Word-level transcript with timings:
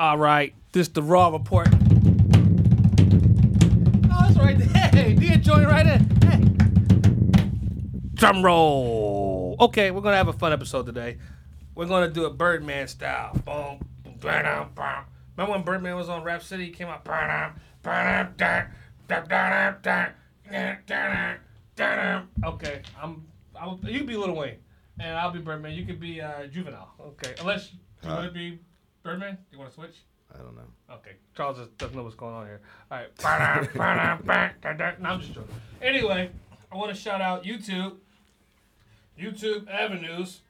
All 0.00 0.16
right, 0.16 0.54
this 0.70 0.86
the 0.86 1.02
Raw 1.02 1.30
Report. 1.30 1.66
Oh, 1.66 1.72
that's 4.22 4.36
right 4.36 4.56
there. 4.56 4.68
Hey, 4.92 5.14
Dia 5.14 5.38
join 5.38 5.64
right 5.64 5.86
in. 5.86 6.08
Hey. 6.22 6.44
Drum 8.14 8.44
roll. 8.44 9.56
Okay, 9.58 9.90
we're 9.90 10.00
gonna 10.00 10.16
have 10.16 10.28
a 10.28 10.32
fun 10.32 10.52
episode 10.52 10.86
today. 10.86 11.18
We're 11.74 11.86
gonna 11.86 12.08
do 12.08 12.26
a 12.26 12.30
Birdman 12.30 12.86
style. 12.86 13.32
Boom, 13.44 13.80
boom, 14.04 14.14
ba-dum. 14.20 14.70
Remember 15.36 15.52
when 15.56 15.64
Birdman 15.64 15.96
was 15.96 16.08
on 16.08 16.22
Rap 16.22 16.44
City? 16.44 16.66
He 16.66 16.70
came 16.70 16.86
out. 16.86 17.04
Okay, 22.44 22.82
I'm. 23.02 23.26
I'll, 23.60 23.80
you 23.82 24.04
be 24.04 24.16
Lil 24.16 24.32
Wayne, 24.36 24.58
and 25.00 25.16
I'll 25.18 25.32
be 25.32 25.40
Birdman. 25.40 25.72
You 25.72 25.84
could 25.84 25.98
be 25.98 26.20
uh, 26.20 26.46
Juvenile. 26.46 26.92
Okay, 27.00 27.34
unless 27.40 27.72
you 27.72 28.10
want 28.10 28.26
to 28.26 28.30
be 28.32 28.60
Birdman. 29.08 29.38
You 29.50 29.58
want 29.58 29.70
to 29.70 29.74
switch? 29.74 29.96
I 30.34 30.36
don't 30.36 30.54
know. 30.54 30.96
Okay, 30.96 31.12
Charles 31.34 31.56
just 31.56 31.78
doesn't 31.78 31.96
know 31.96 32.02
what's 32.02 32.14
going 32.14 32.34
on 32.34 32.44
here. 32.44 32.60
All 32.90 32.98
right. 32.98 33.16
Ba-dum, 33.16 33.68
ba-dum, 33.74 34.22
ba, 34.26 34.50
da, 34.60 34.72
da. 34.74 34.92
No, 35.00 35.08
I'm 35.08 35.20
just 35.20 35.32
joking. 35.32 35.54
Anyway, 35.80 36.30
I 36.70 36.76
want 36.76 36.94
to 36.94 37.00
shout 37.00 37.22
out 37.22 37.42
YouTube. 37.42 37.96
YouTube 39.18 39.66
Avenues. 39.70 40.42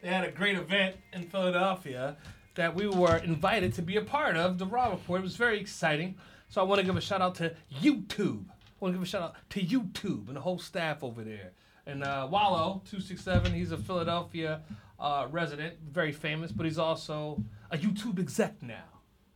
They 0.00 0.08
had 0.08 0.24
a 0.24 0.30
great 0.30 0.56
event 0.56 0.96
in 1.12 1.24
Philadelphia 1.24 2.16
that 2.54 2.74
we 2.74 2.86
were 2.86 3.18
invited 3.18 3.74
to 3.74 3.82
be 3.82 3.98
a 3.98 4.02
part 4.02 4.34
of. 4.34 4.56
The 4.56 4.64
Raw 4.64 4.92
Report. 4.92 5.20
It 5.20 5.24
was 5.24 5.36
very 5.36 5.60
exciting. 5.60 6.14
So 6.48 6.62
I 6.62 6.64
want 6.64 6.80
to 6.80 6.86
give 6.86 6.96
a 6.96 7.02
shout 7.02 7.20
out 7.20 7.34
to 7.34 7.54
YouTube. 7.82 8.46
I 8.48 8.80
want 8.80 8.94
to 8.94 8.98
give 8.98 9.02
a 9.02 9.04
shout 9.04 9.20
out 9.20 9.34
to 9.50 9.60
YouTube 9.60 10.28
and 10.28 10.36
the 10.36 10.40
whole 10.40 10.58
staff 10.58 11.04
over 11.04 11.22
there. 11.22 11.50
And 11.84 12.02
uh, 12.02 12.26
Wallo, 12.30 12.80
267, 12.88 13.52
he's 13.52 13.72
a 13.72 13.76
Philadelphia 13.76 14.62
uh, 14.98 15.26
resident, 15.30 15.74
very 15.92 16.12
famous, 16.12 16.50
but 16.50 16.64
he's 16.64 16.78
also 16.78 17.44
a 17.70 17.78
YouTube 17.78 18.18
exec 18.18 18.62
now. 18.62 18.84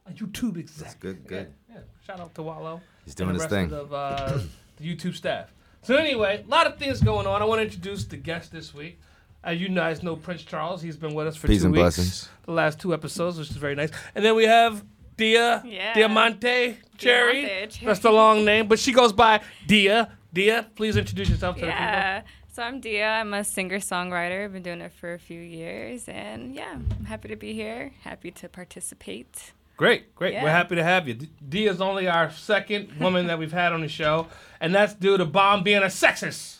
A 0.06 0.12
YouTube 0.12 0.58
exec. 0.58 0.84
That's 0.84 0.94
good, 0.96 1.26
good. 1.26 1.52
Yeah, 1.68 1.74
yeah. 1.76 1.80
Shout 2.06 2.20
out 2.20 2.34
to 2.34 2.42
Wallo. 2.42 2.80
He's 3.04 3.14
doing 3.14 3.30
and 3.30 3.38
doing 3.38 3.48
the 3.48 3.56
his 3.56 3.70
rest 3.70 3.70
thing. 3.70 3.78
Of 3.78 3.92
uh, 3.92 4.38
the 4.76 4.84
YouTube 4.96 5.14
staff. 5.14 5.52
So 5.82 5.96
anyway, 5.96 6.42
a 6.46 6.50
lot 6.50 6.66
of 6.66 6.78
things 6.78 7.00
going 7.00 7.26
on. 7.26 7.42
I 7.42 7.44
want 7.44 7.58
to 7.60 7.64
introduce 7.64 8.04
the 8.04 8.16
guest 8.16 8.52
this 8.52 8.72
week. 8.74 8.98
As 9.42 9.60
you 9.60 9.68
guys 9.68 10.02
know, 10.02 10.16
Prince 10.16 10.42
Charles. 10.42 10.80
He's 10.80 10.96
been 10.96 11.14
with 11.14 11.26
us 11.26 11.36
for 11.36 11.46
Peace 11.46 11.60
two 11.60 11.66
and 11.66 11.74
weeks. 11.74 11.82
blessings. 11.82 12.28
The 12.46 12.52
last 12.52 12.80
two 12.80 12.94
episodes, 12.94 13.38
which 13.38 13.50
is 13.50 13.56
very 13.56 13.74
nice. 13.74 13.90
And 14.14 14.24
then 14.24 14.34
we 14.34 14.44
have 14.44 14.82
Dia 15.18 15.62
Yeah. 15.66 15.92
Diamante 15.94 16.78
Cherry. 16.96 17.42
Diamante 17.42 17.66
Cherry. 17.76 17.86
That's 17.86 18.00
the 18.00 18.10
long 18.10 18.44
name, 18.44 18.66
but 18.68 18.78
she 18.78 18.92
goes 18.92 19.12
by 19.12 19.40
Dia. 19.66 20.10
Dia, 20.32 20.66
please 20.74 20.96
introduce 20.96 21.28
yourself 21.28 21.56
to 21.56 21.66
the 21.66 21.70
people. 21.72 22.22
Yeah. 22.54 22.56
So 22.56 22.62
I'm 22.62 22.80
Dia. 22.80 23.08
I'm 23.08 23.34
a 23.34 23.44
singer 23.44 23.78
songwriter. 23.78 24.44
I've 24.44 24.52
been 24.52 24.62
doing 24.62 24.80
it 24.80 24.92
for 24.92 25.12
a 25.12 25.18
few 25.18 25.40
years. 25.40 26.08
And 26.08 26.54
yeah, 26.54 26.72
I'm 26.72 27.04
happy 27.04 27.28
to 27.28 27.36
be 27.36 27.52
here. 27.52 27.92
Happy 28.02 28.30
to 28.30 28.48
participate. 28.48 29.52
Great, 29.76 30.14
great. 30.14 30.34
We're 30.34 30.50
happy 30.50 30.76
to 30.76 30.84
have 30.84 31.08
you. 31.08 31.14
D- 31.14 31.30
Dia 31.48 31.72
is 31.72 31.80
only 31.80 32.06
our 32.06 32.30
second 32.30 32.92
woman 33.00 33.26
that 33.26 33.40
we've 33.40 33.52
had 33.52 33.72
on 33.72 33.80
the 33.80 33.88
show, 33.88 34.28
and 34.60 34.72
that's 34.72 34.94
due 34.94 35.18
to 35.18 35.24
Bomb 35.24 35.64
being 35.64 35.82
a 35.82 35.86
sexist. 35.86 36.58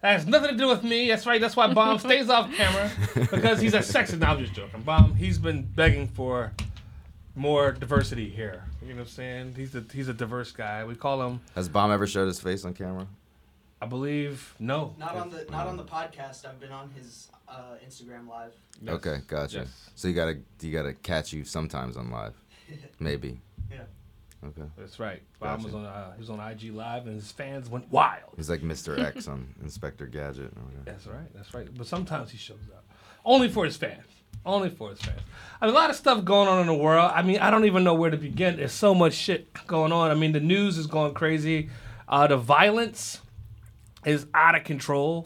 That 0.00 0.12
has 0.12 0.26
nothing 0.26 0.50
to 0.50 0.56
do 0.56 0.68
with 0.68 0.82
me. 0.82 1.08
That's 1.08 1.26
right. 1.26 1.40
That's 1.40 1.56
why 1.56 1.72
Bomb 1.74 1.98
stays 1.98 2.30
off 2.30 2.50
camera 2.54 2.90
because 3.14 3.60
he's 3.60 3.74
a 3.74 3.80
sexist. 3.80 4.18
Now 4.18 4.32
I'm 4.32 4.38
just 4.38 4.54
joking. 4.54 4.80
Bomb, 4.82 5.14
he's 5.14 5.38
been 5.38 5.62
begging 5.62 6.08
for 6.08 6.52
more 7.34 7.72
diversity 7.72 8.30
here. 8.30 8.64
You 8.82 8.88
know 8.90 8.94
what 8.96 9.00
I'm 9.02 9.08
saying? 9.08 9.54
He's 9.56 9.74
a 9.74 9.84
he's 9.92 10.08
a 10.08 10.14
diverse 10.14 10.52
guy. 10.52 10.84
We 10.84 10.94
call 10.94 11.22
him, 11.22 11.40
Has 11.54 11.68
Bomb 11.68 11.92
ever 11.92 12.06
showed 12.06 12.26
his 12.26 12.40
face 12.40 12.64
on 12.64 12.72
camera? 12.72 13.06
I 13.84 13.86
believe, 13.86 14.54
no. 14.58 14.94
Not 14.98 15.14
on 15.14 15.28
the 15.28 15.46
not 15.50 15.66
on 15.66 15.76
the 15.76 15.84
podcast. 15.84 16.46
I've 16.46 16.58
been 16.58 16.72
on 16.72 16.88
his 16.96 17.28
uh, 17.46 17.74
Instagram 17.86 18.26
live. 18.26 18.54
Yes. 18.80 18.94
Okay, 18.94 19.18
gotcha. 19.26 19.58
Yes. 19.58 19.90
So 19.94 20.08
you 20.08 20.14
gotta 20.14 20.38
you 20.62 20.72
gotta 20.72 20.94
catch 20.94 21.34
you 21.34 21.44
sometimes 21.44 21.98
on 21.98 22.10
live, 22.10 22.32
maybe. 22.98 23.42
Yeah. 23.70 23.80
Okay. 24.42 24.62
That's 24.78 24.98
right. 24.98 25.20
Bomb 25.38 25.58
Gotcha. 25.58 25.64
was 25.66 25.74
on 25.74 25.84
uh, 25.84 26.12
he 26.14 26.20
was 26.20 26.30
on 26.30 26.40
IG 26.40 26.72
Live, 26.72 27.06
and 27.06 27.16
his 27.16 27.30
fans 27.30 27.68
went 27.68 27.90
wild. 27.92 28.32
He's 28.38 28.48
like 28.48 28.62
Mr. 28.62 28.98
X 29.16 29.28
on 29.28 29.54
Inspector 29.62 30.06
Gadget. 30.06 30.52
Or. 30.56 30.62
That's 30.86 31.06
right. 31.06 31.34
That's 31.34 31.52
right. 31.52 31.68
But 31.76 31.86
sometimes 31.86 32.30
he 32.30 32.38
shows 32.38 32.56
up. 32.74 32.86
Only 33.22 33.50
for 33.50 33.66
his 33.66 33.76
fans. 33.76 34.06
Only 34.46 34.70
for 34.70 34.90
his 34.90 35.02
fans. 35.02 35.20
I 35.60 35.66
mean, 35.66 35.74
a 35.74 35.78
lot 35.78 35.90
of 35.90 35.96
stuff 35.96 36.24
going 36.24 36.48
on 36.48 36.62
in 36.62 36.68
the 36.68 36.74
world. 36.74 37.12
I 37.14 37.20
mean, 37.20 37.38
I 37.40 37.50
don't 37.50 37.66
even 37.66 37.84
know 37.84 37.94
where 37.94 38.10
to 38.10 38.16
begin. 38.16 38.56
There's 38.56 38.72
so 38.72 38.94
much 38.94 39.12
shit 39.12 39.52
going 39.66 39.92
on. 39.92 40.10
I 40.10 40.14
mean, 40.14 40.32
the 40.32 40.40
news 40.40 40.78
is 40.78 40.86
going 40.86 41.12
crazy. 41.12 41.68
Uh, 42.08 42.26
the 42.26 42.36
violence 42.38 43.20
is 44.04 44.26
out 44.34 44.54
of 44.54 44.64
control. 44.64 45.24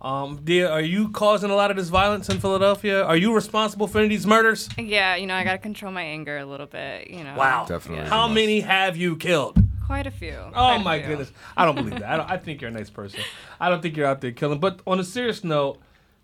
Um, 0.00 0.40
dear, 0.44 0.68
are 0.68 0.82
you 0.82 1.08
causing 1.08 1.50
a 1.50 1.54
lot 1.54 1.70
of 1.70 1.78
this 1.78 1.88
violence 1.88 2.28
in 2.28 2.38
Philadelphia? 2.38 3.02
Are 3.02 3.16
you 3.16 3.34
responsible 3.34 3.86
for 3.86 3.98
any 3.98 4.06
of 4.06 4.10
these 4.10 4.26
murders? 4.26 4.68
Yeah, 4.78 5.16
you 5.16 5.26
know, 5.26 5.34
I 5.34 5.44
got 5.44 5.52
to 5.52 5.58
control 5.58 5.92
my 5.92 6.02
anger 6.02 6.36
a 6.36 6.44
little 6.44 6.66
bit, 6.66 7.08
you 7.08 7.24
know. 7.24 7.34
Wow. 7.36 7.64
Definitely. 7.66 8.10
How 8.10 8.28
many 8.28 8.60
have 8.60 8.96
you 8.98 9.16
killed? 9.16 9.58
Quite 9.86 10.06
a 10.06 10.10
few. 10.10 10.36
Oh 10.36 10.50
quite 10.52 10.82
my 10.82 10.98
few. 10.98 11.08
goodness! 11.08 11.32
I 11.56 11.66
don't 11.66 11.74
believe 11.74 12.00
that. 12.00 12.04
I, 12.04 12.16
don't, 12.16 12.30
I 12.30 12.38
think 12.38 12.62
you're 12.62 12.70
a 12.70 12.72
nice 12.74 12.88
person. 12.88 13.20
I 13.60 13.68
don't 13.68 13.82
think 13.82 13.96
you're 13.98 14.06
out 14.06 14.22
there 14.22 14.32
killing. 14.32 14.58
But 14.58 14.80
on 14.86 14.98
a 14.98 15.04
serious 15.04 15.44
note, 15.44 15.78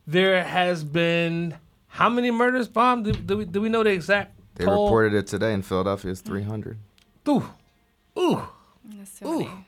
there 0.06 0.42
has 0.42 0.82
been 0.82 1.56
how 1.86 2.08
many 2.08 2.30
murders? 2.30 2.68
Bomb? 2.68 3.02
Do, 3.02 3.12
do 3.12 3.36
we 3.36 3.44
do 3.44 3.60
we 3.60 3.68
know 3.68 3.82
the 3.82 3.90
exact? 3.90 4.38
They 4.54 4.64
toll? 4.64 4.86
reported 4.86 5.14
it 5.14 5.26
today 5.26 5.52
in 5.52 5.60
Philadelphia. 5.60 6.10
It's 6.10 6.22
300. 6.22 6.78
Ooh, 7.28 7.50
ooh, 8.18 8.48
That's 8.84 9.18
too 9.18 9.26
Ooh. 9.26 9.38
many. 9.40 9.66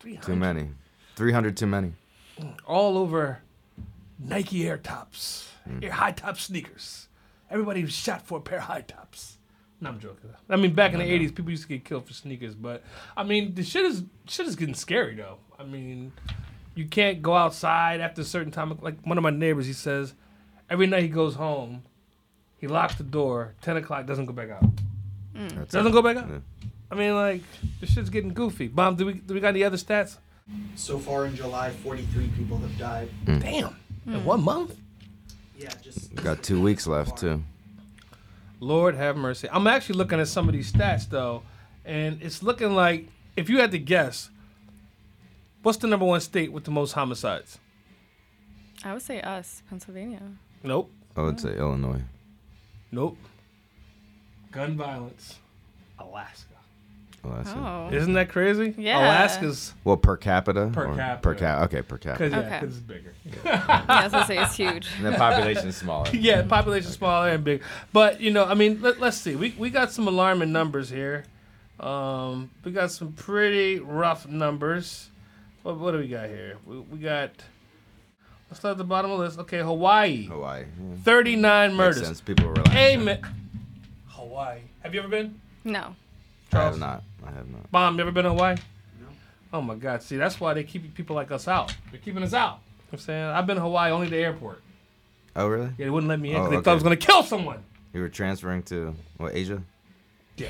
300. 0.00 0.26
Too 0.26 0.36
many. 0.36 0.68
300 1.16 1.56
too 1.56 1.66
many. 1.66 1.92
all 2.66 2.98
over 2.98 3.40
Nike 4.18 4.66
Air 4.68 4.78
Tops, 4.78 5.48
Hmm. 5.64 5.82
Air 5.82 5.92
high 5.92 6.12
top 6.12 6.36
sneakers. 6.38 7.08
Everybody 7.50 7.82
was 7.82 7.92
shot 7.92 8.26
for 8.26 8.38
a 8.38 8.40
pair 8.40 8.58
of 8.58 8.64
high 8.64 8.82
tops. 8.82 9.38
No, 9.80 9.90
I'm 9.90 9.98
joking. 10.00 10.30
I 10.50 10.56
mean, 10.56 10.74
back 10.74 10.92
in 10.92 10.98
the 10.98 11.04
'80s, 11.04 11.34
people 11.34 11.50
used 11.50 11.62
to 11.62 11.68
get 11.68 11.84
killed 11.84 12.06
for 12.06 12.12
sneakers, 12.12 12.54
but 12.54 12.82
I 13.16 13.22
mean, 13.24 13.54
the 13.54 13.62
shit 13.62 13.84
is 13.86 14.02
shit 14.28 14.46
is 14.46 14.56
getting 14.56 14.74
scary 14.74 15.14
though. 15.14 15.38
I 15.58 15.64
mean, 15.64 16.12
you 16.74 16.86
can't 16.86 17.22
go 17.22 17.34
outside 17.34 18.00
after 18.00 18.20
a 18.20 18.24
certain 18.24 18.50
time. 18.52 18.76
Like 18.82 19.00
one 19.04 19.16
of 19.18 19.22
my 19.24 19.30
neighbors, 19.30 19.66
he 19.66 19.72
says, 19.72 20.14
every 20.68 20.86
night 20.86 21.02
he 21.02 21.08
goes 21.08 21.34
home, 21.36 21.82
he 22.58 22.66
locks 22.66 22.96
the 22.96 23.04
door. 23.04 23.54
Ten 23.62 23.76
o'clock, 23.76 24.06
doesn't 24.06 24.26
go 24.26 24.32
back 24.32 24.50
out. 24.50 24.64
That's 25.34 25.72
Doesn't 25.72 25.88
it. 25.90 25.92
go 25.94 26.02
back 26.02 26.16
out. 26.18 26.28
Yeah. 26.28 26.38
I 26.90 26.94
mean, 26.94 27.14
like 27.14 27.42
this 27.80 27.90
shit's 27.90 28.10
getting 28.10 28.34
goofy. 28.34 28.68
Bomb, 28.68 28.96
do 28.96 29.06
we 29.06 29.14
do 29.14 29.32
we 29.34 29.40
got 29.40 29.48
any 29.48 29.64
other 29.64 29.76
stats? 29.78 30.18
So 30.76 30.98
far 30.98 31.26
in 31.26 31.34
July, 31.34 31.70
43 31.70 32.28
people 32.36 32.58
have 32.58 32.78
died. 32.78 33.08
Mm. 33.24 33.42
Damn, 33.42 33.76
in 34.06 34.12
mm. 34.12 34.24
one 34.24 34.42
month. 34.42 34.76
Yeah, 35.56 35.70
just 35.82 36.10
We 36.10 36.22
got 36.22 36.42
two 36.42 36.60
weeks 36.60 36.86
left 36.86 37.18
too. 37.18 37.42
Lord 38.60 38.94
have 38.94 39.16
mercy. 39.16 39.48
I'm 39.50 39.66
actually 39.66 39.96
looking 39.96 40.20
at 40.20 40.28
some 40.28 40.48
of 40.48 40.54
these 40.54 40.72
stats 40.72 41.08
though, 41.08 41.42
and 41.84 42.20
it's 42.22 42.42
looking 42.42 42.74
like 42.74 43.08
if 43.36 43.48
you 43.48 43.60
had 43.60 43.70
to 43.72 43.78
guess, 43.78 44.30
what's 45.62 45.78
the 45.78 45.86
number 45.86 46.06
one 46.06 46.20
state 46.20 46.52
with 46.52 46.64
the 46.64 46.70
most 46.70 46.92
homicides? 46.92 47.58
I 48.84 48.92
would 48.92 49.02
say 49.02 49.20
us, 49.20 49.62
Pennsylvania. 49.68 50.22
Nope. 50.62 50.90
I 51.16 51.22
would 51.22 51.40
say 51.40 51.56
Illinois. 51.56 52.02
Nope. 52.90 53.16
Gun 54.50 54.76
violence. 54.76 55.38
Alaska. 55.98 56.53
Well. 57.24 57.88
Oh. 57.90 57.94
Isn't 57.94 58.12
that 58.14 58.28
crazy? 58.28 58.74
Yeah. 58.76 58.98
Alaska's 58.98 59.72
Well, 59.84 59.96
per 59.96 60.16
capita. 60.16 60.70
Per 60.72 60.86
or 60.86 60.94
capita. 60.96 61.22
Per 61.22 61.34
cap. 61.34 61.62
Okay, 61.64 61.82
per 61.82 61.96
because 61.96 62.18
capita. 62.18 62.30
yeah, 62.30 62.38
Okay. 62.46 62.58
'cause 62.60 62.68
it's 62.68 62.78
bigger. 62.80 63.14
yeah, 63.44 63.84
I 63.88 64.02
was 64.04 64.12
going 64.12 64.22
to 64.24 64.26
say 64.28 64.38
it's 64.42 64.54
huge. 64.56 64.88
And 64.98 65.06
the 65.06 65.12
population 65.12 65.68
is 65.68 65.76
smaller. 65.76 66.08
yeah, 66.12 66.42
population 66.42 66.90
smaller 66.90 67.30
and 67.30 67.42
big. 67.44 67.62
But 67.92 68.20
you 68.20 68.30
know, 68.30 68.44
I 68.44 68.54
mean, 68.54 68.80
let, 68.82 69.00
let's 69.00 69.16
see. 69.16 69.36
We 69.36 69.54
we 69.58 69.70
got 69.70 69.90
some 69.92 70.06
alarming 70.08 70.52
numbers 70.52 70.90
here. 70.90 71.24
Um, 71.80 72.50
we 72.64 72.70
got 72.72 72.90
some 72.90 73.12
pretty 73.12 73.80
rough 73.80 74.28
numbers. 74.28 75.08
What 75.62 75.78
what 75.78 75.92
do 75.92 75.98
we 75.98 76.08
got 76.08 76.28
here? 76.28 76.58
We, 76.66 76.78
we 76.80 76.98
got. 76.98 77.30
Let's 78.50 78.60
start 78.60 78.72
at 78.72 78.78
the 78.78 78.84
bottom 78.84 79.10
of 79.10 79.18
the 79.18 79.24
list. 79.24 79.38
Okay, 79.40 79.58
Hawaii, 79.60 80.26
Hawaii. 80.26 80.64
Yeah. 80.78 80.96
thirty 81.02 81.34
nine 81.36 81.70
Makes 81.70 81.78
murders. 81.78 82.06
sense. 82.06 82.20
People 82.20 82.46
were 82.48 82.54
like, 82.54 82.74
Amen. 82.74 83.20
Hawaii. 84.08 84.60
Have 84.82 84.94
you 84.94 85.00
ever 85.00 85.08
been? 85.08 85.40
No. 85.64 85.96
I 86.56 86.64
have 86.64 86.78
not. 86.78 87.02
I 87.26 87.30
have 87.32 87.48
not. 87.48 87.70
Bomb. 87.70 87.96
You 87.96 88.02
ever 88.02 88.12
been 88.12 88.24
to 88.24 88.30
Hawaii? 88.30 88.56
No. 89.00 89.06
Oh 89.52 89.60
my 89.62 89.74
God! 89.74 90.02
See, 90.02 90.16
that's 90.16 90.40
why 90.40 90.54
they 90.54 90.64
keep 90.64 90.94
people 90.94 91.16
like 91.16 91.30
us 91.30 91.48
out. 91.48 91.74
They're 91.90 92.00
keeping 92.00 92.22
us 92.22 92.34
out. 92.34 92.60
You 92.78 92.82
know 92.82 92.88
I'm 92.92 92.98
saying 92.98 93.24
I've 93.24 93.46
been 93.46 93.56
to 93.56 93.62
Hawaii 93.62 93.90
only 93.90 94.08
the 94.08 94.18
airport. 94.18 94.60
Oh, 95.36 95.48
really? 95.48 95.70
Yeah, 95.78 95.86
they 95.86 95.90
wouldn't 95.90 96.08
let 96.08 96.20
me 96.20 96.30
in 96.30 96.36
oh, 96.36 96.40
'cause 96.40 96.46
Oh, 96.46 96.50
they 96.50 96.56
thought 96.62 96.70
I 96.70 96.74
was 96.74 96.82
gonna 96.82 96.96
kill 96.96 97.22
someone. 97.22 97.62
You 97.92 98.00
were 98.00 98.08
transferring 98.08 98.62
to 98.64 98.94
what 99.16 99.34
Asia? 99.34 99.62
Yeah. 100.36 100.48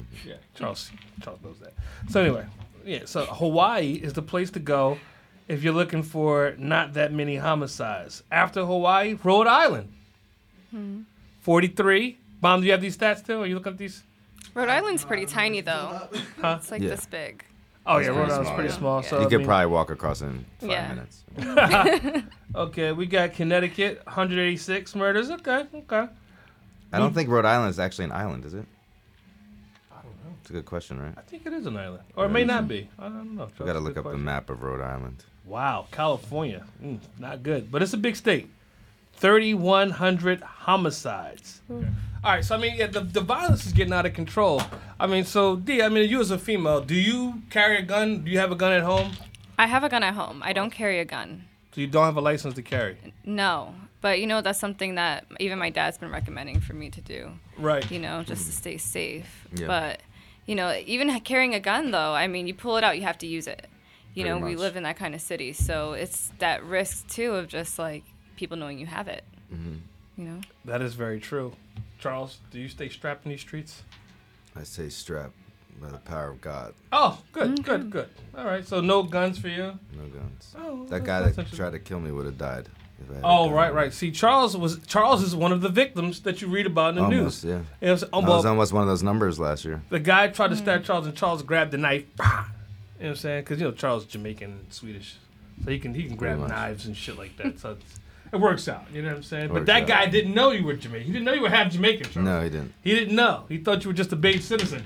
Mm-hmm. 0.00 0.28
Yeah. 0.28 0.34
Charles 0.54 0.90
Charles 1.22 1.40
knows 1.42 1.58
that. 1.60 1.72
So 2.10 2.20
anyway, 2.22 2.46
yeah, 2.84 3.00
so 3.04 3.24
Hawaii 3.26 3.92
is 3.92 4.12
the 4.14 4.22
place 4.22 4.50
to 4.52 4.58
go 4.60 4.98
if 5.48 5.62
you're 5.62 5.74
looking 5.74 6.02
for 6.02 6.54
not 6.58 6.94
that 6.94 7.12
many 7.12 7.36
homicides. 7.36 8.22
After 8.30 8.64
Hawaii, 8.64 9.18
Rhode 9.22 9.46
Island. 9.46 9.92
Hmm. 10.70 11.00
43. 11.40 12.16
Bomb, 12.40 12.60
do 12.60 12.66
you 12.66 12.72
have 12.72 12.80
these 12.80 12.96
stats 12.96 13.24
too? 13.26 13.42
Are 13.42 13.46
you 13.46 13.54
looking 13.54 13.72
at 13.72 13.78
these? 13.78 14.02
Rhode 14.54 14.68
Island's 14.68 15.04
pretty 15.04 15.26
tiny, 15.26 15.60
though. 15.60 16.08
Huh? 16.40 16.56
It's 16.58 16.70
like 16.70 16.82
Yeah. 16.82 16.90
this 16.90 17.06
big. 17.06 17.44
Oh 17.84 17.96
That's 17.96 18.06
yeah, 18.06 18.12
pretty 18.12 18.20
Rhode 18.20 18.30
Island's 18.30 18.46
small, 18.48 18.54
pretty 18.54 18.68
yeah. 18.70 18.78
small. 18.78 19.02
So 19.02 19.18
you 19.20 19.26
I 19.26 19.28
could 19.30 19.38
mean- 19.38 19.46
probably 19.46 19.66
walk 19.66 19.90
across 19.90 20.20
in 20.22 20.44
five 20.60 20.70
Yeah. 20.70 20.88
minutes. 20.94 22.24
Okay, 22.54 22.92
we 22.92 23.06
got 23.06 23.32
Connecticut, 23.32 24.02
186 24.04 24.94
murders. 24.94 25.30
Okay, 25.30 25.64
okay. 25.74 26.06
I 26.92 26.98
don't 26.98 27.14
think 27.14 27.30
Rhode 27.30 27.46
Island 27.46 27.70
is 27.70 27.78
actually 27.80 28.04
an 28.04 28.12
island, 28.12 28.44
is 28.44 28.52
it? 28.52 28.66
I 29.90 29.94
don't 30.02 30.04
know. 30.22 30.36
It's 30.42 30.50
a 30.50 30.52
good 30.52 30.66
question, 30.66 31.00
right? 31.00 31.14
I 31.16 31.22
think 31.22 31.46
it 31.46 31.54
is 31.54 31.64
an 31.64 31.78
island, 31.78 32.02
or 32.14 32.26
it 32.26 32.28
may 32.28 32.44
not 32.44 32.68
be. 32.68 32.90
I 32.98 33.04
don't 33.04 33.34
know. 33.36 33.48
We 33.58 33.64
got 33.64 33.72
to 33.72 33.80
look 33.80 33.96
up 33.96 34.04
the 34.04 34.18
map 34.18 34.50
of 34.50 34.62
Rhode 34.62 34.82
Island. 34.82 35.24
Wow, 35.46 35.86
California, 35.90 36.66
mm, 36.84 36.98
not 37.18 37.42
good, 37.42 37.72
but 37.72 37.80
it's 37.82 37.94
a 37.94 37.96
big 37.96 38.16
state. 38.16 38.50
Thirty-one 39.14 39.90
hundred 39.90 40.40
homicides. 40.42 41.60
Hmm. 41.68 41.84
All 42.24 42.32
right, 42.32 42.44
so 42.44 42.54
I 42.54 42.58
mean, 42.58 42.76
yeah, 42.76 42.86
the 42.86 43.00
the 43.00 43.20
violence 43.20 43.66
is 43.66 43.72
getting 43.72 43.92
out 43.92 44.06
of 44.06 44.14
control. 44.14 44.62
I 44.98 45.06
mean, 45.06 45.24
so 45.24 45.56
D, 45.56 45.82
I 45.82 45.88
mean, 45.88 46.08
you 46.08 46.20
as 46.20 46.30
a 46.30 46.38
female, 46.38 46.80
do 46.80 46.94
you 46.94 47.42
carry 47.50 47.78
a 47.78 47.82
gun? 47.82 48.24
Do 48.24 48.30
you 48.30 48.38
have 48.38 48.52
a 48.52 48.56
gun 48.56 48.72
at 48.72 48.82
home? 48.82 49.12
I 49.58 49.66
have 49.66 49.84
a 49.84 49.88
gun 49.88 50.02
at 50.02 50.14
home. 50.14 50.40
I 50.44 50.52
don't 50.52 50.70
carry 50.70 50.98
a 50.98 51.04
gun. 51.04 51.44
So 51.74 51.80
you 51.80 51.86
don't 51.86 52.04
have 52.04 52.16
a 52.16 52.20
license 52.20 52.54
to 52.54 52.62
carry, 52.62 52.96
No, 53.24 53.74
but 54.00 54.20
you 54.20 54.26
know 54.26 54.40
that's 54.42 54.58
something 54.58 54.96
that 54.96 55.24
even 55.40 55.58
my 55.58 55.70
dad's 55.70 55.96
been 55.98 56.10
recommending 56.10 56.60
for 56.60 56.74
me 56.74 56.90
to 56.90 57.00
do. 57.00 57.30
right? 57.58 57.88
You 57.90 57.98
know, 57.98 58.22
just 58.22 58.46
to 58.46 58.52
stay 58.52 58.76
safe. 58.76 59.46
Yeah. 59.54 59.66
But 59.68 60.00
you 60.46 60.54
know, 60.54 60.76
even 60.86 61.18
carrying 61.20 61.54
a 61.54 61.60
gun 61.60 61.90
though, 61.92 62.12
I 62.12 62.26
mean, 62.28 62.46
you 62.46 62.54
pull 62.54 62.76
it 62.76 62.84
out, 62.84 62.96
you 62.96 63.04
have 63.04 63.18
to 63.18 63.26
use 63.26 63.46
it. 63.46 63.66
You 64.14 64.24
Pretty 64.24 64.40
know, 64.40 64.44
we 64.46 64.56
live 64.56 64.76
in 64.76 64.82
that 64.82 64.96
kind 64.96 65.14
of 65.14 65.20
city, 65.22 65.52
so 65.54 65.92
it's 65.94 66.30
that 66.38 66.62
risk 66.64 67.08
too 67.08 67.32
of 67.34 67.48
just 67.48 67.78
like 67.78 68.04
people 68.42 68.56
knowing 68.56 68.76
you 68.76 68.86
have 68.86 69.06
it. 69.06 69.22
Mm-hmm. 69.54 69.74
You 70.16 70.24
know. 70.24 70.40
That 70.64 70.82
is 70.82 70.94
very 70.94 71.20
true. 71.20 71.52
Charles, 72.00 72.38
do 72.50 72.58
you 72.58 72.68
stay 72.68 72.88
strapped 72.88 73.24
in 73.24 73.30
these 73.30 73.40
streets? 73.40 73.82
I 74.56 74.64
stay 74.64 74.88
strapped 74.88 75.34
by 75.80 75.88
the 75.90 75.98
power 75.98 76.30
of 76.30 76.40
God. 76.40 76.74
Oh, 76.90 77.20
good, 77.30 77.62
good, 77.64 77.88
good. 77.88 78.08
All 78.36 78.44
right, 78.44 78.66
so 78.66 78.80
no 78.80 79.04
guns 79.04 79.38
for 79.38 79.46
you. 79.46 79.78
No 79.96 80.06
guns. 80.12 80.54
Oh, 80.58 80.84
That 80.86 81.04
guy 81.04 81.22
that 81.30 81.52
tried 81.52 81.70
to 81.70 81.78
kill 81.78 82.00
me 82.00 82.10
would 82.10 82.26
have 82.26 82.36
died. 82.36 82.68
If 83.00 83.10
I 83.12 83.14
had 83.14 83.22
a 83.22 83.26
Oh, 83.28 83.50
right, 83.52 83.72
right. 83.72 83.92
See, 83.92 84.10
Charles 84.10 84.56
was 84.56 84.80
Charles 84.88 85.22
is 85.22 85.36
one 85.36 85.52
of 85.52 85.60
the 85.60 85.68
victims 85.68 86.20
that 86.22 86.42
you 86.42 86.48
read 86.48 86.66
about 86.66 86.90
in 86.90 86.94
the 86.96 87.02
Almost, 87.02 87.44
news. 87.44 87.44
yeah. 87.44 87.50
You 87.50 87.56
know 87.58 87.64
what 87.80 87.90
I'm 87.92 87.98
saying? 87.98 88.10
Oh, 88.12 88.20
I 88.20 88.24
well, 88.26 88.36
was 88.38 88.46
almost 88.46 88.72
one 88.72 88.82
of 88.82 88.88
those 88.88 89.02
numbers 89.04 89.38
last 89.38 89.64
year. 89.64 89.80
the 89.88 90.00
guy 90.00 90.26
tried 90.28 90.48
to 90.48 90.56
stab 90.56 90.82
Charles, 90.84 91.06
and 91.06 91.16
Charles 91.16 91.42
grabbed 91.44 91.70
the 91.70 91.78
knife. 91.78 92.04
Bah! 92.16 92.24
You 92.26 92.28
know 92.32 92.42
what 92.98 93.08
I'm 93.10 93.16
saying? 93.16 93.42
Because 93.44 93.60
you 93.60 93.66
know 93.66 93.72
Charles 93.72 94.02
is 94.04 94.08
Jamaican 94.10 94.50
and 94.50 94.72
Swedish, 94.72 95.16
so 95.64 95.70
he 95.70 95.78
can 95.78 95.94
he 95.94 96.04
can 96.04 96.16
grab 96.16 96.38
much. 96.40 96.50
knives 96.50 96.86
and 96.86 96.96
shit 96.96 97.16
like 97.16 97.36
that. 97.38 97.58
So 97.60 97.72
it's, 97.72 98.00
it 98.32 98.40
works 98.40 98.66
out. 98.68 98.84
You 98.92 99.02
know 99.02 99.08
what 99.08 99.16
I'm 99.18 99.22
saying? 99.22 99.52
But 99.52 99.66
that 99.66 99.82
out. 99.82 99.88
guy 99.88 100.06
didn't 100.06 100.34
know 100.34 100.50
you 100.52 100.64
were 100.64 100.74
Jamaican. 100.74 101.06
He 101.06 101.12
didn't 101.12 101.24
know 101.26 101.32
you 101.34 101.42
were 101.42 101.50
half 101.50 101.70
Jamaican. 101.72 102.10
Charles. 102.10 102.24
No, 102.26 102.40
he 102.42 102.48
didn't. 102.50 102.72
he 102.82 102.94
didn't 102.94 103.14
know. 103.14 103.44
He 103.48 103.58
thought 103.58 103.84
you 103.84 103.90
were 103.90 103.94
just 103.94 104.12
a 104.12 104.16
Beige 104.16 104.42
citizen, 104.44 104.82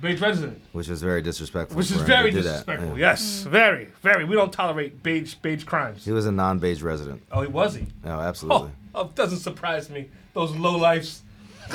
Beige 0.00 0.20
resident, 0.20 0.62
Which 0.72 0.88
is 0.88 1.02
very 1.02 1.22
disrespectful. 1.22 1.76
which 1.76 1.90
is 1.90 2.00
very 2.02 2.30
that. 2.30 2.42
disrespectful. 2.42 2.90
Yeah. 2.98 3.10
Yes, 3.10 3.42
very, 3.42 3.88
very. 4.02 4.24
We 4.24 4.34
don't 4.34 4.52
tolerate 4.52 5.02
beige 5.02 5.34
beige 5.34 5.64
crimes. 5.64 6.04
He 6.04 6.12
was 6.12 6.26
a 6.26 6.32
non-beige 6.32 6.82
resident. 6.82 7.22
Oh, 7.30 7.42
he 7.42 7.48
was 7.48 7.74
he? 7.74 7.86
Oh, 8.04 8.10
absolutely. 8.20 8.70
Oh, 8.94 9.02
oh, 9.02 9.10
doesn't 9.14 9.38
surprise 9.40 9.88
me. 9.90 10.08
Those 10.34 10.52
low 10.56 10.76
lifes. 10.76 11.22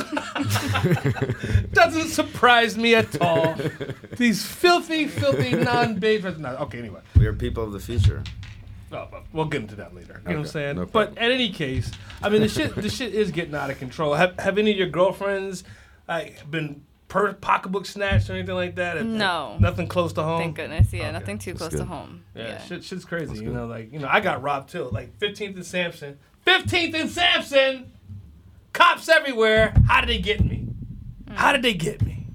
doesn't 1.74 2.08
surprise 2.10 2.78
me 2.78 2.96
at 2.96 3.20
all. 3.22 3.56
These 4.18 4.46
filthy, 4.46 5.08
filthy 5.08 5.54
non-beige. 5.56 6.24
res- 6.24 6.38
No, 6.38 6.56
okay, 6.58 6.80
anyway. 6.80 7.02
We 7.18 7.26
are 7.26 7.34
people 7.34 7.64
of 7.64 7.72
the 7.74 7.80
future. 7.80 8.24
Oh, 8.94 9.08
but 9.12 9.24
we'll 9.32 9.46
get 9.46 9.62
into 9.62 9.76
that 9.76 9.96
later. 9.96 10.22
You 10.26 10.32
know 10.34 10.38
what 10.40 10.46
I'm 10.46 10.52
saying? 10.52 10.76
no 10.76 10.86
but 10.86 11.12
in 11.12 11.18
any 11.20 11.50
case, 11.52 11.92
I 12.22 12.30
mean, 12.30 12.42
the 12.42 12.48
shit, 12.50 12.76
the 12.76 12.90
shit 12.90 13.14
is 13.14 13.32
getting 13.32 13.56
out 13.56 13.70
of 13.70 13.80
control. 13.80 14.14
Have, 14.16 14.38
have 14.40 14.58
any 14.58 14.72
of 14.72 14.78
your 14.78 14.90
girlfriends 14.90 15.64
like 16.08 16.50
been 16.52 16.84
per 17.08 17.34
pocketbook 17.34 17.86
snatched 17.86 18.30
or 18.30 18.34
anything 18.34 18.56
like 18.56 18.76
that? 18.76 19.06
No. 19.06 19.58
Nothing 19.60 19.88
close 19.88 20.14
to 20.14 20.24
home. 20.24 20.40
Thank 20.42 20.56
goodness. 20.58 20.92
Yeah, 20.94 21.04
Okay. 21.04 21.12
nothing 21.14 21.38
too 21.40 21.54
That's 21.54 21.70
close 21.70 21.82
to 21.82 21.86
home. 21.86 22.24
Yeah, 22.36 22.48
Yeah. 22.48 22.62
shit, 22.64 22.84
shit's 22.84 23.06
crazy. 23.06 23.28
That's 23.28 23.40
you 23.40 23.46
good. 23.48 23.56
know, 23.56 23.66
like 23.68 23.92
you 23.94 24.00
know, 24.00 24.08
I 24.10 24.20
got 24.20 24.42
robbed 24.42 24.70
too. 24.70 24.84
Like 24.92 25.18
15th 25.20 25.56
and 25.56 25.66
Sansom, 25.66 26.18
15th 26.46 26.94
and 26.96 27.10
Sansom. 27.10 27.92
Cops 28.74 29.10
everywhere. 29.10 29.74
How 29.88 30.00
did 30.02 30.10
they 30.10 30.20
get 30.20 30.44
me? 30.44 30.68
How 31.32 31.52
did 31.52 31.62
they 31.62 31.74
get 31.74 32.02
me? 32.06 32.26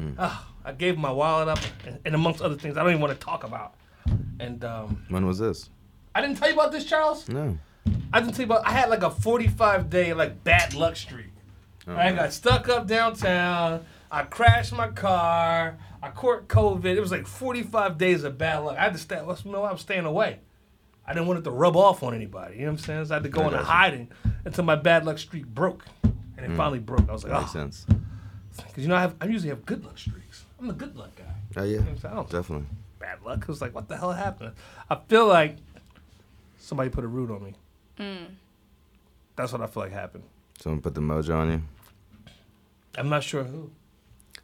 Mm. 0.00 0.14
Oh, 0.18 0.46
I 0.64 0.72
gave 0.72 0.96
my 0.96 1.10
wallet 1.12 1.48
up, 1.48 1.58
and, 1.86 1.98
and 2.04 2.14
amongst 2.14 2.40
other 2.40 2.54
things, 2.56 2.76
I 2.76 2.80
don't 2.82 2.90
even 2.90 3.02
want 3.02 3.18
to 3.18 3.24
talk 3.24 3.44
about. 3.44 3.74
And 4.40 4.64
um, 4.64 5.04
When 5.10 5.26
was 5.26 5.38
this? 5.38 5.68
I 6.14 6.20
didn't 6.20 6.36
tell 6.36 6.48
you 6.48 6.54
about 6.54 6.72
this, 6.72 6.84
Charles. 6.84 7.28
No. 7.28 7.58
I 8.12 8.20
didn't 8.20 8.34
tell 8.34 8.46
you 8.46 8.52
about. 8.52 8.66
I 8.66 8.72
had 8.72 8.90
like 8.90 9.02
a 9.02 9.10
45 9.10 9.90
day 9.90 10.12
like 10.12 10.44
bad 10.44 10.74
luck 10.74 10.96
streak. 10.96 11.26
Oh, 11.86 11.96
I 11.96 12.12
got 12.12 12.32
stuck 12.32 12.68
up 12.68 12.86
downtown. 12.86 13.84
I 14.10 14.22
crashed 14.24 14.72
my 14.72 14.88
car. 14.88 15.78
I 16.02 16.10
caught 16.10 16.48
COVID. 16.48 16.84
It 16.84 17.00
was 17.00 17.10
like 17.10 17.26
45 17.26 17.96
days 17.96 18.24
of 18.24 18.36
bad 18.36 18.58
luck. 18.58 18.76
I 18.76 18.84
had 18.84 18.92
to 18.92 18.98
stay. 18.98 19.20
Let's 19.20 19.44
know 19.44 19.62
I 19.62 19.72
was 19.72 19.80
staying 19.80 20.04
away. 20.04 20.40
I 21.06 21.14
didn't 21.14 21.26
want 21.26 21.40
it 21.40 21.42
to 21.42 21.50
rub 21.50 21.76
off 21.76 22.02
on 22.02 22.14
anybody. 22.14 22.56
You 22.56 22.60
know 22.62 22.72
what 22.72 22.72
I'm 22.72 22.78
saying? 22.78 23.04
So 23.06 23.14
I 23.14 23.16
had 23.16 23.22
to 23.24 23.28
go 23.28 23.44
into 23.46 23.58
hiding 23.58 24.10
until 24.44 24.64
my 24.64 24.76
bad 24.76 25.04
luck 25.04 25.18
streak 25.18 25.46
broke, 25.46 25.84
and 26.02 26.44
it 26.44 26.50
hmm. 26.50 26.56
finally 26.56 26.78
broke. 26.78 27.08
I 27.08 27.12
was 27.12 27.24
like, 27.24 27.32
Makes 27.32 27.50
oh, 27.50 27.52
sense. 27.52 27.86
because 28.56 28.82
you 28.82 28.88
know 28.88 28.96
I 28.96 29.00
have 29.00 29.16
I 29.20 29.26
usually 29.26 29.48
have 29.48 29.64
good 29.66 29.84
luck 29.84 29.98
streaks. 29.98 30.44
I'm 30.60 30.68
the 30.68 30.74
good 30.74 30.94
luck 30.96 31.16
guy. 31.16 31.24
Oh, 31.56 31.64
yeah. 31.64 31.70
You 31.70 31.76
know 31.78 31.82
what 31.82 31.90
I'm 31.90 31.98
saying? 31.98 32.12
I 32.12 32.16
don't 32.16 32.30
Definitely. 32.30 32.66
bad 32.98 33.22
luck. 33.22 33.42
It 33.42 33.48
was 33.48 33.60
like, 33.60 33.74
what 33.74 33.88
the 33.88 33.96
hell 33.96 34.12
happened? 34.12 34.52
I 34.88 34.96
feel 35.08 35.26
like 35.26 35.56
somebody 36.62 36.90
put 36.90 37.04
a 37.04 37.08
root 37.08 37.30
on 37.30 37.44
me. 37.44 37.54
Mm. 37.98 38.26
That's 39.36 39.52
what 39.52 39.60
I 39.60 39.66
feel 39.66 39.82
like 39.82 39.92
happened. 39.92 40.24
Someone 40.58 40.80
put 40.80 40.94
the 40.94 41.00
mojo 41.00 41.34
on 41.34 41.50
you. 41.50 41.62
I'm 42.96 43.08
not 43.08 43.22
sure 43.22 43.44
who. 43.44 43.70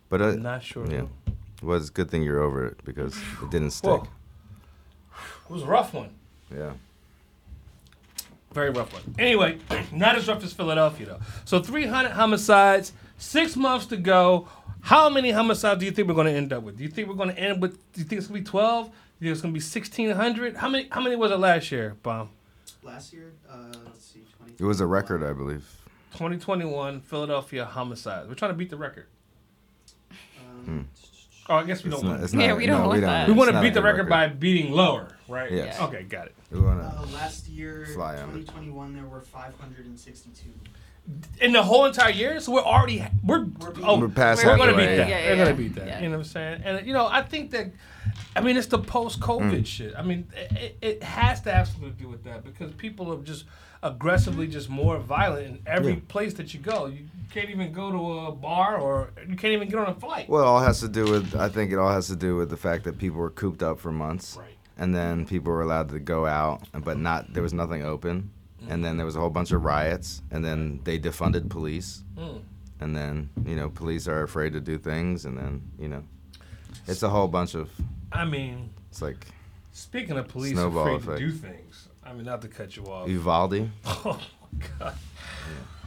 But 0.09 0.21
uh, 0.21 0.29
I'm 0.29 0.43
not 0.43 0.63
sure 0.63 0.87
yeah. 0.87 1.01
who. 1.01 1.09
well, 1.63 1.77
it's 1.77 1.91
a 1.91 1.93
good 1.93 2.11
thing 2.11 2.23
you're 2.23 2.43
over 2.43 2.67
it 2.67 2.85
because 2.85 3.17
it 3.43 3.51
didn't 3.51 3.71
stick. 3.71 3.91
Whoa. 3.91 4.09
It 5.49 5.53
was 5.53 5.63
a 5.63 5.67
rough 5.67 5.95
one. 5.95 6.11
Yeah. 6.55 6.73
Very 8.53 8.71
rough 8.71 8.93
one. 8.93 9.15
Anyway, 9.19 9.59
not 9.93 10.17
as 10.17 10.27
rough 10.27 10.43
as 10.43 10.53
Philadelphia 10.53 11.07
though. 11.07 11.21
So 11.45 11.61
300 11.61 12.11
homicides, 12.11 12.93
six 13.19 13.57
months 13.57 13.87
to 13.87 13.97
go. 13.97 14.49
How 14.81 15.11
many 15.11 15.31
homicides 15.31 15.81
do 15.81 15.87
you 15.87 15.93
think 15.93 16.09
we're 16.09 16.15
going 16.15 16.29
to 16.29 16.33
end 16.33 16.53
up 16.53 16.63
with? 16.63 16.79
Do 16.79 16.85
you 16.85 16.89
think 16.89 17.09
we're 17.09 17.15
going 17.15 17.35
to 17.35 17.39
end 17.39 17.61
with? 17.61 17.73
Do 17.93 18.01
you 18.01 18.07
think 18.07 18.19
it's 18.19 18.29
going 18.29 18.43
to 18.43 18.45
be 18.45 18.51
12? 18.51 18.91
Do 19.21 19.27
you 19.27 19.35
think 19.35 19.37
it's 19.37 19.43
going 19.43 19.55
to 19.55 19.59
be 19.59 19.65
1600? 19.65 20.57
How 20.57 20.69
many? 20.69 20.89
How 20.91 21.01
many 21.01 21.17
was 21.17 21.33
it 21.33 21.39
last 21.39 21.73
year, 21.73 21.97
Bomb? 22.03 22.31
Last 22.83 23.13
year, 23.13 23.33
uh, 23.51 23.57
let's 23.85 24.05
see, 24.05 24.23
20. 24.39 24.55
It 24.59 24.65
was 24.65 24.81
a 24.81 24.87
record, 24.87 25.25
I 25.25 25.33
believe. 25.33 25.67
2021 26.13 27.01
Philadelphia 27.01 27.65
homicides. 27.65 28.29
We're 28.29 28.35
trying 28.35 28.53
to 28.53 28.57
beat 28.57 28.71
the 28.71 28.77
record. 28.77 29.07
Um, 30.41 30.89
Oh, 31.51 31.55
I 31.57 31.65
guess 31.65 31.83
we 31.83 31.91
It's 31.91 32.03
don't. 32.03 32.05
not, 32.11 32.11
want 32.11 32.23
it's 32.25 32.33
to. 32.33 32.39
Yeah, 32.39 32.55
we 32.55 32.67
don't 32.67 32.83
no, 32.83 32.89
want 32.89 33.01
we 33.01 33.07
that. 33.07 33.27
We 33.27 33.33
want 33.33 33.51
to 33.51 33.61
beat 33.63 33.73
the 33.73 33.81
good 33.81 33.87
record 33.87 34.09
by 34.11 34.27
beating 34.29 34.71
lower, 34.71 35.17
right? 35.29 35.51
Yes. 35.51 35.77
Yeah. 35.81 35.87
Okay, 35.87 36.03
got 36.03 36.27
it. 36.27 36.35
We 36.51 36.61
wanna, 36.61 36.83
Uh, 36.83 37.07
last 37.15 37.49
year, 37.49 37.87
Fly 37.95 38.17
on 38.17 38.29
it. 38.29 38.33
2021, 38.47 38.95
there 38.95 39.07
were 39.07 39.23
562. 39.23 40.51
In 41.41 41.53
the 41.53 41.63
whole 41.63 41.87
entire 41.87 42.11
year, 42.11 42.39
so 42.41 42.53
we're 42.53 42.61
already 42.63 43.03
we're, 43.25 43.39
We're 43.41 43.71
beating- 43.71 43.85
oh 43.85 43.99
We're 43.99 44.09
past 44.09 44.45
we're 44.45 44.57
gonna 44.57 44.73
halfway. 44.73 44.87
beat 44.89 44.97
that. 44.97 45.09
Yeah, 45.09 45.19
yeah, 45.21 45.31
we're 45.31 45.45
gonna 45.45 45.57
beat 45.57 45.75
that. 45.77 45.87
Yeah. 45.87 46.01
You 46.01 46.09
know 46.11 46.19
what 46.19 46.27
I'm 46.27 46.31
saying? 46.33 46.63
And 46.65 46.87
you 46.87 46.93
know, 46.93 47.07
I 47.07 47.23
think 47.23 47.51
that, 47.53 47.71
I 48.37 48.41
mean, 48.43 48.57
it's 48.57 48.67
the 48.67 48.79
post-COVID 48.79 49.61
Mm. 49.61 49.67
shit. 49.67 49.95
I 49.97 50.03
mean, 50.03 50.27
it, 50.37 50.77
it 50.83 51.03
has 51.03 51.41
to 51.43 51.53
have 51.53 51.69
something 51.69 51.91
to 51.93 51.97
do 51.97 52.09
with 52.09 52.25
that 52.25 52.45
because 52.45 52.73
people 52.75 53.13
are 53.13 53.23
just 53.23 53.45
aggressively 53.83 54.47
just 54.49 54.69
more 54.69 54.99
violent 54.99 55.47
in 55.47 55.59
every 55.67 55.93
Yeah. 55.95 56.01
place 56.09 56.35
that 56.35 56.53
you 56.53 56.61
go. 56.61 56.87
You 56.87 57.07
can't 57.33 57.49
even 57.49 57.73
go 57.73 57.91
to 57.93 58.27
a 58.27 58.33
bar 58.33 58.77
or 58.77 59.11
you 59.27 59.37
can't 59.37 59.53
even 59.55 59.69
get 59.69 59.79
on 59.79 59.87
a 59.87 59.95
flight. 59.95 60.29
well, 60.29 60.43
it 60.43 60.47
all 60.47 60.61
has 60.61 60.81
to 60.81 60.89
do 60.89 61.05
with, 61.05 61.35
I 61.37 61.49
think 61.49 61.73
it 61.73 61.79
all 61.79 61.91
has 61.93 62.09
to 62.09 62.17
do 62.17 62.37
with 62.37 62.51
the 62.51 62.57
fact 62.57 62.85
that 62.85 62.99
people 62.99 63.19
were 63.19 63.31
cooped 63.31 63.63
up 63.63 63.79
for 63.79 63.93
months. 63.93 64.37
Right. 64.37 64.49
And 64.77 64.95
then 64.95 65.27
people 65.27 65.53
were 65.53 65.63
allowed 65.63 65.89
to 65.91 66.01
go 66.01 66.27
out, 66.27 66.63
but 66.73 66.99
not, 66.99 67.33
there 67.33 67.43
was 67.43 67.55
nothing 67.55 67.83
open. 67.85 68.31
And 68.69 68.85
then 68.85 68.97
there 68.97 69.07
was 69.07 69.17
a 69.17 69.21
whole 69.21 69.31
bunch 69.31 69.53
of 69.53 69.65
riots. 69.65 70.23
And 70.31 70.45
then 70.45 70.81
they 70.85 70.99
defunded 70.99 71.49
police. 71.49 72.03
Mm. 72.17 72.41
And 72.81 72.97
then, 72.97 73.31
you 73.47 73.55
know, 73.57 73.69
police 73.71 74.07
are 74.09 74.23
afraid 74.23 74.53
to 74.55 74.61
do 74.61 74.79
things. 74.79 75.25
And 75.25 75.37
then, 75.39 75.63
you 75.79 75.89
know, 75.89 76.03
it's 76.87 77.03
a 77.03 77.09
whole 77.09 77.29
bunch 77.29 77.55
of, 77.55 77.71
I 78.13 78.25
mean, 78.25 78.71
it's 78.91 79.01
like 79.03 79.27
speaking 79.73 80.17
of 80.19 80.29
police 80.29 80.53
Snowball 80.53 80.97
afraid 80.97 80.97
effect. 80.97 81.19
to 81.19 81.27
do 81.27 81.33
things. 81.33 81.89
I 82.05 82.13
mean, 82.13 82.25
not 82.25 82.41
to 82.43 82.49
cut 82.49 82.77
you 82.77 82.85
off. 82.85 83.09
Uvalde. 83.09 83.69
Oh 83.85 84.19
god. 84.79 84.95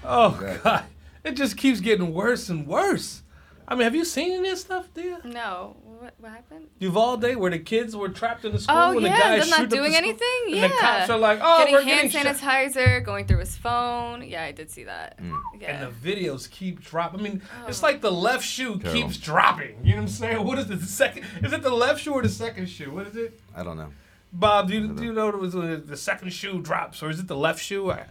Oh 0.04 0.28
Exactly. 0.36 0.60
god. 0.64 0.84
It 1.24 1.32
just 1.32 1.58
keeps 1.58 1.80
getting 1.80 2.14
worse 2.14 2.48
and 2.50 2.68
worse. 2.68 3.24
I 3.68 3.74
mean, 3.76 3.84
have 3.84 3.96
you 3.96 4.06
seen 4.06 4.28
any 4.34 4.36
of 4.38 4.44
this 4.44 4.62
stuff, 4.62 4.88
dear? 4.94 5.18
No. 5.24 5.78
What, 6.02 6.16
what 6.18 6.32
happened? 6.32 6.66
Uvalde, 6.80 7.36
where 7.36 7.52
the 7.52 7.60
kids 7.60 7.96
were 7.96 8.10
trapped 8.10 8.44
in 8.44 8.54
the 8.54 8.58
school 8.60 8.76
Oh 8.76 8.92
and 8.94 9.06
the 9.06 9.10
yeah, 9.10 9.20
guys 9.20 9.22
they're 9.30 9.44
shoot 9.44 9.50
not 9.52 9.60
up 9.66 9.70
the 9.70 9.76
doing 9.76 9.92
school, 9.92 10.04
anything. 10.04 10.42
and 10.48 10.56
yeah. 10.56 10.68
the 10.68 10.74
cops 10.74 11.10
are 11.12 11.18
like, 11.20 11.40
"Oh, 11.44 11.60
getting 11.60 11.74
we're 11.76 11.82
hand 11.84 12.12
getting 12.12 12.34
shot." 12.34 12.38
sanitizer, 12.42 13.06
going 13.06 13.28
through 13.28 13.38
his 13.38 13.56
phone. 13.56 14.24
Yeah, 14.28 14.44
I 14.46 14.52
did 14.52 14.72
see 14.72 14.86
that. 14.86 15.22
Mm. 15.22 15.40
Yeah. 15.60 15.68
And 15.86 15.94
the 15.94 16.12
videos 16.16 16.50
keep 16.50 16.82
dropping. 16.82 17.20
I 17.20 17.24
mean, 17.24 17.42
it's 17.68 17.84
Oh. 17.84 17.86
like 17.86 18.02
the 18.02 18.12
left 18.12 18.44
shoe 18.44 18.80
Terrible. 18.80 18.92
keeps 19.00 19.18
dropping. 19.18 19.78
You 19.84 19.92
know 19.92 19.98
what 19.98 20.02
I'm 20.02 20.08
saying? 20.08 20.44
What 20.44 20.58
is 20.58 20.72
it? 20.72 20.80
The 20.80 20.86
second? 20.88 21.24
Is 21.44 21.54
it 21.54 21.62
the 21.62 21.70
left 21.70 22.02
shoe 22.02 22.14
or 22.14 22.24
the 22.24 22.30
second 22.30 22.66
shoe? 22.68 22.90
What 22.90 23.06
is 23.06 23.16
it? 23.16 23.40
I 23.56 23.62
don't 23.64 23.78
know. 23.78 23.90
Bob, 24.34 24.70
do 24.70 24.74
you, 24.74 24.88
do 24.88 25.04
you 25.04 25.14
know 25.14 25.30
it 25.30 25.38
was 25.38 25.56
uh, 25.56 25.80
the 25.86 25.98
second 25.98 26.32
shoe 26.34 26.62
drops, 26.62 27.04
or 27.04 27.12
is 27.12 27.20
it 27.20 27.28
the 27.28 27.36
left 27.38 27.62
shoe? 27.62 27.92
I, 27.92 28.06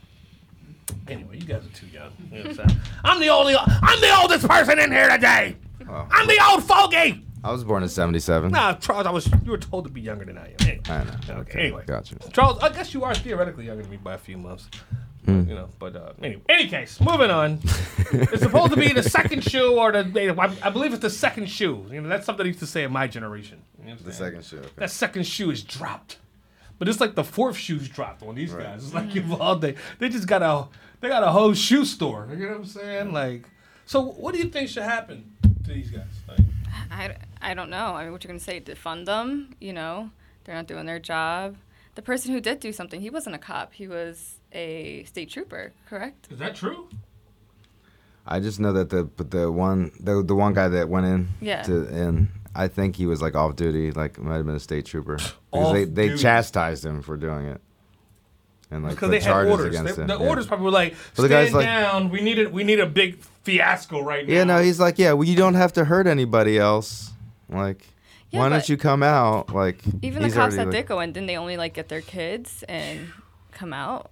anyway, 1.08 1.38
you 1.38 1.44
guys 1.44 1.64
are 1.66 1.68
too 1.70 1.86
young. 1.88 2.12
You 2.30 2.44
know 2.44 2.50
I'm. 2.62 2.80
I'm 3.04 3.20
the 3.20 3.30
only, 3.30 3.56
I'm 3.56 4.00
the 4.00 4.16
oldest 4.16 4.46
person 4.46 4.78
in 4.78 4.92
here 4.92 5.08
today. 5.08 5.56
Oh. 5.88 6.06
I'm 6.08 6.28
the 6.28 6.38
old 6.50 6.62
fogey. 6.62 7.24
I 7.42 7.52
was 7.52 7.64
born 7.64 7.82
in 7.82 7.88
77. 7.88 8.50
Nah, 8.52 8.74
Charles, 8.74 9.06
I 9.06 9.10
was. 9.10 9.26
You 9.44 9.50
were 9.52 9.58
told 9.58 9.84
to 9.84 9.90
be 9.90 10.00
younger 10.00 10.24
than 10.24 10.36
I 10.36 10.48
am. 10.48 10.56
Anyway, 10.60 10.80
I 10.88 11.04
know. 11.04 11.40
Okay, 11.40 11.60
anyway. 11.60 11.84
Gotcha. 11.86 12.16
Charles, 12.32 12.58
I 12.62 12.68
guess 12.68 12.92
you 12.92 13.02
are 13.04 13.14
theoretically 13.14 13.66
younger 13.66 13.82
than 13.82 13.90
me 13.90 13.96
by 13.96 14.14
a 14.14 14.18
few 14.18 14.36
months. 14.36 14.68
Hmm. 15.24 15.48
You 15.48 15.54
know, 15.54 15.68
but 15.78 15.96
uh, 15.96 16.12
anyway, 16.22 16.42
any 16.48 16.68
case, 16.68 16.98
moving 17.00 17.30
on. 17.30 17.60
it's 18.12 18.42
supposed 18.42 18.72
to 18.72 18.78
be 18.78 18.92
the 18.92 19.02
second 19.02 19.42
shoe, 19.44 19.78
or 19.78 19.92
the 19.92 20.34
I, 20.38 20.66
I 20.66 20.70
believe 20.70 20.92
it's 20.92 21.02
the 21.02 21.10
second 21.10 21.48
shoe. 21.50 21.86
You 21.90 22.00
know, 22.00 22.08
that's 22.08 22.24
something 22.26 22.44
they 22.44 22.48
used 22.48 22.60
to 22.60 22.66
say 22.66 22.84
in 22.84 22.92
my 22.92 23.06
generation. 23.06 23.62
You 23.82 23.90
know 23.90 23.96
The 23.96 24.12
second 24.12 24.44
shoe. 24.44 24.58
Okay. 24.58 24.68
That 24.76 24.90
second 24.90 25.26
shoe 25.26 25.50
is 25.50 25.62
dropped, 25.62 26.18
but 26.78 26.88
it's 26.88 27.00
like 27.00 27.14
the 27.14 27.24
fourth 27.24 27.56
shoe's 27.56 27.86
dropped 27.88 28.22
on 28.22 28.34
these 28.34 28.50
Right. 28.50 28.64
guys. 28.64 28.84
It's 28.84 28.94
like 28.94 29.14
Uvalde. 29.14 29.60
They 29.60 29.74
they 29.98 30.08
just 30.08 30.26
got 30.26 30.42
a 30.42 30.68
they 31.00 31.08
got 31.08 31.22
a 31.22 31.30
whole 31.30 31.52
shoe 31.52 31.84
store. 31.84 32.26
You 32.30 32.36
know 32.36 32.48
what 32.48 32.56
I'm 32.56 32.64
saying? 32.64 33.12
Like, 33.12 33.44
so 33.84 34.00
what 34.02 34.32
do 34.34 34.40
you 34.40 34.46
think 34.48 34.68
should 34.70 34.84
happen 34.84 35.32
to 35.64 35.72
these 35.72 35.90
guys? 35.90 36.04
Like, 36.28 36.40
I, 36.90 37.16
I 37.42 37.54
don't 37.54 37.70
know. 37.70 37.94
I 37.94 38.04
mean, 38.04 38.12
what 38.12 38.22
you're 38.24 38.28
gonna 38.30 38.40
say? 38.40 38.60
Defund 38.60 39.06
them? 39.06 39.54
You 39.60 39.72
know, 39.72 40.10
they're 40.44 40.54
not 40.54 40.66
doing 40.66 40.86
their 40.86 40.98
job. 40.98 41.56
The 41.94 42.02
person 42.02 42.32
who 42.32 42.40
did 42.40 42.60
do 42.60 42.72
something, 42.72 43.00
he 43.00 43.10
wasn't 43.10 43.34
a 43.34 43.38
cop. 43.38 43.72
He 43.72 43.88
was 43.88 44.36
a 44.52 45.04
state 45.04 45.30
trooper, 45.30 45.72
correct? 45.88 46.28
is 46.30 46.38
that 46.38 46.54
true? 46.54 46.88
I 48.26 48.38
just 48.40 48.60
know 48.60 48.72
that 48.74 48.90
the 48.90 49.04
but 49.04 49.30
the 49.30 49.50
one 49.50 49.90
the 49.98 50.22
the 50.22 50.34
one 50.34 50.52
guy 50.54 50.68
that 50.68 50.88
went 50.88 51.06
in 51.06 51.28
Yeah. 51.40 51.62
to 51.62 51.86
and 51.88 52.28
I 52.54 52.68
think 52.68 52.96
he 52.96 53.06
was 53.06 53.22
like 53.22 53.34
off 53.34 53.56
duty, 53.56 53.90
like 53.92 54.18
might 54.18 54.36
have 54.36 54.46
been 54.46 54.54
a 54.54 54.60
state 54.60 54.86
trooper 54.86 55.16
because 55.16 55.72
they 55.72 55.84
they 55.84 56.04
Off-duty. 56.04 56.22
chastised 56.22 56.84
him 56.84 57.02
for 57.02 57.16
doing 57.16 57.46
it. 57.46 57.60
And 58.70 58.84
like 58.84 58.92
Because 58.94 59.08
put 59.08 59.10
they 59.12 59.20
had 59.20 59.32
orders 59.32 59.50
orders. 59.52 59.66
against 59.74 59.96
They- 59.96 60.02
him. 60.02 60.08
the 60.08 60.18
yeah. 60.20 60.28
orders 60.28 60.46
probably 60.46 60.64
were 60.66 60.70
like, 60.70 60.92
Well, 61.16 61.26
the 61.26 61.34
stand 61.34 61.46
guy's 61.46 61.54
like- 61.54 61.64
down. 61.66 62.10
We 62.10 62.20
need 62.20 62.38
a 62.38 62.48
we 62.50 62.62
need 62.62 62.78
a 62.80 62.86
big 62.86 63.18
fiasco 63.42 64.00
right 64.02 64.26
now. 64.28 64.32
Yeah, 64.34 64.44
no, 64.44 64.62
he's 64.62 64.78
like, 64.78 64.98
yeah, 64.98 65.12
well, 65.14 65.26
you 65.26 65.34
don't 65.36 65.54
have 65.54 65.72
to 65.72 65.84
hurt 65.86 66.06
anybody 66.06 66.58
else. 66.58 67.10
Like, 67.50 67.86
Yeah, 68.30 68.40
why 68.40 68.48
don't 68.48 68.68
you 68.68 68.76
come 68.76 69.02
out? 69.02 69.52
Like, 69.54 69.80
Even 70.02 70.22
the 70.22 70.28
cops 70.28 70.38
already, 70.38 70.56
that 70.56 70.66
like- 70.66 70.72
did 70.72 70.86
go 70.86 71.00
in, 71.00 71.12
didn't 71.12 71.26
they 71.26 71.36
only 71.36 71.56
like 71.56 71.74
get 71.74 71.88
their 71.88 72.00
kids 72.00 72.62
and 72.68 73.08
come 73.52 73.72
out? 73.72 74.10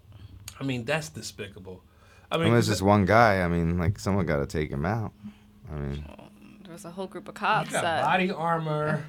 I 0.60 0.64
mean, 0.64 0.84
that's 0.84 1.08
despicable. 1.08 1.82
I 2.30 2.34
I 2.34 2.38
mean, 2.38 2.48
mean, 2.48 2.58
it's 2.58 2.66
'cause 2.66 2.76
just 2.78 2.82
one 2.82 3.04
guy. 3.04 3.42
I 3.42 3.48
mean, 3.48 3.78
like, 3.78 3.98
someone 3.98 4.26
got 4.26 4.38
to 4.38 4.46
take 4.46 4.70
him 4.70 4.84
out. 4.84 5.12
I 5.72 5.76
mean, 5.78 6.04
There 6.64 6.72
was 6.72 6.84
a 6.84 6.90
whole 6.90 7.06
group 7.06 7.28
of 7.28 7.34
you 7.34 7.38
cops 7.40 7.70
got 7.70 7.82
that. 7.82 8.02
body 8.04 8.30
armor. 8.30 9.04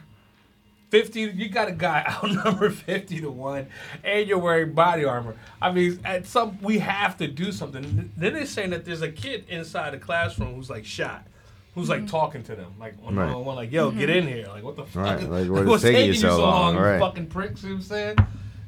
Fifty, 0.89 1.21
you 1.21 1.49
got 1.49 1.67
a 1.67 1.71
guy 1.71 2.03
outnumbered 2.09 2.73
fifty 2.73 3.21
to 3.21 3.29
one, 3.29 3.67
and 4.03 4.27
you're 4.27 4.39
wearing 4.39 4.73
body 4.73 5.05
armor. 5.05 5.35
I 5.61 5.71
mean, 5.71 5.99
at 6.03 6.25
some 6.25 6.57
we 6.63 6.79
have 6.79 7.15
to 7.17 7.27
do 7.27 7.51
something. 7.51 8.11
Then 8.17 8.33
they're 8.33 8.45
saying 8.47 8.71
that 8.71 8.85
there's 8.85 9.03
a 9.03 9.11
kid 9.11 9.45
inside 9.49 9.91
the 9.93 9.99
classroom 9.99 10.55
who's 10.55 10.67
like 10.69 10.85
shot, 10.85 11.27
who's 11.75 11.89
like 11.89 12.07
talking 12.07 12.43
to 12.43 12.55
them, 12.55 12.73
like 12.79 13.01
one 13.03 13.15
Right. 13.15 13.29
on 13.29 13.45
one, 13.45 13.55
like, 13.55 13.71
"Yo, 13.71 13.91
get 13.91 14.09
in 14.09 14.27
here!" 14.27 14.47
Like, 14.47 14.63
what 14.63 14.75
the 14.75 14.85
fuck? 14.85 15.03
Right, 15.03 15.19
is- 15.21 15.27
like, 15.27 15.49
what 15.49 15.61
is 15.63 15.67
what's 15.67 15.83
taking 15.83 16.07
you 16.07 16.13
so 16.13 16.39
long? 16.41 16.75
you 16.75 16.81
Right. 16.81 16.99
fucking 16.99 17.27
pricks. 17.27 17.63
You 17.63 17.69
know 17.69 17.75
what 17.75 17.79
I'm 17.81 17.87
saying? 17.87 18.15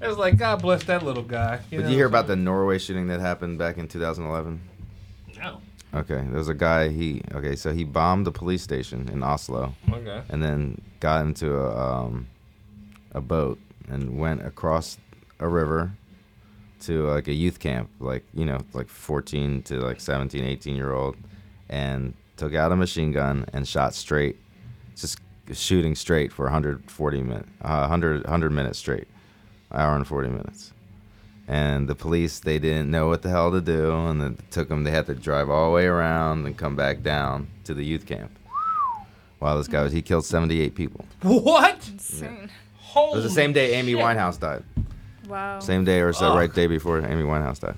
It 0.02 0.08
was 0.08 0.18
like, 0.18 0.38
God 0.38 0.62
bless 0.62 0.84
that 0.86 1.04
little 1.04 1.22
guy. 1.24 1.60
did 1.70 1.82
know 1.82 1.90
you 1.90 1.96
hear 1.96 2.08
what 2.08 2.16
I'm 2.18 2.22
about 2.24 2.28
the 2.28 2.36
Norway 2.36 2.78
shooting 2.80 3.08
that 3.08 3.20
happened 3.20 3.60
back 3.60 3.78
in 3.78 3.88
2011? 3.88 4.60
No. 5.38 5.62
Okay, 5.94 6.16
there 6.16 6.38
was 6.38 6.48
a 6.48 6.54
guy. 6.54 6.88
He 6.90 7.22
okay, 7.34 7.56
so 7.56 7.74
he 7.74 7.84
bombed 7.84 8.26
the 8.26 8.32
police 8.32 8.62
station 8.64 9.10
in 9.12 9.22
Oslo, 9.24 9.74
Okay. 9.92 10.22
and 10.30 10.42
then 10.42 10.82
got 11.02 11.26
into 11.26 11.56
a 11.56 11.78
um, 12.06 12.28
a 13.14 13.20
boat 13.22 13.60
and 13.90 14.18
went 14.18 14.46
across 14.46 14.98
a 15.40 15.48
river 15.48 15.92
to 16.82 17.08
like 17.08 17.28
a 17.28 17.34
youth 17.34 17.60
camp, 17.60 17.90
like 18.00 18.24
you 18.34 18.46
know, 18.46 18.60
like 18.74 18.88
14 18.88 19.64
to 19.64 19.82
like 19.82 20.00
17, 20.00 20.44
18 20.46 20.76
year 20.76 20.94
old, 20.94 21.16
and 21.70 22.14
took 22.42 22.56
out 22.56 22.72
a 22.72 22.76
machine 22.76 23.12
gun 23.12 23.46
and 23.54 23.68
shot 23.68 23.94
straight, 23.94 24.36
just 24.96 25.20
shooting 25.54 25.94
straight 25.94 26.34
for 26.34 26.46
140 26.46 27.22
minutes, 27.22 27.48
uh, 27.62 27.82
100 27.82 28.24
100 28.24 28.50
minutes 28.50 28.80
straight, 28.80 29.08
hour 29.72 29.96
and 29.96 30.08
40 30.08 30.30
minutes. 30.30 30.74
And 31.48 31.88
the 31.88 31.94
police, 31.94 32.40
they 32.40 32.58
didn't 32.58 32.90
know 32.90 33.08
what 33.08 33.22
the 33.22 33.30
hell 33.30 33.52
to 33.52 33.62
do, 33.62 33.92
and 34.08 34.24
it 34.24 34.52
took 34.52 34.70
them. 34.70 34.84
They 34.84 34.90
had 34.90 35.06
to 35.06 35.14
drive 35.14 35.52
all 35.52 35.70
the 35.70 35.76
way 35.76 35.86
around 35.86 36.48
and 36.48 36.58
come 36.58 36.76
back 36.76 37.04
down 37.04 37.48
to 37.66 37.76
the 37.76 37.86
youth 37.86 38.08
camp. 38.08 38.32
While 39.38 39.58
this 39.60 39.68
guy 39.68 39.84
was, 39.84 39.94
he 39.94 40.02
killed 40.02 40.26
78 40.26 40.74
people. 40.74 41.06
What? 41.22 41.88
Insane. 41.94 42.50
Holy 42.80 43.12
It 43.12 43.16
was 43.18 43.24
the 43.24 43.30
same 43.30 43.54
day 43.54 43.76
Amy 43.76 43.92
shit. 43.92 44.02
Winehouse 44.02 44.40
died. 44.40 44.64
Wow. 45.28 45.60
Same 45.60 45.86
day 45.86 46.02
or 46.02 46.12
so, 46.12 46.30
Fuck. 46.30 46.38
right 46.38 46.54
day 46.54 46.66
before 46.66 47.06
Amy 47.06 47.22
Winehouse 47.24 47.60
died. 47.60 47.78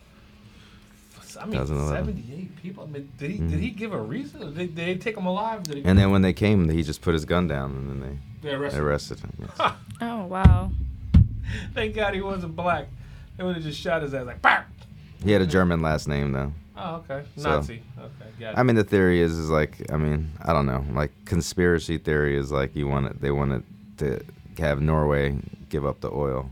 I 1.44 1.46
mean, 1.46 1.60
2011. 1.60 2.06
78 2.06 2.56
people. 2.62 2.84
I 2.86 2.88
mean, 2.88 3.12
did 3.18 3.32
he 3.32 3.38
did 3.38 3.60
he 3.60 3.72
mm. 3.72 3.78
give 3.78 3.92
a 3.92 4.02
reason? 4.02 4.40
Did, 4.54 4.56
did 4.56 4.76
they 4.76 4.96
take 4.96 5.18
him 5.18 5.26
alive? 5.26 5.64
Did 5.64 5.78
he? 5.78 5.84
And 5.84 6.00
then 6.00 6.10
when 6.12 6.22
they 6.22 6.32
came, 6.32 6.70
he 6.70 6.84
just 6.84 7.02
put 7.02 7.14
his 7.14 7.26
gun 7.26 7.48
down, 7.48 7.72
and 7.72 7.90
then 7.90 8.00
they, 8.42 8.50
they 8.50 8.56
arrested. 8.56 8.72
they 8.72 8.82
him. 8.82 8.88
arrested 8.88 9.20
him. 9.20 9.34
yes. 9.40 9.74
Oh 10.02 10.26
wow. 10.26 10.72
Thank 11.74 11.96
God 11.96 12.14
he 12.14 12.22
wasn't 12.22 12.56
black. 12.56 12.88
They 13.36 13.44
would 13.44 13.56
have 13.56 13.64
just 13.64 13.80
shot 13.80 14.04
his 14.04 14.14
ass 14.14 14.26
like, 14.26 14.42
BAM! 14.42 14.64
He 15.24 15.32
had 15.32 15.42
a 15.42 15.48
German 15.48 15.82
last 15.82 16.08
name 16.08 16.32
though. 16.32 16.54
Oh, 16.78 17.04
okay. 17.10 17.24
So- 17.36 17.50
Nazi. 17.50 17.84
Okay, 17.98 18.32
got 18.40 18.54
it. 18.54 18.58
I 18.58 18.64
mean, 18.64 18.78
the 18.78 18.84
theory 18.86 19.20
is 19.20 19.38
is 19.38 19.50
like, 19.50 19.92
I 19.92 19.98
mean, 19.98 20.32
I 20.42 20.54
don't 20.54 20.66
know. 20.66 20.86
Like 20.94 21.12
conspiracy 21.26 21.98
theory 21.98 22.38
is 22.38 22.52
like 22.52 22.74
you 22.76 22.88
want 22.88 23.08
it. 23.08 23.22
They 23.22 23.32
wanted 23.32 23.64
to 23.98 24.24
have 24.60 24.82
Norway 24.82 25.38
give 25.70 25.86
up 25.86 26.00
the 26.00 26.12
oil 26.12 26.50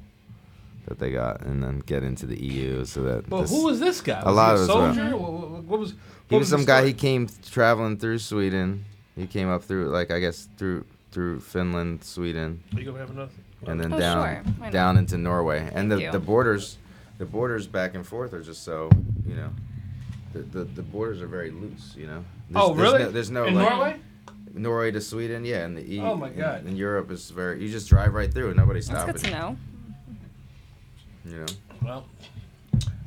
that 0.92 1.00
they 1.00 1.12
got, 1.12 1.42
and 1.42 1.64
then 1.64 1.80
get 1.80 2.04
into 2.04 2.26
the 2.26 2.38
EU, 2.44 2.84
so 2.86 3.02
that. 3.04 3.30
but 3.30 3.42
this- 3.44 3.50
who 3.52 3.64
was 3.66 3.80
this 3.80 4.02
guy? 4.02 4.20
a 4.20 4.26
Was 4.26 4.36
lot 4.36 4.48
he 4.50 4.54
of 4.56 4.60
a 4.60 4.64
us 4.64 4.96
soldier? 4.96 5.18
What, 5.18 5.32
what, 5.32 5.64
what 5.64 5.80
was? 5.80 5.92
He 5.92 5.96
what 6.36 6.40
was 6.40 6.50
some 6.50 6.66
guy. 6.66 6.86
He 6.86 6.94
came 6.94 7.28
traveling 7.50 7.98
through 7.98 8.20
Sweden. 8.20 8.84
He 9.16 9.26
came 9.28 9.50
up 9.50 9.64
through, 9.64 9.90
like 9.90 10.12
I 10.12 10.20
guess, 10.20 10.48
through 10.58 10.86
through 11.12 11.40
Finland, 11.42 12.04
Sweden, 12.04 12.64
Are 12.74 12.80
you 12.80 12.86
gonna 12.86 13.00
have 13.00 13.10
another? 13.12 13.32
and 13.68 13.80
then 13.80 13.92
Oh, 13.94 14.00
down 14.00 14.56
sure. 14.62 14.72
Down 14.72 14.98
into 14.98 15.18
Norway. 15.18 15.70
And 15.74 15.92
the, 15.92 16.00
you. 16.02 16.12
the 16.12 16.20
borders, 16.20 16.78
the 17.18 17.26
borders 17.26 17.68
back 17.68 17.96
and 17.96 18.06
forth 18.08 18.34
are 18.34 18.42
just 18.42 18.64
so 18.64 18.90
you 19.28 19.36
know, 19.36 19.50
the 20.34 20.40
the, 20.40 20.64
the 20.64 20.82
borders 20.82 21.22
are 21.22 21.28
very 21.28 21.52
loose. 21.52 21.94
You 21.98 22.08
know. 22.08 22.24
There's- 22.50 22.66
oh, 22.70 22.74
there's 22.74 22.92
really? 22.94 23.04
No, 23.06 23.12
there's 23.12 23.32
no 23.32 23.46
in 23.46 23.56
like, 23.56 23.70
Norway. 23.70 24.00
Norway 24.54 24.92
to 24.92 25.00
Sweden, 25.02 25.46
yeah, 25.46 25.64
and 25.66 25.78
the 25.78 25.94
E. 25.94 26.00
Oh, 26.02 26.16
my 26.16 26.28
in- 26.30 26.38
God. 26.38 26.66
In, 26.66 26.76
Europe 26.76 27.10
is 27.12 27.30
very. 27.30 27.62
You 27.64 27.70
just 27.70 27.88
drive 27.90 28.14
right 28.14 28.34
through, 28.34 28.48
and 28.50 28.58
nobody's 28.58 28.88
That's 28.88 29.02
stopping. 29.04 29.22
good 29.22 29.24
to 29.26 29.32
know. 29.32 29.58
You 31.32 31.40
know, 31.40 31.46
Well, 31.82 32.06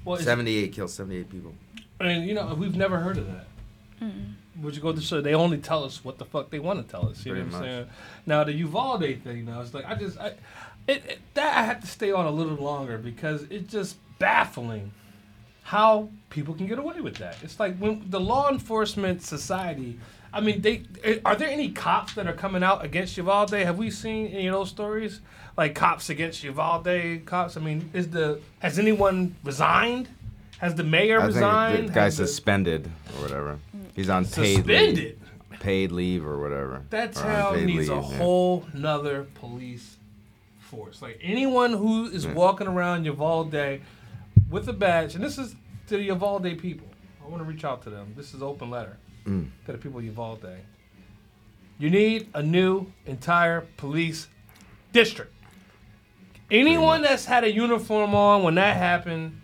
well, 0.05 0.15
it's- 0.17 0.25
seventy-eight 0.25 0.73
kills 0.73 0.95
seventy-eight 0.95 1.31
people. 1.31 1.53
I 2.01 2.05
mean, 2.05 2.29
you 2.29 2.35
know, 2.35 2.55
we've 2.55 2.75
never 2.77 2.99
heard 2.99 3.19
of 3.19 3.27
that. 3.27 3.47
Mm. 4.03 4.33
Would 4.63 4.75
you 4.77 4.83
go 4.83 4.93
to 4.93 5.01
show? 5.01 5.21
They 5.21 5.35
only 5.35 5.59
tell 5.59 5.85
us 5.85 6.05
what 6.05 6.19
the 6.19 6.25
fuck 6.25 6.51
they 6.51 6.59
want 6.59 6.85
to 6.85 6.91
tell 6.91 7.09
us. 7.09 7.25
You 7.27 7.35
know 7.35 7.41
Pretty 7.43 7.51
what 7.51 7.57
I'm 7.57 7.63
much. 7.63 7.71
saying? 7.71 7.87
Now 8.27 8.45
the 8.45 8.53
Uvalde 8.53 9.23
thing, 9.23 9.45
now 9.45 9.61
it's 9.61 9.75
like 9.75 9.85
I 9.85 9.95
just, 9.95 10.19
I, 10.19 10.29
it, 10.89 11.05
it 11.07 11.19
that 11.35 11.57
I 11.57 11.63
have 11.65 11.81
to 11.83 11.87
stay 11.87 12.13
on 12.13 12.25
a 12.27 12.31
little 12.31 12.57
longer 12.57 12.97
because 12.99 13.43
it's 13.51 13.71
just 13.71 13.97
baffling 14.19 14.93
how 15.65 16.11
people 16.29 16.55
can 16.55 16.67
get 16.67 16.79
away 16.79 17.01
with 17.01 17.17
that. 17.17 17.37
It's 17.43 17.59
like 17.59 17.77
when 17.79 18.05
the 18.11 18.21
law 18.21 18.51
enforcement 18.51 19.23
society. 19.23 19.99
I 20.33 20.41
mean, 20.41 20.61
they 20.61 20.83
eh, 21.03 21.19
are 21.25 21.35
there 21.37 21.49
any 21.49 21.71
cops 21.71 22.15
that 22.15 22.27
are 22.27 22.33
coming 22.35 22.63
out 22.63 22.85
against 22.85 23.17
Uvalde? 23.17 23.53
Have 23.53 23.79
we 23.79 23.91
seen 23.91 24.27
any 24.29 24.47
of 24.49 24.53
those 24.55 24.69
stories? 24.69 25.21
Like 25.57 25.75
cops 25.75 26.11
against 26.11 26.45
Uvalde 26.45 27.23
cops. 27.25 27.57
I 27.57 27.61
mean, 27.61 27.89
is 27.95 28.11
the 28.11 28.41
has 28.59 28.79
anyone 28.79 29.37
resigned? 29.43 30.09
Has 30.59 30.75
the 30.75 30.85
mayor 30.85 31.19
I 31.19 31.23
think 31.23 31.35
resigned? 31.37 31.89
the 31.89 31.93
guy's 31.93 32.05
Has 32.05 32.19
the- 32.19 32.27
suspended 32.27 32.91
or 33.17 33.23
whatever. 33.23 33.59
He's 33.97 34.11
on 34.11 34.25
paid 34.25 34.57
suspended. 34.57 34.97
leave, 34.97 35.19
paid 35.61 35.93
leave 35.93 36.27
or 36.27 36.41
whatever. 36.41 36.83
That 36.91 37.13
town 37.15 37.65
needs 37.65 37.89
a 37.89 37.95
yeah. 37.95 38.01
whole 38.03 38.67
nother 38.75 39.27
police 39.37 39.97
force. 40.59 41.01
Like 41.01 41.21
anyone 41.23 41.73
who 41.73 42.07
is 42.07 42.25
Yeah. 42.25 42.35
walking 42.35 42.67
around 42.67 43.05
Uvalde 43.05 43.81
with 44.55 44.69
a 44.69 44.73
badge, 44.73 45.17
and 45.17 45.25
this 45.25 45.37
is 45.37 45.57
to 45.89 45.97
the 45.97 46.05
Uvalde 46.05 46.57
people. 46.61 46.87
I 47.25 47.29
want 47.29 47.43
to 47.43 47.45
reach 47.45 47.65
out 47.65 47.83
to 47.83 47.91
them. 47.91 48.15
This 48.17 48.33
is 48.35 48.41
open 48.43 48.71
letter 48.71 48.97
Mm. 49.27 49.49
to 49.67 49.73
the 49.73 49.79
people 49.79 49.99
of 49.99 50.05
Uvalde. 50.05 50.47
You 51.79 51.91
need 51.91 52.29
a 52.35 52.43
new 52.43 52.87
entire 53.05 53.63
police 53.79 54.29
district. 54.93 55.33
Anyone 56.51 57.03
that's 57.03 57.25
had 57.25 57.43
a 57.43 57.51
uniform 57.53 58.15
on 58.15 58.45
when 58.45 58.55
that 58.55 58.77
happened, 58.77 59.41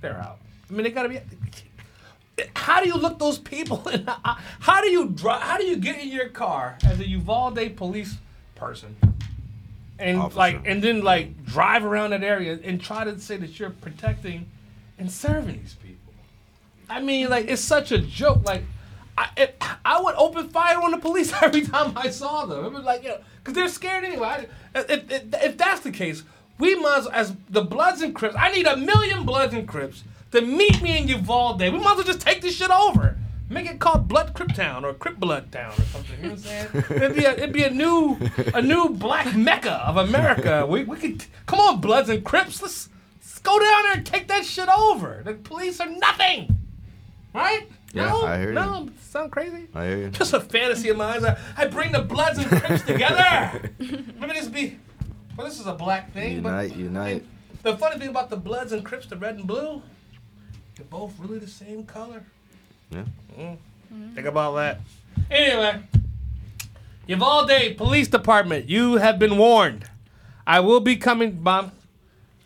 they're 0.00 0.16
out. 0.16 0.38
I 0.70 0.72
mean, 0.72 0.84
they 0.84 0.90
gotta 0.90 1.10
be. 1.10 1.18
How 2.54 2.80
do 2.82 2.88
you 2.88 2.94
look 2.96 3.18
those 3.18 3.38
people 3.38 3.86
in 3.94 4.04
the 4.06 4.16
eye? 4.24 4.40
How 4.60 4.80
do 4.80 4.88
you 4.88 5.06
drive? 5.10 5.42
How 5.42 5.58
do 5.58 5.66
you 5.66 5.76
get 5.76 5.98
in 6.00 6.08
your 6.08 6.28
car 6.30 6.78
as 6.84 6.98
a 7.00 7.06
Uvalde 7.08 7.76
police 7.76 8.16
person, 8.54 8.96
and 9.98 10.18
Officer. 10.18 10.38
like, 10.38 10.62
and 10.66 10.82
then 10.82 11.02
like 11.02 11.44
drive 11.44 11.84
around 11.84 12.10
that 12.10 12.22
area 12.22 12.58
and 12.62 12.80
try 12.80 13.04
to 13.04 13.18
say 13.18 13.36
that 13.36 13.58
you're 13.58 13.70
protecting 13.70 14.46
and 14.98 15.10
serving 15.10 15.60
these 15.60 15.74
people? 15.74 16.14
I 16.88 17.00
mean, 17.00 17.28
like, 17.28 17.48
it's 17.48 17.62
such 17.62 17.92
a 17.92 17.98
joke. 17.98 18.44
Like, 18.44 18.62
I 19.18 19.28
it, 19.36 19.62
I 19.84 20.00
would 20.00 20.14
open 20.16 20.48
fire 20.48 20.80
on 20.80 20.90
the 20.90 20.98
police 20.98 21.32
every 21.42 21.62
time 21.62 21.96
I 21.96 22.10
saw 22.10 22.46
them. 22.46 22.64
It 22.64 22.72
was 22.72 22.84
like, 22.84 23.02
you 23.02 23.10
know, 23.10 23.18
because 23.38 23.54
they're 23.54 23.68
scared 23.68 24.04
anyway. 24.04 24.46
I, 24.74 24.78
if, 24.80 25.10
if, 25.10 25.22
if 25.34 25.58
that's 25.58 25.80
the 25.80 25.90
case, 25.90 26.22
we 26.58 26.74
must, 26.74 27.10
as 27.10 27.34
the 27.48 27.62
Bloods 27.62 28.02
and 28.02 28.14
Crips, 28.14 28.34
I 28.38 28.50
need 28.52 28.66
a 28.66 28.76
million 28.76 29.24
Bloods 29.24 29.54
and 29.54 29.66
Crips 29.66 30.04
to 30.32 30.40
meet 30.40 30.80
me 30.82 30.98
in 30.98 31.08
Uvalde. 31.08 31.60
We 31.60 31.70
might 31.70 31.92
as 31.92 31.96
well 31.96 32.04
just 32.04 32.20
take 32.20 32.42
this 32.42 32.56
shit 32.56 32.70
over. 32.70 33.16
Make 33.48 33.66
it 33.66 33.78
called 33.78 34.08
Blood 34.08 34.34
Crip 34.34 34.52
Town 34.52 34.84
or 34.84 34.92
Crip 34.94 35.18
Blood 35.18 35.52
Town 35.52 35.72
or 35.72 35.82
something. 35.82 36.16
You 36.20 36.30
know 36.30 36.34
what 36.34 36.38
I'm 36.38 36.82
saying? 36.82 37.02
It'd 37.02 37.16
be 37.16 37.24
a, 37.24 37.32
it'd 37.32 37.52
be 37.52 37.62
a 37.62 37.70
new 37.70 38.18
a 38.52 38.60
new 38.60 38.88
black 38.88 39.36
mecca 39.36 39.86
of 39.86 39.96
America. 39.96 40.66
We, 40.66 40.82
we 40.84 40.96
could 40.96 41.24
come 41.46 41.60
on, 41.60 41.80
Bloods 41.80 42.08
and 42.08 42.24
Crips. 42.24 42.60
Let's, 42.60 42.88
let's 43.20 43.36
Go 43.46 43.60
down 43.60 43.82
there 43.84 43.92
and 43.92 44.04
take 44.04 44.26
that 44.26 44.44
shit 44.44 44.68
over. 44.68 45.22
The 45.24 45.34
police 45.34 45.78
are 45.78 45.88
nothing. 45.88 46.58
Right? 47.32 47.68
Yeah, 47.92 48.08
no, 48.08 48.22
I 48.22 48.38
hear 48.38 48.48
you. 48.48 48.54
no, 48.54 48.88
sound 49.00 49.30
crazy? 49.30 49.68
I 49.72 49.86
hear 49.86 49.96
you. 49.98 50.08
Just 50.10 50.32
a 50.32 50.40
fantasy 50.40 50.88
of 50.88 50.96
mine. 50.96 51.24
I, 51.24 51.36
I 51.56 51.66
bring 51.68 51.92
the 51.92 52.00
Bloods 52.00 52.38
and 52.38 52.48
Crips 52.48 52.82
together. 52.82 53.70
Maybe 53.78 54.32
this 54.32 54.48
be. 54.48 54.80
Well, 55.36 55.46
this 55.46 55.60
is 55.60 55.66
a 55.68 55.74
black 55.74 56.12
thing. 56.12 56.38
Unite, 56.38 56.70
but 56.70 56.76
unite. 56.76 57.24
The 57.62 57.76
funny 57.76 58.00
thing 58.00 58.08
about 58.08 58.30
the 58.30 58.36
Bloods 58.36 58.72
and 58.72 58.84
Crips, 58.84 59.06
the 59.06 59.16
red 59.16 59.36
and 59.36 59.46
blue, 59.46 59.80
they're 60.74 60.86
both 60.86 61.14
really 61.20 61.38
the 61.38 61.46
same 61.46 61.84
color. 61.84 62.24
Yeah. 62.90 63.04
Mm-hmm. 63.38 64.14
Think 64.14 64.26
about 64.26 64.54
that. 64.54 64.80
Anyway, 65.30 65.82
Uvalde 67.06 67.76
Police 67.76 68.08
Department, 68.08 68.68
you 68.68 68.96
have 68.96 69.18
been 69.18 69.36
warned. 69.36 69.84
I 70.46 70.60
will 70.60 70.80
be 70.80 70.96
coming, 70.96 71.42
Mom. 71.42 71.72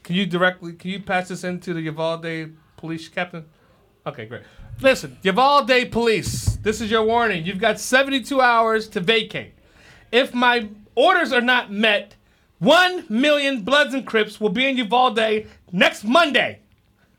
Can 0.03 0.17
you 0.17 0.27
directly? 0.27 0.73
Can 0.73 0.91
you 0.91 1.01
pass 1.01 1.29
this 1.29 1.45
into 1.45 1.75
the 1.75 1.83
Uvalde 1.83 2.53
Police 2.77 3.09
Captain? 3.09 3.45
Okay, 4.07 4.27
great. 4.27 4.43
Listen, 4.81 5.19
Uvalde 5.23 5.91
Police, 5.91 6.57
this 6.57 6.81
is 6.81 6.91
your 6.91 7.05
warning. 7.05 7.45
You've 7.45 7.59
got 7.59 7.79
72 7.79 8.41
hours 8.41 8.89
to 8.89 9.01
vacate. 9.01 9.53
If 10.11 10.33
my 10.33 10.69
orders 10.95 11.33
are 11.33 11.43
not 11.43 11.71
met, 11.71 12.17
one 12.59 13.05
million 13.09 13.63
Bloods 13.63 13.95
and 13.95 14.07
Crips 14.07 14.41
will 14.41 14.49
be 14.49 14.67
in 14.67 14.77
Uvalde 14.79 15.47
next 15.71 16.05
Monday. 16.05 16.61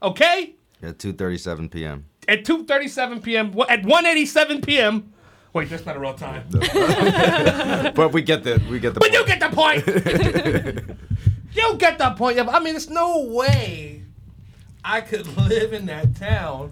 Okay? 0.01 0.55
At 0.81 0.97
2:37 0.97 1.69
p.m. 1.69 2.05
at 2.27 2.45
2:37 2.45 3.23
p.m. 3.23 3.47
At 3.69 3.83
1:87 3.83 4.65
p.m. 4.65 5.13
Wait, 5.53 5.69
that's 5.69 5.85
not 5.85 5.97
a 5.97 5.99
real 5.99 6.13
time. 6.13 6.45
But 7.93 8.13
we 8.13 8.21
get 8.21 8.43
the 8.43 8.61
we 8.69 8.79
get 8.79 8.93
the. 8.93 8.99
But 8.99 9.11
you 9.11 9.23
point. 9.23 9.27
get 9.27 9.39
the 9.39 9.49
point. 9.49 10.95
you 11.53 11.77
get 11.77 11.97
the 11.97 12.11
point. 12.11 12.39
I 12.39 12.59
mean, 12.59 12.73
there's 12.73 12.89
no 12.89 13.23
way 13.25 14.03
I 14.83 15.01
could 15.01 15.27
live 15.49 15.73
in 15.73 15.87
that 15.87 16.15
town 16.15 16.71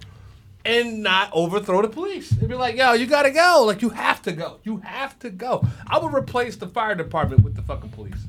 and 0.64 1.04
not 1.04 1.30
overthrow 1.34 1.82
the 1.82 1.90
police. 1.90 2.30
They'd 2.30 2.48
be 2.48 2.56
like, 2.56 2.76
"Yo, 2.78 2.94
you 2.94 3.06
gotta 3.06 3.32
go. 3.32 3.64
Like, 3.66 3.82
you 3.82 3.90
have 3.90 4.22
to 4.24 4.32
go. 4.32 4.60
You 4.64 4.78
have 4.78 5.20
to 5.20 5.30
go." 5.30 5.66
I 5.88 6.00
would 6.00 6.14
replace 6.14 6.56
the 6.56 6.68
fire 6.68 6.96
department 6.96 7.44
with 7.44 7.56
the 7.56 7.62
fucking 7.62 7.90
police. 7.90 8.22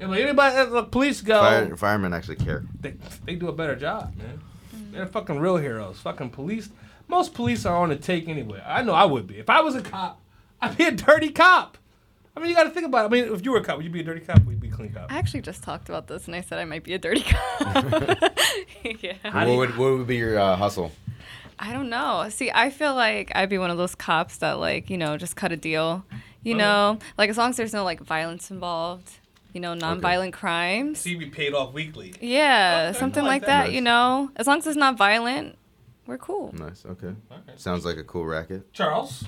And 0.00 0.10
like 0.10 0.20
anybody, 0.20 0.70
the 0.70 0.82
police 0.82 1.20
go. 1.20 1.40
Fire, 1.40 1.76
firemen 1.76 2.12
actually 2.12 2.36
care. 2.36 2.64
they, 2.80 2.94
they 3.24 3.34
do 3.34 3.48
a 3.48 3.52
better 3.52 3.76
job, 3.76 4.14
man. 4.16 4.40
They're 4.96 5.06
fucking 5.06 5.38
real 5.38 5.56
heroes. 5.58 6.00
Fucking 6.00 6.30
police. 6.30 6.70
Most 7.08 7.34
police 7.34 7.64
are 7.66 7.76
on 7.76 7.90
the 7.90 7.96
take 7.96 8.28
anyway. 8.28 8.62
I 8.66 8.82
know 8.82 8.92
I 8.92 9.04
would 9.04 9.26
be. 9.26 9.38
If 9.38 9.48
I 9.48 9.60
was 9.60 9.74
a 9.76 9.82
cop, 9.82 10.20
I'd 10.60 10.76
be 10.76 10.84
a 10.84 10.90
dirty 10.90 11.30
cop. 11.30 11.78
I 12.36 12.40
mean, 12.40 12.50
you 12.50 12.56
got 12.56 12.64
to 12.64 12.70
think 12.70 12.86
about 12.86 13.04
it. 13.04 13.06
I 13.06 13.08
mean, 13.24 13.32
if 13.34 13.44
you 13.44 13.52
were 13.52 13.58
a 13.58 13.64
cop, 13.64 13.76
would 13.76 13.84
you 13.86 13.90
be 13.90 14.00
a 14.00 14.04
dirty 14.04 14.20
cop? 14.20 14.40
Or 14.40 14.44
would 14.46 14.54
you 14.54 14.58
be 14.60 14.68
a 14.68 14.72
clean 14.72 14.92
cop? 14.92 15.10
I 15.10 15.16
actually 15.18 15.40
just 15.42 15.62
talked 15.62 15.88
about 15.88 16.06
this 16.08 16.26
and 16.26 16.34
I 16.34 16.40
said 16.40 16.58
I 16.58 16.64
might 16.64 16.82
be 16.84 16.92
a 16.94 16.98
dirty 16.98 17.22
cop. 17.26 17.84
yeah. 19.00 19.14
How 19.22 19.44
do 19.44 19.52
you- 19.52 19.56
would 19.58 19.76
what 19.76 19.92
would 19.96 20.06
be 20.06 20.16
your 20.16 20.38
uh, 20.38 20.56
hustle? 20.56 20.92
I 21.58 21.72
don't 21.72 21.88
know. 21.88 22.26
See, 22.28 22.50
I 22.52 22.68
feel 22.68 22.94
like 22.94 23.32
I'd 23.34 23.48
be 23.48 23.56
one 23.56 23.70
of 23.70 23.78
those 23.78 23.94
cops 23.94 24.36
that 24.38 24.58
like, 24.58 24.90
you 24.90 24.98
know, 24.98 25.16
just 25.16 25.36
cut 25.36 25.52
a 25.52 25.56
deal. 25.56 26.04
You 26.42 26.52
Okay. 26.54 26.58
know, 26.58 26.98
like 27.16 27.30
as 27.30 27.38
long 27.38 27.50
as 27.50 27.56
there's 27.56 27.72
no 27.72 27.82
like 27.84 28.00
violence 28.00 28.50
involved, 28.50 29.10
you 29.56 29.60
know, 29.60 29.72
non-violent 29.72 30.34
crimes. 30.34 30.98
See, 31.00 31.16
we 31.16 31.24
paid 31.26 31.54
off 31.54 31.72
weekly. 31.72 32.12
Yeah, 32.20 32.88
Okay, 32.90 32.98
something 32.98 33.24
like 33.24 33.40
like 33.42 33.46
that. 33.46 33.64
that, 33.68 33.72
you 33.72 33.80
know. 33.80 34.30
As 34.36 34.46
long 34.46 34.58
as 34.58 34.66
it's 34.66 34.76
not 34.76 34.98
violent, 34.98 35.56
we're 36.06 36.18
cool. 36.18 36.52
Nice. 36.52 36.84
Okay. 36.84 37.08
Okay. 37.32 37.52
Sounds 37.56 37.86
like 37.86 37.96
a 37.96 38.04
cool 38.04 38.26
racket. 38.26 38.70
Charles, 38.74 39.24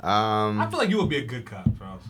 Um, 0.00 0.58
I 0.60 0.66
feel 0.70 0.78
like 0.78 0.88
you 0.90 0.96
would 0.98 1.10
be 1.10 1.18
a 1.18 1.24
good 1.26 1.44
cop, 1.44 1.66
Charles. 1.78 2.02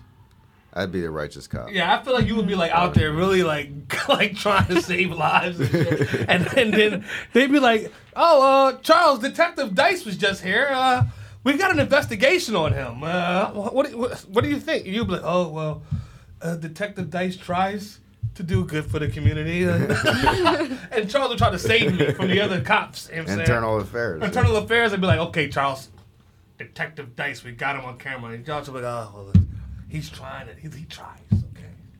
I'd 0.72 0.92
be 0.92 1.00
the 1.00 1.10
righteous 1.10 1.48
cop. 1.48 1.72
Yeah, 1.72 1.98
I 1.98 2.04
feel 2.04 2.14
like 2.14 2.26
you 2.28 2.36
would 2.36 2.46
be 2.46 2.54
like 2.54 2.70
out 2.70 2.94
there 2.94 3.10
really 3.12 3.42
like 3.42 3.70
like 4.08 4.36
trying 4.36 4.66
to 4.68 4.80
save 4.80 5.10
lives 5.10 5.58
and 5.58 5.68
shit. 5.70 6.00
And, 6.28 6.46
and 6.56 6.72
then 6.72 7.04
they'd 7.32 7.50
be 7.50 7.58
like, 7.58 7.92
"Oh, 8.14 8.42
uh, 8.68 8.72
Charles, 8.82 9.18
Detective 9.18 9.74
Dice 9.74 10.04
was 10.04 10.16
just 10.16 10.44
here. 10.44 10.68
Uh, 10.72 11.04
we 11.42 11.56
got 11.56 11.70
an 11.72 11.80
investigation 11.80 12.54
on 12.54 12.72
him. 12.74 13.02
Uh, 13.02 13.50
what, 13.52 13.92
what 13.94 14.20
what 14.32 14.44
do 14.44 14.50
you 14.50 14.60
think?" 14.60 14.86
You'd 14.86 15.06
be 15.08 15.14
like, 15.14 15.22
"Oh, 15.24 15.48
well, 15.48 15.82
uh, 16.42 16.56
Detective 16.56 17.10
Dice 17.10 17.36
tries 17.36 18.00
to 18.34 18.42
do 18.42 18.64
good 18.64 18.86
for 18.86 18.98
the 18.98 19.08
community." 19.08 19.64
and 20.90 21.10
Charles 21.10 21.30
would 21.30 21.38
try 21.38 21.50
to 21.50 21.58
save 21.58 21.98
me 21.98 22.12
from 22.12 22.28
the 22.28 22.40
other 22.40 22.60
cops. 22.60 23.08
You 23.08 23.16
know 23.16 23.20
I'm 23.22 23.26
saying? 23.26 23.40
Internal 23.40 23.80
affairs. 23.80 24.22
Internal 24.22 24.56
affairs, 24.56 24.92
I'd 24.92 25.00
be 25.00 25.06
like, 25.06 25.20
okay, 25.20 25.48
Charles, 25.48 25.88
Detective 26.58 27.14
Dice, 27.16 27.44
we 27.44 27.52
got 27.52 27.76
him 27.76 27.84
on 27.84 27.98
camera. 27.98 28.32
And 28.32 28.44
Charles 28.44 28.68
would 28.70 28.80
be 28.80 28.84
like, 28.84 29.06
oh, 29.06 29.32
well, 29.32 29.44
he's 29.88 30.10
trying 30.10 30.48
it. 30.48 30.58
He, 30.58 30.68
he 30.68 30.84
tries, 30.84 31.18
okay. 31.32 31.47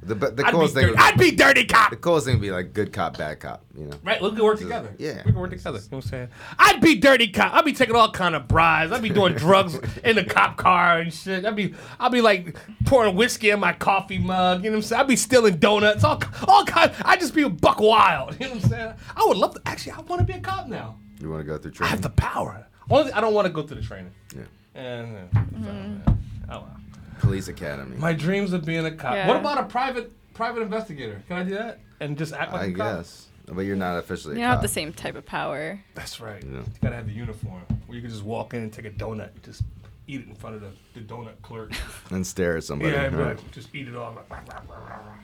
The, 0.01 0.15
the 0.15 0.27
I'd, 0.29 0.37
be 0.37 0.43
coolest 0.45 0.75
thing. 0.75 0.83
dirty, 0.87 0.93
Would 0.93 0.97
be, 0.97 1.03
I'd 1.03 1.19
be 1.19 1.31
dirty 1.33 1.65
cop. 1.65 1.91
the 1.91 1.97
coolest 1.97 2.27
thing 2.27 2.37
would 2.37 2.43
be 2.43 2.51
like 2.53 2.73
good 2.73 2.93
cop, 2.93 3.19
bad 3.19 3.41
cop. 3.41 3.65
You 3.77 3.87
know. 3.87 3.97
Right, 4.05 4.23
we 4.23 4.31
can 4.31 4.45
work 4.45 4.59
together. 4.59 4.95
Yeah. 4.97 5.23
we 5.27 5.33
can 5.33 5.35
work 5.41 5.51
together. 5.51 5.79
You 5.79 5.83
know 5.91 5.97
what 5.97 6.05
I'm 6.05 6.11
saying? 6.11 6.29
I'd 6.59 6.81
be 6.81 6.95
dirty 6.95 7.29
cop. 7.29 7.53
I'd 7.53 7.65
be 7.65 7.73
taking 7.73 7.97
all 7.97 8.11
kind 8.11 8.35
of 8.37 8.47
bribes. 8.47 8.93
I'd 8.93 9.03
be 9.03 9.11
doing 9.11 9.35
drugs 9.37 9.79
in 10.05 10.15
the 10.17 10.25
cop 10.25 10.57
car 10.57 10.99
and 11.01 11.13
shit. 11.13 11.45
I'd 11.45 11.57
be, 11.57 11.75
I'd 11.99 12.13
be 12.13 12.21
like 12.21 12.57
pouring 12.87 13.17
whiskey 13.17 13.51
in 13.51 13.59
my 13.59 13.73
coffee 13.73 14.19
mug. 14.19 14.63
You 14.65 14.71
know 14.71 14.77
what 14.77 14.85
I'm 14.85 14.89
saying? 14.89 15.01
I'd 15.01 15.09
be 15.09 15.17
stealing 15.17 15.57
donuts. 15.57 16.05
All, 16.05 16.23
all 16.47 16.65
kind. 16.65 16.93
I'd 17.05 17.19
just 17.21 17.35
be 17.35 17.43
a 17.43 17.49
buck 17.51 17.81
wild. 17.81 18.35
You 18.41 18.47
know 18.47 18.55
what 18.55 18.65
I'm 18.65 18.71
saying? 18.71 18.95
I 19.17 19.25
would 19.27 19.37
love 19.37 19.55
to. 19.55 19.61
Actually, 19.67 19.93
I 19.93 20.01
want 20.03 20.21
to 20.21 20.25
be 20.27 20.33
a 20.35 20.41
cop 20.41 20.69
now. 20.69 20.97
You 21.21 21.29
want 21.31 21.41
to 21.41 21.45
go 21.45 21.59
through 21.59 21.73
training? 21.73 21.89
I 21.89 21.91
have 21.91 22.03
the 22.03 22.11
power. 22.11 22.67
Only 22.89 23.13
I 23.13 23.21
don't 23.21 23.35
want 23.35 23.47
to 23.47 23.53
go 23.53 23.63
through 23.67 23.81
the 23.81 23.87
training. 23.87 24.13
Yeah. 24.35 24.43
And, 24.81 25.29
uh, 25.35 26.13
oh 26.51 26.61
well. 26.61 26.77
Police 27.21 27.49
academy. 27.49 27.97
My 27.97 28.13
dreams 28.13 28.53
of 28.53 28.65
being 28.65 28.85
a 28.87 28.91
cop. 28.91 29.15
Yeah. 29.15 29.29
What 29.29 29.37
about 29.37 29.59
a 29.59 29.65
private 29.65 30.13
private 30.35 30.63
investigator? 30.63 31.23
Can 31.29 31.37
I 31.37 31.43
do 31.43 31.55
that 31.55 31.81
and 32.01 32.17
just 32.17 32.33
act 32.33 32.53
like 32.53 32.63
I 32.63 32.65
a 32.67 32.73
cop? 32.73 32.87
I 32.87 32.97
guess. 32.99 33.27
But 33.47 33.63
you're 33.63 33.77
not 33.77 33.99
officially. 33.99 34.35
You 34.35 34.41
a 34.41 34.43
don't 34.43 34.51
have 34.51 34.57
cop. 34.59 34.63
the 34.63 34.69
same 34.69 34.93
type 34.93 35.15
of 35.17 35.25
power. 35.25 35.81
That's 35.95 36.21
right. 36.21 36.43
Yeah. 36.43 36.59
You 36.59 36.65
gotta 36.83 36.97
have 36.97 37.07
the 37.07 37.13
uniform 37.13 37.63
where 37.87 37.97
you 37.97 38.03
can 38.03 38.11
just 38.11 38.23
walk 38.23 38.55
in 38.55 38.63
and 38.63 38.73
take 38.73 38.85
a 38.85 38.91
donut, 38.91 39.33
and 39.35 39.43
just 39.43 39.63
eat 40.07 40.21
it 40.21 40.29
in 40.29 40.35
front 40.35 40.57
of 40.57 40.63
the, 40.63 40.71
the 40.95 41.01
donut 41.01 41.41
clerk. 41.43 41.73
And 42.11 42.27
stare 42.27 42.57
at 42.57 42.65
somebody. 42.65 42.93
yeah, 42.93 43.05
and 43.05 43.17
right. 43.17 43.37
like, 43.37 43.51
just 43.51 43.75
eat 43.75 43.89
it 43.89 43.97
all. 43.97 44.15
Like, 44.15 44.31
rah, 44.31 44.41
rah, 44.49 44.61
rah, 44.69 44.79
rah, 44.79 44.97
rah. 44.97 45.15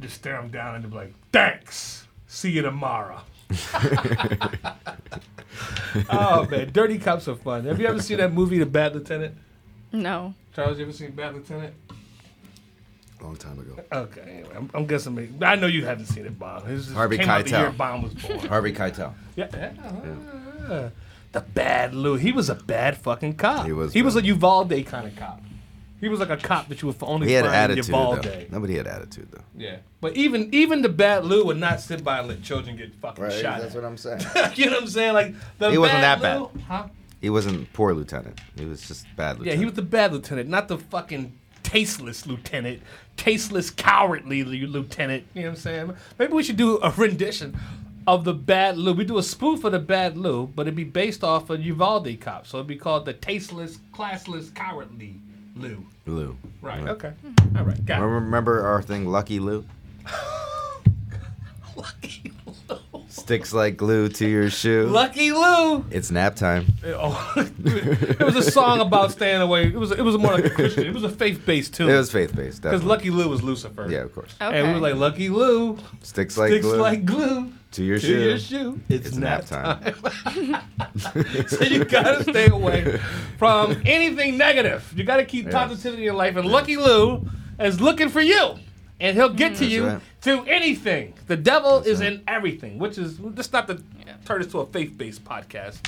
Just 0.00 0.16
stare 0.16 0.36
them 0.40 0.50
down 0.50 0.74
and 0.74 0.90
be 0.90 0.94
like, 0.96 1.14
"Thanks. 1.32 2.06
See 2.26 2.50
you 2.50 2.62
tomorrow." 2.62 3.20
oh 6.10 6.46
man, 6.50 6.70
dirty 6.72 6.98
cops 6.98 7.28
are 7.28 7.36
fun. 7.36 7.64
Have 7.64 7.80
you 7.80 7.86
ever 7.86 8.02
seen 8.02 8.18
that 8.18 8.32
movie, 8.32 8.58
The 8.58 8.66
Bad 8.66 8.94
Lieutenant? 8.94 9.34
No. 9.92 10.34
Charles, 10.56 10.78
you 10.78 10.84
ever 10.84 10.92
seen 10.92 11.10
Bad 11.10 11.34
Lieutenant? 11.34 11.74
Long 13.20 13.36
time 13.36 13.58
ago. 13.58 13.76
Okay, 13.92 14.20
anyway, 14.22 14.54
I'm, 14.56 14.70
I'm 14.72 14.86
guessing 14.86 15.14
maybe, 15.14 15.32
I 15.44 15.54
know 15.56 15.66
you 15.66 15.84
haven't 15.84 16.06
seen 16.06 16.24
it, 16.24 16.38
Bob. 16.38 16.66
This 16.66 16.88
is- 16.88 16.94
Harvey 16.94 17.18
came 17.18 17.28
out 17.28 17.44
the 17.44 17.50
Keitel. 17.50 17.60
year 17.60 17.70
Bomb 17.70 18.02
was 18.02 18.14
born. 18.14 18.38
Harvey 18.40 18.72
Keitel. 18.72 19.12
yeah, 19.36 19.48
yeah. 19.52 20.88
The 21.32 21.40
bad 21.42 21.92
Lou. 21.94 22.14
He 22.16 22.32
was 22.32 22.48
a 22.48 22.54
bad 22.54 22.96
fucking 22.96 23.34
cop. 23.34 23.66
He 23.66 23.72
was 23.72 23.92
He 23.92 24.00
was 24.00 24.14
bad. 24.14 24.24
a 24.24 24.26
Uvalde 24.28 24.86
kind 24.86 25.06
of 25.06 25.14
cop. 25.16 25.42
He 26.00 26.08
was 26.08 26.20
like 26.20 26.30
a 26.30 26.36
cop 26.38 26.68
that 26.68 26.80
you 26.80 26.88
would 26.88 26.96
only 27.02 27.26
He 27.28 27.34
had 27.34 27.44
find 27.44 27.54
in 27.54 27.60
attitude 27.78 27.86
Uvalde. 27.88 28.22
though. 28.22 28.44
Nobody 28.50 28.76
had 28.76 28.86
attitude 28.86 29.28
though. 29.30 29.44
Yeah, 29.56 29.76
but 30.00 30.16
even 30.16 30.48
even 30.54 30.80
the 30.82 30.88
bad 30.88 31.24
Lou 31.26 31.44
would 31.46 31.58
not 31.58 31.80
sit 31.80 32.02
by 32.02 32.18
and 32.20 32.28
let 32.28 32.42
children 32.42 32.76
get 32.76 32.94
fucking 32.94 33.24
shot. 33.30 33.60
That's 33.60 33.74
at. 33.74 33.82
what 33.82 33.84
I'm 33.84 33.96
saying. 33.98 34.20
you 34.54 34.66
know 34.66 34.72
what 34.72 34.82
I'm 34.82 34.88
saying? 34.88 35.12
Like 35.12 35.34
the 35.58 35.70
He 35.70 35.76
wasn't 35.78 36.00
that 36.00 36.22
Lou, 36.22 36.50
Huh? 36.66 36.86
He 37.20 37.30
wasn't 37.30 37.72
poor 37.72 37.94
lieutenant. 37.94 38.40
He 38.56 38.64
was 38.64 38.86
just 38.86 39.06
bad 39.16 39.38
lieutenant. 39.38 39.46
Yeah, 39.46 39.58
he 39.58 39.64
was 39.64 39.74
the 39.74 39.82
bad 39.82 40.12
lieutenant, 40.12 40.48
not 40.48 40.68
the 40.68 40.78
fucking 40.78 41.32
tasteless 41.62 42.26
lieutenant, 42.26 42.82
tasteless, 43.16 43.70
cowardly 43.70 44.44
lieutenant. 44.44 45.24
You 45.34 45.42
know 45.42 45.48
what 45.48 45.56
I'm 45.56 45.60
saying? 45.60 45.96
Maybe 46.18 46.32
we 46.32 46.42
should 46.42 46.56
do 46.56 46.78
a 46.78 46.90
rendition 46.90 47.58
of 48.06 48.24
the 48.24 48.34
bad 48.34 48.78
Lou. 48.78 48.92
We 48.92 49.04
do 49.04 49.18
a 49.18 49.22
spoof 49.22 49.64
of 49.64 49.72
the 49.72 49.78
bad 49.78 50.16
Lou, 50.16 50.46
but 50.46 50.62
it'd 50.62 50.76
be 50.76 50.84
based 50.84 51.24
off 51.24 51.50
of 51.50 51.60
Uvalde 51.60 52.20
cop, 52.20 52.46
so 52.46 52.58
it'd 52.58 52.68
be 52.68 52.76
called 52.76 53.04
the 53.04 53.12
tasteless, 53.12 53.78
classless, 53.92 54.54
cowardly 54.54 55.16
Lou. 55.56 55.84
Lou. 56.06 56.36
Right. 56.62 56.80
Right. 56.80 56.90
Okay. 56.90 57.12
All 57.56 57.64
right. 57.64 57.84
Got 57.84 58.02
it. 58.02 58.04
Remember 58.04 58.64
our 58.64 58.82
thing? 58.82 59.06
Lucky 59.06 59.40
Lou. 59.40 59.64
Sticks 63.26 63.52
like 63.52 63.76
glue 63.76 64.08
to 64.08 64.24
your 64.28 64.48
shoe. 64.50 64.86
Lucky 64.86 65.32
Lou. 65.32 65.84
It's 65.90 66.12
nap 66.12 66.36
time. 66.36 66.64
Oh, 66.84 67.32
it 67.36 68.20
was 68.20 68.36
a 68.36 68.48
song 68.52 68.78
about 68.78 69.10
staying 69.10 69.40
away. 69.40 69.66
It 69.66 69.74
was 69.74 69.90
it 69.90 70.02
was 70.02 70.16
more 70.16 70.30
like 70.30 70.44
a 70.44 70.50
Christian. 70.50 70.86
It 70.86 70.94
was 70.94 71.02
a 71.02 71.08
faith 71.08 71.44
based 71.44 71.74
tune. 71.74 71.90
It 71.90 71.96
was 71.96 72.12
faith 72.12 72.36
based. 72.36 72.62
because 72.62 72.84
Lucky 72.84 73.10
Lou 73.10 73.28
was 73.28 73.42
Lucifer. 73.42 73.88
Yeah, 73.90 74.02
of 74.02 74.14
course. 74.14 74.32
Okay. 74.40 74.56
And 74.56 74.68
we 74.68 74.74
were 74.74 74.78
like 74.78 74.94
Lucky 74.94 75.28
Lou 75.28 75.76
Sticks 76.02 76.38
like 76.38 76.50
sticks 76.50 76.66
glue 76.66 76.76
like 76.76 77.04
glue 77.04 77.50
to 77.72 77.82
your 77.82 77.98
shoe. 77.98 78.06
to 78.06 78.38
shoe. 78.38 78.56
your 78.56 78.62
shoe. 78.68 78.80
It's, 78.88 79.08
It's 79.08 79.16
nap 79.16 79.50
nap 79.50 79.82
time. 79.82 80.62
so 81.48 81.64
you 81.64 81.84
gotta 81.84 82.22
stay 82.22 82.48
away 82.48 83.00
from 83.38 83.82
anything 83.86 84.38
negative. 84.38 84.88
You 84.94 85.02
gotta 85.02 85.24
keep 85.24 85.46
Yes. 85.46 85.52
positivity 85.52 86.02
in 86.02 86.04
your 86.04 86.14
life. 86.14 86.36
And 86.36 86.46
Lucky 86.46 86.76
Lou 86.76 87.28
is 87.58 87.80
looking 87.80 88.08
for 88.08 88.20
you. 88.20 88.54
And 88.98 89.16
he'll 89.16 89.28
get 89.28 89.56
to 89.56 89.66
you 89.66 89.86
right. 89.86 90.00
through 90.20 90.44
anything. 90.44 91.14
The 91.26 91.36
devil 91.36 91.80
is 91.80 92.00
right. 92.00 92.14
in 92.14 92.22
everything, 92.26 92.78
which 92.78 92.96
is 92.96 93.18
just 93.34 93.52
not 93.52 93.66
to 93.68 93.82
turn 94.24 94.40
this 94.42 94.50
to 94.52 94.60
a 94.60 94.66
faith 94.66 94.96
based 94.96 95.24
podcast. 95.24 95.78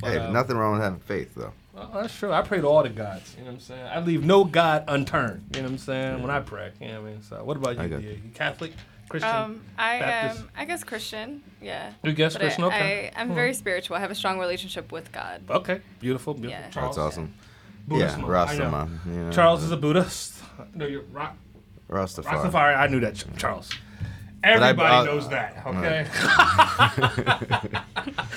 But, 0.00 0.10
Hey, 0.10 0.18
um, 0.18 0.32
nothing 0.32 0.56
wrong 0.56 0.72
with 0.74 0.82
having 0.82 1.00
faith 1.00 1.34
though. 1.34 1.52
well, 1.72 1.90
that's 1.94 2.14
true. 2.16 2.32
I 2.32 2.42
pray 2.42 2.60
to 2.60 2.66
all 2.66 2.82
the 2.82 2.88
gods. 2.90 3.34
You 3.38 3.44
know 3.44 3.50
what 3.52 3.54
I'm 3.54 3.60
saying? 3.60 3.86
I 3.86 4.00
leave 4.00 4.24
no 4.24 4.44
God 4.44 4.84
unturned. 4.88 5.44
You 5.54 5.62
know 5.62 5.68
what 5.68 5.72
I'm 5.72 5.78
saying? 5.78 6.20
When 6.22 6.30
I 6.30 6.40
pray. 6.40 6.72
You 6.80 6.88
know 6.88 7.00
what 7.02 7.08
I 7.08 7.12
mean? 7.12 7.22
So 7.22 7.42
what 7.44 7.56
about 7.56 7.78
you? 7.82 7.88
got 7.88 8.02
you. 8.02 8.10
You 8.10 8.30
Catholic? 8.34 8.72
Christian? 9.08 9.30
Um, 9.34 9.60
I 9.76 9.98
Baptist? 9.98 10.40
am, 10.42 10.50
I 10.56 10.64
guess 10.64 10.84
Christian, 10.84 11.42
yeah. 11.60 11.92
you 12.02 12.12
guess 12.12 12.32
But 12.32 12.42
Christian? 12.42 12.64
I, 12.64 12.66
okay. 12.68 13.10
I, 13.14 13.20
I'm 13.20 13.28
Hmm. 13.28 13.34
very 13.34 13.52
spiritual. 13.52 13.96
I 13.96 14.00
have 14.00 14.10
a 14.10 14.14
strong 14.14 14.38
relationship 14.38 14.90
with 14.90 15.12
God. 15.12 15.42
Okay, 15.50 15.80
beautiful, 16.00 16.32
beautiful. 16.32 16.58
Yeah. 16.64 16.70
Charles. 16.70 16.96
That's 16.96 17.06
awesome. 17.06 17.34
Buddhist 17.86 18.16
yeah, 18.18 18.22
monk, 18.24 18.48
I 18.50 18.56
know. 18.56 18.64
Rastaman. 18.64 18.98
You 19.06 19.12
know, 19.24 19.30
Charles 19.32 19.62
is 19.64 19.70
a 19.70 19.76
Buddhist. 19.76 20.34
No, 20.74 20.86
you're 20.86 21.02
Ra- 21.12 21.32
Rastafari. 21.92 22.50
Rastafari. 22.50 22.76
I 22.78 22.86
knew 22.88 23.00
that, 23.00 23.22
Charles. 23.36 23.70
Everybody 24.44 24.80
I- 24.88 25.00
uh, 25.00 25.04
knows 25.04 25.28
that, 25.28 25.62
okay? 25.66 26.06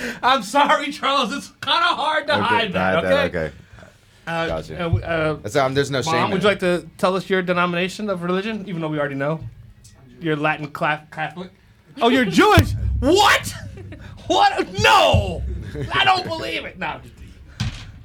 I'm 0.22 0.44
sorry, 0.44 0.92
Charles. 0.92 1.34
It's 1.34 1.48
kind 1.62 1.84
of 1.84 1.96
hard 1.98 2.28
to 2.28 2.34
Okay, 2.34 2.44
hide 2.44 2.74
that, 2.74 3.04
okay? 3.06 3.24
okay. 3.40 3.52
Uh, 4.28 4.48
Gotcha. 4.48 4.86
uh, 4.86 5.40
uh, 5.46 5.66
um, 5.66 5.74
there's 5.74 5.92
no 5.92 6.02
shame. 6.02 6.14
Mom, 6.14 6.26
in 6.26 6.32
would 6.32 6.44
you 6.44 6.50
it. 6.50 6.52
like 6.52 6.60
to 6.60 6.88
tell 6.98 7.16
us 7.16 7.30
your 7.30 7.42
denomination 7.42 8.10
of 8.10 8.24
religion, 8.24 8.66
even 8.68 8.82
though 8.82 8.88
we 8.88 9.00
already 9.00 9.16
know? 9.16 9.40
You're 10.20 10.36
Latin 10.36 10.68
cla- 10.68 11.06
Catholic. 11.12 11.52
Oh, 12.02 12.10
you're 12.10 12.26
Jewish. 12.26 12.74
What? 13.00 13.54
What? 14.28 14.68
No, 14.82 15.44
I 15.94 16.04
don't 16.06 16.26
believe 16.26 16.66
it. 16.66 16.80
No. 16.80 17.00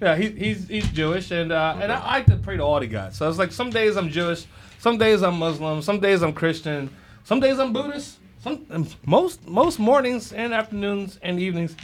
Yeah, 0.02 0.16
he, 0.16 0.28
he's 0.30 0.68
he's 0.68 0.88
Jewish, 0.88 1.30
and 1.30 1.52
uh, 1.52 1.76
and 1.80 1.90
I, 1.92 1.98
I 2.00 2.12
like 2.18 2.26
to 2.26 2.36
pray 2.36 2.56
to 2.56 2.62
all 2.62 2.80
the 2.80 2.86
gods. 2.86 3.16
So 3.16 3.28
it's 3.28 3.38
like 3.38 3.52
some 3.52 3.70
days 3.70 3.96
I'm 3.96 4.08
Jewish, 4.10 4.46
some 4.80 4.98
days 4.98 5.22
I'm 5.22 5.38
Muslim, 5.38 5.82
some 5.82 6.00
days 6.00 6.22
I'm 6.22 6.32
Christian, 6.32 6.90
some 7.24 7.38
days 7.38 7.58
I'm 7.58 7.72
Buddhist. 7.72 8.16
Some 8.42 8.88
most 9.04 9.46
most 9.46 9.78
mornings 9.78 10.32
and 10.32 10.54
afternoons 10.54 11.18
and 11.22 11.38
evenings, 11.38 11.76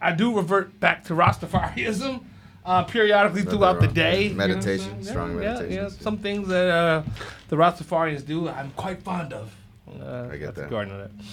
I 0.00 0.12
do 0.12 0.36
revert 0.36 0.78
back 0.78 1.02
to 1.04 1.14
Rastafarianism. 1.14 2.24
Uh, 2.64 2.82
periodically 2.82 3.42
throughout 3.42 3.78
the 3.78 3.88
day. 3.88 4.22
you 4.22 4.28
know 4.30 4.36
Meditation, 4.36 5.04
strong 5.04 5.32
yeah, 5.32 5.52
meditation. 5.52 5.72
Yeah. 5.72 5.88
Some 5.90 6.16
things 6.16 6.48
that 6.48 6.70
uh, 6.70 7.02
the 7.48 7.56
Rastafarians 7.56 8.24
do, 8.24 8.48
I'm 8.48 8.70
quite 8.70 9.02
fond 9.02 9.34
of. 9.34 9.54
Uh, 10.00 10.28
I 10.32 10.38
get 10.38 10.54
that. 10.54 10.70
Garden 10.70 10.94
of 10.94 11.00
that. 11.00 11.24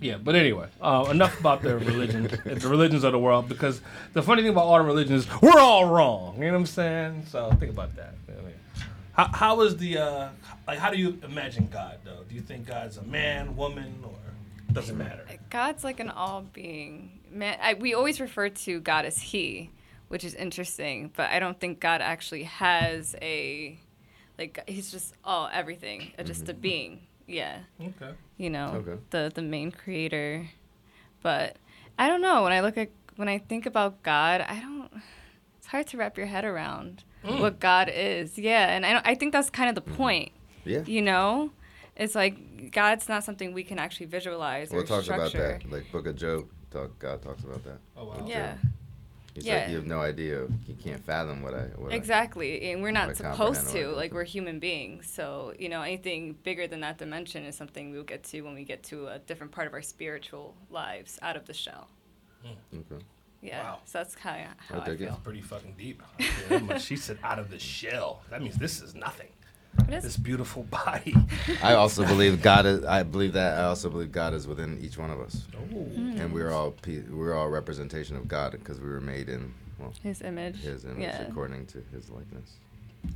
Yeah, 0.00 0.16
but 0.16 0.34
anyway, 0.34 0.66
uh, 0.80 1.06
enough 1.10 1.38
about 1.38 1.62
their 1.62 1.78
religion, 1.78 2.24
the 2.44 2.68
religions 2.68 3.04
of 3.04 3.12
the 3.12 3.18
world, 3.18 3.48
because 3.48 3.80
the 4.14 4.22
funny 4.22 4.42
thing 4.42 4.50
about 4.50 4.64
all 4.64 4.78
the 4.78 4.84
religions 4.84 5.26
is 5.26 5.40
we're 5.42 5.60
all 5.60 5.86
wrong. 5.86 6.36
You 6.38 6.46
know 6.46 6.52
what 6.52 6.58
I'm 6.58 6.66
saying? 6.66 7.26
So 7.28 7.52
think 7.60 7.72
about 7.72 7.94
that. 7.96 8.14
You 8.26 8.34
know 8.34 8.40
I 8.40 8.44
mean? 8.46 8.54
How, 9.18 9.28
how 9.32 9.60
is 9.62 9.76
the 9.76 9.98
uh, 9.98 10.28
like? 10.68 10.78
How 10.78 10.90
do 10.90 10.96
you 10.96 11.18
imagine 11.24 11.68
God 11.72 11.98
though? 12.04 12.22
Do 12.28 12.36
you 12.36 12.40
think 12.40 12.66
God's 12.68 12.98
a 12.98 13.02
man, 13.02 13.56
woman, 13.56 13.92
or 14.04 14.14
doesn't 14.72 14.96
matter? 14.96 15.26
God's 15.50 15.82
like 15.82 15.98
an 15.98 16.08
all 16.08 16.42
being. 16.52 17.18
Man, 17.28 17.58
I, 17.60 17.74
we 17.74 17.94
always 17.94 18.20
refer 18.20 18.48
to 18.48 18.78
God 18.78 19.04
as 19.04 19.18
He, 19.18 19.72
which 20.06 20.22
is 20.22 20.34
interesting, 20.36 21.10
but 21.16 21.30
I 21.30 21.40
don't 21.40 21.58
think 21.58 21.80
God 21.80 22.00
actually 22.00 22.44
has 22.44 23.16
a, 23.20 23.76
like, 24.38 24.62
He's 24.68 24.92
just 24.92 25.14
all 25.24 25.50
everything, 25.52 26.12
uh, 26.16 26.22
just 26.22 26.48
a 26.48 26.54
being. 26.54 27.00
Yeah. 27.26 27.58
Okay. 27.80 28.12
you 28.36 28.50
know 28.50 28.68
Okay. 28.86 29.00
the 29.10 29.32
the 29.34 29.42
main 29.42 29.70
creator 29.70 30.48
but 31.22 31.56
i 31.98 32.08
don't 32.08 32.22
know 32.22 32.42
when 32.44 32.52
i 32.52 32.60
look 32.60 32.78
at 32.78 32.88
when 33.16 33.28
i 33.28 33.36
think 33.36 33.66
about 33.66 34.02
god 34.02 34.40
i 34.48 34.58
don't 34.60 34.90
it's 35.68 35.72
hard 35.72 35.86
to 35.86 35.96
wrap 35.98 36.16
your 36.16 36.26
head 36.26 36.44
around 36.46 37.04
Mm. 37.24 37.40
what 37.40 37.58
god 37.60 37.90
is 37.92 38.38
yeah 38.38 38.68
and 38.74 38.86
i 38.86 39.02
i 39.04 39.14
think 39.14 39.32
that's 39.32 39.50
kind 39.50 39.68
of 39.68 39.74
the 39.74 39.80
point 39.92 40.30
Yeah. 40.64 40.82
you 40.86 41.02
know 41.02 41.50
it's 41.96 42.14
like 42.14 42.70
god's 42.70 43.08
not 43.08 43.24
something 43.24 43.52
we 43.52 43.64
can 43.64 43.78
actually 43.78 44.06
visualize 44.06 44.70
We'll 44.70 44.82
or 44.82 44.86
talk 44.86 45.04
about 45.08 45.32
that. 45.32 45.68
Like 45.70 45.90
Book 45.90 46.06
of 46.06 46.14
Job, 46.16 46.46
talk, 46.70 46.96
God 47.00 47.20
talks 47.22 47.42
about 47.42 47.64
that. 47.64 47.78
Oh 47.96 48.04
wow. 48.06 48.24
Yeah 48.26 48.52
Job. 48.52 48.58
He's 49.34 49.46
Yeah. 49.46 49.56
like, 49.58 49.68
you 49.70 49.76
have 49.76 49.86
no 49.86 50.00
idea. 50.00 50.46
You 50.68 50.74
can't 50.82 51.04
fathom 51.04 51.42
what 51.42 51.54
I. 51.54 51.62
What 51.76 51.92
I 51.92 51.96
exactly 51.96 52.70
and 52.70 52.82
we're 52.82 52.92
not 52.92 53.16
supposed 53.16 53.36
comprehend 53.36 53.66
what 53.66 53.76
I 53.76 53.80
to 53.82 53.96
like 53.96 54.12
we're 54.14 54.24
human 54.24 54.58
beings 54.60 55.10
so 55.12 55.52
you 55.58 55.68
know 55.68 55.82
anything 55.82 56.36
bigger 56.44 56.66
than 56.68 56.80
that 56.80 56.98
dimension 56.98 57.44
is 57.44 57.56
something 57.56 57.90
we'll 57.90 58.04
get 58.14 58.22
to 58.30 58.40
when 58.42 58.54
we 58.54 58.62
get 58.64 58.84
to 58.84 59.08
a 59.08 59.18
different 59.18 59.50
part 59.52 59.66
of 59.66 59.72
our 59.74 59.82
spiritual 59.82 60.54
lives 60.70 61.18
out 61.20 61.36
of 61.36 61.46
the 61.46 61.54
shell 61.54 61.88
okay. 62.72 63.04
Yeah 63.42 63.62
Wow. 63.62 63.78
so 63.84 63.98
that's 63.98 64.14
kind 64.14 64.42
of 64.42 64.48
how 64.66 64.78
I 64.78 64.82
I, 64.82 64.84
dig 64.84 65.00
it. 65.02 65.06
feel 65.06 65.20
Pretty 65.24 65.40
fucking 65.40 65.74
deep. 65.78 66.02
Yeah, 66.18 66.26
that 66.48 66.62
much- 66.64 66.82
she 66.82 66.96
said 66.96 67.18
out 67.22 67.38
of 67.38 67.50
the 67.50 67.58
shell. 67.58 68.22
That 68.30 68.42
means 68.42 68.56
this 68.56 68.80
is 68.82 68.94
nothing. 68.94 69.28
It 69.86 69.94
is. 69.94 70.02
This 70.02 70.16
beautiful 70.16 70.62
body. 70.70 71.14
I 71.62 71.74
also 71.74 72.04
believe 72.04 72.42
God 72.42 72.66
is. 72.66 72.84
I 72.84 73.04
believe 73.04 73.34
that. 73.34 73.58
I 73.60 73.64
also 73.64 73.88
believe 73.88 74.10
God 74.10 74.34
is 74.34 74.46
within 74.48 74.78
each 74.82 74.98
one 74.98 75.10
of 75.10 75.20
us, 75.20 75.46
Oh. 75.54 75.76
and 75.76 76.32
we're 76.32 76.50
all 76.50 76.72
pe- 76.72 77.02
we're 77.02 77.32
all 77.34 77.48
representation 77.48 78.16
of 78.16 78.26
God 78.26 78.52
because 78.52 78.80
we 78.80 78.88
were 78.88 79.00
made 79.00 79.28
in 79.28 79.54
well 79.78 79.92
His 80.02 80.20
image. 80.22 80.56
His 80.62 80.84
image 80.84 81.02
Yeah. 81.02 81.22
according 81.22 81.66
to 81.66 81.82
His 81.92 82.10
likeness. 82.10 82.54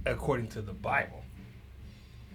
According 0.07 0.49
to 0.49 0.63
the 0.63 0.73
Bible. 0.73 1.25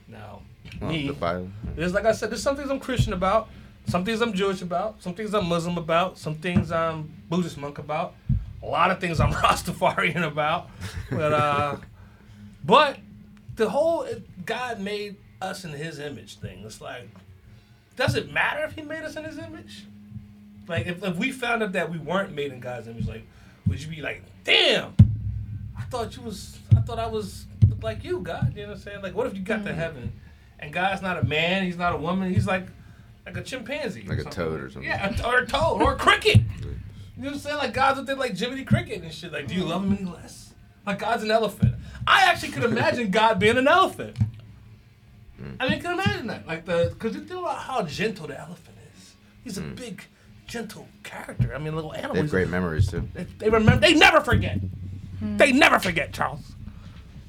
Now, 0.10 0.42
Well, 0.82 0.92
me, 0.92 1.08
the 1.08 1.14
Bible. 1.14 1.50
there's 1.76 1.94
like 1.94 2.06
I 2.06 2.12
said, 2.12 2.30
there's 2.30 2.44
some 2.44 2.56
things 2.58 2.70
I'm 2.70 2.80
Christian 2.80 3.14
about, 3.14 3.50
some 3.88 4.04
things 4.04 4.22
I'm 4.22 4.34
Jewish 4.34 4.62
about, 4.62 5.02
some 5.02 5.14
things 5.14 5.34
I'm 5.34 5.48
Muslim 5.48 5.78
about, 5.78 6.18
some 6.18 6.36
things 6.36 6.72
I'm 6.72 7.12
Buddhist 7.30 7.58
monk 7.58 7.78
about, 7.78 8.16
a 8.62 8.66
lot 8.66 8.92
of 8.92 9.00
things 9.00 9.20
I'm 9.20 9.32
Rastafarian 9.34 10.26
about. 10.26 10.70
But 11.10 11.34
uh, 11.34 11.78
but 12.64 13.00
the 13.56 13.70
whole 13.70 14.06
God 14.46 14.80
made 14.80 15.16
us 15.42 15.64
in 15.64 15.72
His 15.72 16.00
image 16.00 16.40
thing. 16.40 16.64
It's 16.66 16.82
like, 16.82 17.08
does 17.96 18.16
it 18.16 18.32
matter 18.32 18.64
if 18.66 18.74
He 18.74 18.82
made 18.82 19.04
us 19.04 19.16
in 19.16 19.24
His 19.24 19.38
image? 19.38 19.86
Like 20.68 20.86
if, 20.86 21.04
if 21.04 21.16
we 21.16 21.32
found 21.32 21.64
out 21.64 21.72
that 21.72 21.90
we 21.90 21.98
weren't 21.98 22.34
made 22.36 22.52
in 22.52 22.60
God's 22.60 22.88
image, 22.88 23.08
like 23.08 23.26
would 23.68 23.82
you 23.82 23.90
be 23.90 24.02
like, 24.02 24.24
damn? 24.44 24.96
I 25.78 25.84
thought 25.84 26.16
you 26.16 26.24
was. 26.24 26.58
I 26.76 26.82
thought 26.82 27.00
I 27.00 27.08
was 27.08 27.46
like 27.82 28.04
you, 28.04 28.20
God. 28.20 28.54
You 28.56 28.64
know 28.64 28.70
what 28.70 28.78
I'm 28.78 28.82
saying? 28.82 29.02
Like, 29.02 29.16
what 29.16 29.28
if 29.28 29.36
you 29.36 29.42
got 29.42 29.64
to 29.66 29.74
heaven, 29.74 30.12
and 30.60 30.74
God's 30.74 31.02
not 31.02 31.18
a 31.18 31.24
man, 31.24 31.64
he's 31.64 31.78
not 31.78 31.94
a 31.94 31.98
woman, 31.98 32.34
he's 32.34 32.48
like, 32.48 32.68
like 33.28 33.38
a 33.38 33.44
chimpanzee, 33.44 34.04
Like 34.08 34.20
a 34.20 34.24
toad 34.24 34.62
or 34.62 34.70
something. 34.70 34.90
Yeah, 34.90 35.14
or 35.26 35.40
a 35.40 35.46
toad 35.46 35.82
or 35.82 35.94
a 35.94 35.98
cricket. 35.98 36.42
You 37.18 37.24
know 37.24 37.30
what 37.30 37.34
I'm 37.38 37.40
saying? 37.40 37.58
Like 37.58 37.74
God's 37.74 38.00
with 38.00 38.10
it, 38.12 38.20
like 38.20 38.38
Jiminy 38.38 38.64
Cricket 38.64 39.02
and 39.02 39.12
shit. 39.12 39.34
Like, 39.34 39.48
do 39.48 39.56
you 39.56 39.64
love 39.64 39.84
him 39.84 39.94
any 39.94 40.06
less? 40.06 40.54
Like 40.86 41.00
God's 41.00 41.24
an 41.24 41.32
elephant. 41.32 41.74
I 42.06 42.26
actually 42.26 42.52
could 42.52 42.64
imagine 42.64 43.10
God 43.10 43.40
being 43.40 43.58
an 43.58 43.68
elephant. 43.68 44.16
Hmm. 45.36 45.54
I 45.60 45.68
mean, 45.68 45.82
can 45.82 45.94
imagine 45.94 46.28
that, 46.28 46.46
like 46.46 46.66
the, 46.66 46.92
because 46.94 47.16
you 47.16 47.22
think 47.22 47.40
about 47.40 47.58
how 47.58 47.82
gentle 47.82 48.28
the 48.28 48.40
elephant 48.40 48.78
is. 48.96 49.16
He's 49.44 49.58
a 49.58 49.62
hmm. 49.62 49.74
big, 49.74 50.04
gentle 50.46 50.88
character. 51.02 51.56
I 51.56 51.58
mean, 51.58 51.74
little 51.74 51.96
animal. 51.96 52.14
They 52.14 52.22
have 52.22 52.30
great 52.30 52.50
memories 52.50 52.88
too. 52.88 53.08
they, 53.16 53.24
they 53.40 53.50
remember. 53.50 53.80
They 53.80 53.96
never 53.96 54.22
forget. 54.22 54.60
Hmm. 55.18 55.38
They 55.38 55.52
never 55.54 55.80
forget, 55.80 56.14
Charles. 56.14 56.54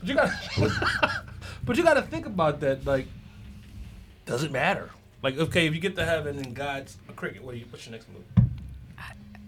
But 0.00 0.08
you 0.08 0.14
got. 0.16 0.30
but 1.64 1.78
you 1.78 1.82
got 1.82 1.94
to 1.94 2.02
think 2.02 2.26
about 2.26 2.60
that. 2.60 2.84
Like, 2.84 3.06
does 4.26 4.42
it 4.42 4.52
matter? 4.52 4.90
Like, 5.22 5.36
okay, 5.36 5.66
if 5.66 5.74
you 5.74 5.80
get 5.80 5.96
to 5.96 6.04
heaven 6.04 6.38
and 6.38 6.54
God's 6.54 6.96
a 7.08 7.12
cricket, 7.12 7.42
what 7.42 7.52
do 7.52 7.58
you? 7.58 7.66
What's 7.70 7.86
your 7.86 7.92
next 7.92 8.06
move? 8.08 8.22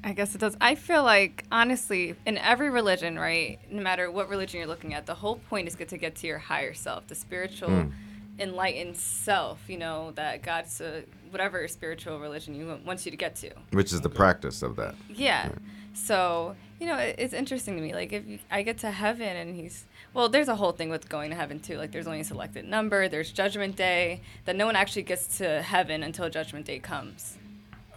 I 0.02 0.12
guess 0.14 0.34
it 0.34 0.38
does. 0.38 0.56
I 0.62 0.76
feel 0.76 1.02
like, 1.04 1.44
honestly, 1.52 2.14
in 2.26 2.38
every 2.38 2.70
religion, 2.70 3.18
right, 3.18 3.58
no 3.70 3.82
matter 3.82 4.10
what 4.10 4.30
religion 4.30 4.58
you're 4.58 4.66
looking 4.66 4.94
at, 4.94 5.04
the 5.04 5.14
whole 5.14 5.36
point 5.50 5.68
is 5.68 5.76
get 5.76 5.90
to 5.90 5.98
get 5.98 6.14
to 6.16 6.26
your 6.26 6.38
higher 6.38 6.72
self, 6.72 7.06
the 7.06 7.14
spiritual, 7.14 7.68
Mm. 7.68 7.92
enlightened 8.38 8.96
self, 8.96 9.60
you 9.68 9.76
know, 9.76 10.12
that 10.12 10.42
God's, 10.42 10.80
uh, 10.80 11.02
whatever 11.30 11.68
spiritual 11.68 12.18
religion 12.18 12.54
you 12.54 12.66
want- 12.66 12.86
wants 12.86 13.04
you 13.04 13.10
to 13.10 13.16
get 13.18 13.36
to. 13.36 13.50
Which 13.72 13.92
is 13.92 14.00
the 14.00 14.08
practice 14.08 14.62
of 14.62 14.76
that. 14.76 14.94
Yeah. 15.10 15.50
So, 15.92 16.56
you 16.80 16.86
know, 16.86 16.96
it, 16.96 17.16
it's 17.18 17.34
interesting 17.34 17.76
to 17.76 17.82
me. 17.82 17.92
Like, 17.92 18.14
if 18.14 18.26
you, 18.26 18.38
I 18.50 18.62
get 18.62 18.78
to 18.78 18.90
heaven 18.90 19.36
and 19.36 19.54
he's, 19.54 19.84
well, 20.14 20.28
there's 20.28 20.48
a 20.48 20.56
whole 20.56 20.72
thing 20.72 20.90
with 20.90 21.08
going 21.08 21.30
to 21.30 21.36
heaven, 21.36 21.60
too. 21.60 21.76
Like, 21.76 21.92
there's 21.92 22.06
only 22.06 22.20
a 22.20 22.24
selected 22.24 22.64
number, 22.64 23.08
there's 23.08 23.30
Judgment 23.30 23.76
Day, 23.76 24.22
that 24.44 24.56
no 24.56 24.66
one 24.66 24.76
actually 24.76 25.02
gets 25.02 25.38
to 25.38 25.62
heaven 25.62 26.02
until 26.02 26.28
Judgment 26.28 26.66
Day 26.66 26.78
comes. 26.78 27.36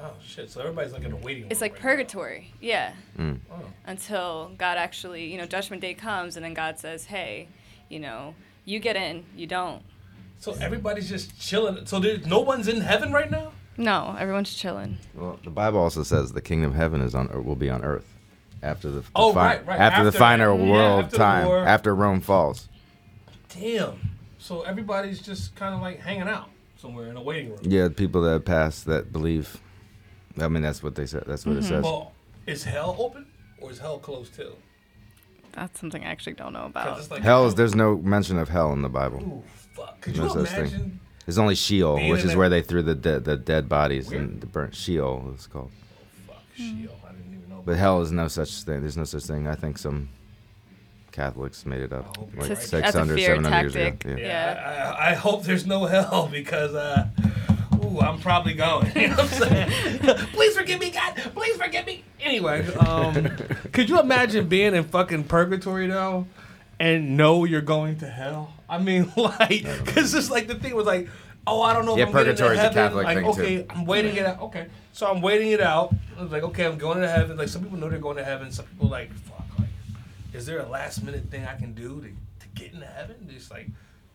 Oh 0.04 0.12
shit! 0.26 0.49
So 0.49 0.60
everybody's 0.60 0.91
like 0.91 1.04
in 1.04 1.13
a 1.13 1.15
waiting 1.15 1.43
room. 1.43 1.52
It's 1.52 1.62
like 1.62 1.73
right 1.73 1.82
purgatory. 1.82 2.52
Yeah. 2.60 2.93
Mm. 3.17 3.39
Oh. 3.49 3.62
until 3.86 4.52
God 4.58 4.78
actually, 4.78 5.32
you 5.32 5.38
know, 5.38 5.45
Judgment 5.45 5.82
Day 5.82 5.93
comes, 5.93 6.36
and 6.36 6.43
then 6.43 6.54
God 6.54 6.78
says, 6.78 7.06
"Hey, 7.06 7.47
you 7.88 7.99
know, 7.99 8.36
you 8.65 8.80
get 8.80 8.97
in, 8.97 9.23
you 9.36 9.47
don't." 9.47 9.82
So 10.39 10.54
everybody's 10.60 11.08
just 11.08 11.39
chilling. 11.39 11.86
So 11.86 11.99
there's 11.99 12.26
no 12.26 12.41
one's 12.41 12.67
in 12.67 12.82
heaven 12.82 13.13
right 13.13 13.32
now. 13.32 13.54
No, 13.78 14.15
everyone's 14.19 14.54
chilling. 14.54 14.97
Well, 15.15 15.39
the 15.43 15.49
Bible 15.49 15.80
also 15.80 16.04
says 16.04 16.34
the 16.34 16.41
kingdom 16.41 16.71
of 16.71 16.76
heaven 16.76 16.99
is 16.99 17.15
on 17.15 17.30
or 17.30 17.41
will 17.41 17.56
be 17.56 17.69
on 17.69 17.84
earth 17.84 18.12
after 18.63 18.89
the, 18.89 19.02
the 19.02 19.08
Oh, 19.15 19.34
fi- 19.34 19.45
right, 19.58 19.67
right. 19.67 19.80
after, 19.80 20.02
the 20.04 20.08
After- 20.08 20.19
final 20.19 20.60
yeah, 20.60 20.71
world 20.71 21.06
after 21.06 21.17
time 21.17 21.47
war. 21.47 21.60
after 21.60 21.93
Rome 21.95 22.21
falls. 22.21 22.69
Damn. 23.49 23.99
So 24.39 24.62
everybody's 24.63 25.21
just 25.21 25.56
kind 25.56 25.73
of 25.76 25.82
like 25.82 25.99
hanging 25.99 26.28
out 26.28 26.49
somewhere 26.78 27.08
in 27.10 27.17
a 27.17 27.21
waiting 27.21 27.52
room. 27.52 27.60
Yeah, 27.62 27.89
people 27.89 28.21
that 28.23 28.32
have 28.32 28.45
passed 28.45 28.86
that 28.86 29.12
believe. 29.13 29.62
I 30.39 30.47
mean, 30.47 30.63
that's 30.63 30.82
what 30.82 30.95
they 30.95 31.06
said. 31.06 31.23
That's 31.28 31.45
what 31.45 31.58
it 31.58 31.60
mm-hmm. 31.60 31.67
says. 31.69 31.84
Well, 31.84 32.13
is 32.47 32.63
hell 32.63 32.95
open 32.99 33.28
or 33.62 33.71
is 33.71 33.80
hell 33.80 33.99
closed 33.99 34.34
too? 34.34 34.56
That's 35.54 35.80
something 35.80 36.04
I 36.04 36.08
actually 36.08 36.34
don't 36.34 36.54
know 36.54 36.65
about. 36.65 37.10
like 37.12 37.21
Hell 37.21 37.45
is 37.45 37.54
there's 37.56 37.76
no 37.76 37.97
mention 37.97 38.39
of 38.39 38.49
hell 38.49 38.73
in 38.73 38.82
the 38.82 38.89
Bible. 38.89 39.19
Ooh, 39.21 39.43
fuck. 39.76 40.02
Could 40.02 40.17
No 40.17 40.23
you 40.23 40.30
such 40.30 40.49
thing. 40.49 40.60
imagine? 40.62 40.99
There's 41.26 41.38
only 41.38 41.56
Sheol, 41.56 42.10
which 42.10 42.26
is 42.26 42.36
where 42.36 42.49
they 42.49 42.62
threw 42.62 42.82
the 42.82 42.95
dead 42.95 43.23
the 43.23 43.38
dead 43.38 43.69
bodies 43.69 44.10
Where? 44.10 44.19
and 44.19 44.41
the 44.41 44.47
burnt 44.47 44.76
Sheol. 44.76 45.32
It's 45.34 45.47
called. 45.47 45.71
Oh, 45.71 46.34
Fuck, 46.34 46.41
Sheol. 46.56 46.99
I 47.08 47.12
didn't 47.13 47.34
even 47.36 47.49
know. 47.49 47.53
But 47.65 47.78
hell 47.78 48.02
is 48.02 48.12
no 48.12 48.28
such 48.28 48.63
thing. 48.63 48.82
There's 48.82 48.97
no 48.97 49.04
such 49.06 49.23
thing. 49.23 49.47
I 49.47 49.56
think 49.56 49.78
some 49.78 50.10
Catholics 51.12 51.65
made 51.65 51.82
it 51.82 51.93
up 51.93 52.17
like 52.17 52.30
you're 52.34 52.41
right. 52.41 52.45
a- 52.45 52.49
that's 52.56 52.65
a 52.65 52.67
600, 52.67 53.15
fear 53.15 53.28
700 53.36 53.62
years 53.62 53.76
ago. 53.76 53.84
tactic. 53.86 54.17
Yeah. 54.19 54.26
yeah, 54.26 54.95
I, 54.99 55.06
I, 55.08 55.12
I 55.12 55.13
hope 55.13 55.43
there's 55.43 55.65
no 55.65 55.86
hell 55.86 56.28
because, 56.32 56.73
uh, 56.73 57.08
ooh, 57.76 57.86
ooh, 57.88 57.99
I'm 57.99 58.19
probably 58.19 58.54
going. 58.56 58.91
You 58.95 59.10
know 59.10 59.15
what 59.17 59.41
I'm 59.43 59.49
saying? 60.08 60.17
Please 60.34 60.58
forgive 60.58 60.80
me, 60.80 60.89
God. 60.89 61.15
Please 61.36 61.56
forgive 61.58 61.86
me. 61.86 62.04
Anyway, 62.21 62.65
um, 62.76 63.13
could 63.71 63.89
you 63.89 63.99
imagine 63.99 64.47
being 64.47 64.73
in 64.73 64.84
fucking 64.86 65.26
purgatory 65.26 65.88
though, 65.88 66.26
and 66.80 67.15
know 67.15 67.45
you're 67.45 67.62
going 67.62 67.97
to 67.99 68.08
hell? 68.08 68.54
I 68.67 68.80
mean, 68.80 69.12
like, 69.15 69.65
because 69.86 70.13
it's 70.15 70.32
like 70.32 70.47
the 70.47 70.56
thing 70.56 70.73
was 70.76 70.88
like, 70.88 71.08
oh, 71.47 71.62
I 71.62 71.73
don't 71.73 71.86
know 71.86 71.95
Yeah, 71.97 72.03
if 72.03 72.10
I'm 72.10 72.23
getting 72.23 72.36
to 72.36 72.47
a. 72.51 72.56
Catholic 72.56 73.06
like, 73.06 73.17
thing, 73.17 73.27
okay, 73.27 73.58
too. 73.58 73.65
I'm 73.69 73.86
waiting 73.86 74.15
it 74.15 74.25
out. 74.25 74.41
Okay, 74.41 74.67
so 74.91 75.08
I'm 75.10 75.21
waiting 75.21 75.51
it 75.51 75.62
out. 75.62 75.93
I 76.17 76.21
was 76.23 76.32
like, 76.32 76.43
okay, 76.43 76.65
I'm 76.65 76.77
going 76.77 77.01
to 77.01 77.10
heaven. 77.10 77.38
Like 77.38 77.49
some 77.49 77.63
people 77.63 77.77
know 77.77 77.89
they're 77.89 77.99
going 77.99 78.17
to 78.17 78.23
heaven. 78.23 78.51
Some 78.51 78.65
people 78.65 78.89
like, 78.89 79.13
fuck, 79.13 79.45
like, 79.60 79.69
is 80.34 80.45
there 80.45 80.60
a 80.60 80.67
last 80.67 81.03
minute 81.03 81.29
thing 81.29 81.45
I 81.45 81.56
can 81.56 81.73
do 81.73 82.01
to, 82.01 82.08
to 82.08 82.47
get 82.56 82.73
into 82.73 82.86
heaven? 82.86 83.27
Just 83.32 83.51
like, 83.51 83.67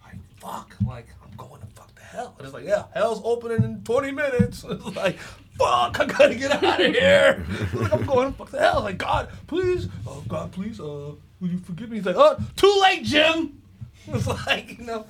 like 0.05 0.17
fuck, 0.39 0.75
like 0.87 1.07
I'm 1.23 1.37
going 1.37 1.61
to 1.61 1.67
fuck 1.69 1.95
the 1.95 2.03
hell. 2.03 2.35
And 2.39 2.47
it's 2.47 2.55
like, 2.55 2.65
yeah, 2.65 2.85
hell's 2.95 3.21
opening 3.25 3.63
in 3.63 3.83
20 3.83 4.11
minutes. 4.13 4.65
It's 4.71 4.97
like, 4.97 5.19
fuck, 5.59 5.99
I 5.99 6.07
gotta 6.07 6.35
get 6.37 6.63
out 6.63 6.81
of 6.81 6.95
here. 6.95 7.45
Like 7.75 7.93
I'm 7.93 8.07
going 8.07 8.33
to 8.33 8.39
fuck 8.39 8.51
the 8.51 8.61
hell. 8.61 8.83
Like 8.83 8.99
God, 8.99 9.29
please, 9.47 9.89
oh 10.07 10.23
God, 10.29 10.53
please, 10.53 10.81
uh, 10.81 10.85
will 11.41 11.49
you 11.49 11.59
forgive 11.59 11.91
me? 11.91 11.97
He's 11.97 12.07
like, 12.07 12.17
oh, 12.17 12.37
too 12.57 12.79
late, 12.83 13.05
Jim. 13.05 13.63
It's 14.11 14.27
like, 14.27 14.79
you 14.79 14.87
know, 14.87 15.05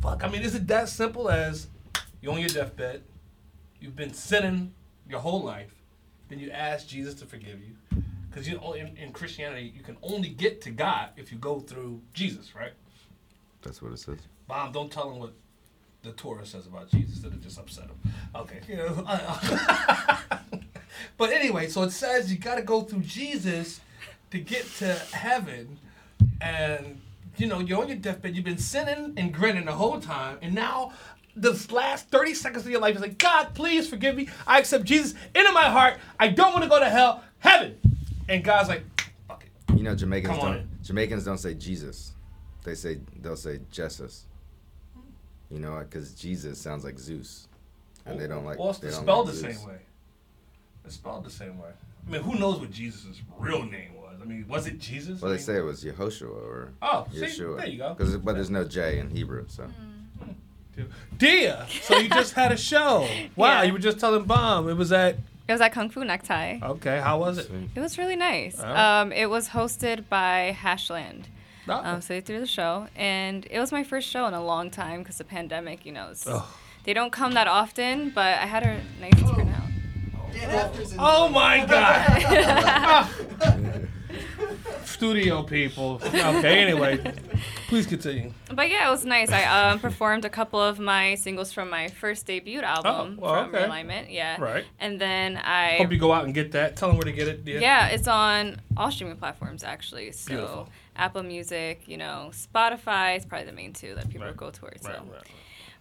fuck. 0.00 0.24
I 0.24 0.28
mean, 0.28 0.42
is 0.42 0.54
it 0.54 0.66
that 0.68 0.88
simple 0.88 1.28
as 1.30 1.68
you're 2.20 2.32
on 2.32 2.40
your 2.40 2.48
deathbed, 2.48 3.02
you've 3.80 3.96
been 3.96 4.12
sinning 4.12 4.74
your 5.08 5.20
whole 5.20 5.42
life, 5.42 5.74
then 6.28 6.38
you 6.38 6.50
ask 6.50 6.86
Jesus 6.86 7.14
to 7.16 7.26
forgive 7.26 7.58
you, 7.60 8.02
because 8.28 8.48
you 8.48 8.56
know, 8.56 8.72
in, 8.74 8.96
in 8.96 9.12
Christianity 9.12 9.72
you 9.74 9.82
can 9.82 9.96
only 10.02 10.28
get 10.28 10.60
to 10.62 10.70
God 10.70 11.10
if 11.16 11.32
you 11.32 11.38
go 11.38 11.60
through 11.60 12.00
Jesus, 12.14 12.54
right? 12.54 12.72
That's 13.62 13.82
what 13.82 13.92
it 13.92 13.98
says. 13.98 14.18
Mom, 14.48 14.72
don't 14.72 14.90
tell 14.90 15.10
him 15.10 15.18
what 15.18 15.32
the 16.02 16.12
Torah 16.12 16.46
says 16.46 16.66
about 16.66 16.90
Jesus. 16.90 17.18
That'll 17.18 17.38
just 17.38 17.58
upset 17.58 17.84
him. 17.84 18.12
Okay. 18.34 18.60
You 18.68 18.76
know, 18.76 19.04
but 21.18 21.30
anyway, 21.30 21.68
so 21.68 21.82
it 21.82 21.90
says 21.90 22.32
you 22.32 22.38
got 22.38 22.54
to 22.56 22.62
go 22.62 22.82
through 22.82 23.02
Jesus 23.02 23.80
to 24.30 24.38
get 24.38 24.64
to 24.76 24.94
heaven, 25.12 25.78
and 26.40 27.00
you 27.40 27.46
know 27.46 27.60
you're 27.60 27.80
on 27.80 27.88
your 27.88 27.96
deathbed. 27.96 28.36
You've 28.36 28.44
been 28.44 28.58
sinning 28.58 29.14
and 29.16 29.32
grinning 29.32 29.64
the 29.64 29.72
whole 29.72 30.00
time, 30.00 30.38
and 30.42 30.54
now 30.54 30.92
this 31.36 31.70
last 31.70 32.08
30 32.08 32.34
seconds 32.34 32.64
of 32.64 32.70
your 32.70 32.80
life 32.80 32.96
is 32.96 33.00
like, 33.00 33.18
God, 33.18 33.54
please 33.54 33.88
forgive 33.88 34.16
me. 34.16 34.28
I 34.46 34.58
accept 34.58 34.84
Jesus 34.84 35.14
into 35.34 35.52
my 35.52 35.64
heart. 35.64 35.98
I 36.18 36.28
don't 36.28 36.52
want 36.52 36.64
to 36.64 36.68
go 36.68 36.78
to 36.78 36.88
hell. 36.88 37.22
Heaven. 37.38 37.78
And 38.28 38.44
God's 38.44 38.68
like, 38.68 38.82
fuck 39.26 39.44
it. 39.44 39.76
You 39.76 39.84
know, 39.84 39.94
Jamaicans 39.94 40.38
Come 40.38 40.52
don't. 40.52 40.82
Jamaicans 40.82 41.24
don't 41.24 41.38
say 41.38 41.54
Jesus. 41.54 42.12
They 42.64 42.74
say 42.74 42.98
they'll 43.20 43.36
say 43.36 43.60
Jesus. 43.70 44.26
You 45.50 45.58
know, 45.58 45.78
because 45.78 46.12
Jesus 46.12 46.60
sounds 46.60 46.84
like 46.84 46.98
Zeus, 46.98 47.48
and 48.06 48.20
they 48.20 48.28
don't 48.28 48.44
like. 48.44 48.58
Well, 48.58 48.70
it's 48.70 48.96
spelled 48.96 49.26
like 49.26 49.34
the 49.34 49.40
Zeus. 49.40 49.58
same 49.58 49.68
way. 49.68 49.78
It's 50.84 50.94
spelled 50.94 51.24
the 51.24 51.30
same 51.30 51.58
way. 51.58 51.70
I 52.06 52.10
mean, 52.10 52.22
who 52.22 52.38
knows 52.38 52.60
what 52.60 52.70
Jesus' 52.70 53.20
real 53.38 53.64
name 53.64 53.94
was? 53.94 53.99
I 54.20 54.24
mean, 54.24 54.44
was 54.48 54.66
it 54.66 54.78
Jesus? 54.78 55.20
Well, 55.22 55.32
I 55.32 55.36
they 55.36 55.40
say 55.42 55.56
it 55.56 55.62
was 55.62 55.82
Yehoshua 55.84 56.28
or 56.30 56.72
Oh, 56.82 57.06
see, 57.12 57.20
Yeshua. 57.20 57.56
there 57.58 57.66
you 57.68 57.78
go. 57.78 57.94
Because 57.94 58.16
but 58.18 58.34
there's 58.34 58.50
no 58.50 58.64
J 58.64 58.98
in 58.98 59.10
Hebrew, 59.10 59.44
so 59.48 59.66
Dia. 61.18 61.66
So 61.82 61.98
you 61.98 62.08
just 62.08 62.32
had 62.34 62.52
a 62.52 62.56
show. 62.56 63.06
Wow, 63.36 63.48
Yeah. 63.60 63.62
you 63.64 63.72
were 63.72 63.78
just 63.78 63.98
telling 63.98 64.24
Bomb. 64.24 64.68
It 64.68 64.74
was 64.74 64.92
at. 64.92 65.16
It 65.48 65.52
was 65.52 65.60
at 65.60 65.72
Kung 65.72 65.90
Fu 65.90 66.04
Necktie. 66.04 66.58
Okay, 66.62 67.00
how 67.00 67.18
was 67.18 67.38
it? 67.38 67.50
It 67.74 67.80
was 67.80 67.98
really 67.98 68.16
nice. 68.16 68.56
Oh. 68.62 68.76
Um, 68.76 69.12
it 69.12 69.28
was 69.28 69.48
hosted 69.48 70.08
by 70.08 70.56
Hashland. 70.58 71.24
Oh. 71.68 71.72
Um, 71.84 72.00
so 72.00 72.14
they 72.14 72.20
threw 72.20 72.38
the 72.40 72.46
show, 72.46 72.86
and 72.96 73.46
it 73.50 73.58
was 73.58 73.72
my 73.72 73.82
first 73.84 74.08
show 74.08 74.26
in 74.26 74.34
a 74.34 74.42
long 74.44 74.70
time 74.70 75.00
because 75.00 75.18
the 75.18 75.24
pandemic, 75.24 75.84
you 75.84 75.92
know, 75.92 76.08
it's, 76.10 76.26
Ugh. 76.26 76.44
they 76.84 76.92
don't 76.94 77.10
come 77.12 77.32
that 77.34 77.48
often. 77.48 78.10
But 78.10 78.38
I 78.38 78.46
had 78.46 78.62
a 78.62 78.80
nice 79.00 79.20
turnout. 79.34 79.68
Dan 80.32 80.50
After's 80.50 80.92
in 80.92 80.98
Oh 81.00 81.28
my 81.28 81.66
God! 81.66 83.08
Studio 84.84 85.42
people. 85.42 86.00
Okay, 86.04 86.60
anyway, 86.60 86.98
please 87.68 87.86
continue. 87.86 88.32
But 88.52 88.68
yeah, 88.70 88.88
it 88.88 88.90
was 88.90 89.04
nice. 89.04 89.30
I 89.30 89.70
um, 89.70 89.78
performed 89.78 90.24
a 90.24 90.28
couple 90.30 90.60
of 90.60 90.78
my 90.78 91.14
singles 91.14 91.52
from 91.52 91.70
my 91.70 91.88
first 91.88 92.26
debut 92.26 92.60
album 92.60 93.18
Oh, 93.18 93.22
well, 93.22 93.44
from 93.44 93.54
okay. 93.54 93.64
Realignment. 93.66 94.06
Yeah. 94.10 94.40
Right. 94.40 94.64
And 94.78 95.00
then 95.00 95.36
I 95.36 95.76
Hope 95.78 95.92
you 95.92 95.98
go 95.98 96.12
out 96.12 96.24
and 96.24 96.34
get 96.34 96.52
that. 96.52 96.76
Tell 96.76 96.88
them 96.88 96.96
where 96.98 97.04
to 97.04 97.12
get 97.12 97.28
it. 97.28 97.44
Dia. 97.44 97.60
Yeah, 97.60 97.88
it's 97.88 98.08
on 98.08 98.60
all 98.76 98.90
streaming 98.90 99.16
platforms 99.16 99.62
actually. 99.64 100.12
So 100.12 100.28
Beautiful. 100.28 100.68
Apple 100.96 101.22
Music, 101.22 101.82
you 101.86 101.96
know, 101.96 102.30
Spotify 102.32 103.16
is 103.16 103.24
probably 103.24 103.46
the 103.46 103.52
main 103.52 103.72
two 103.72 103.94
that 103.94 104.08
people 104.10 104.26
Right. 104.26 104.36
go 104.36 104.50
towards. 104.50 104.84
Right, 104.84 104.96
so. 104.96 105.02
right. 105.12 105.22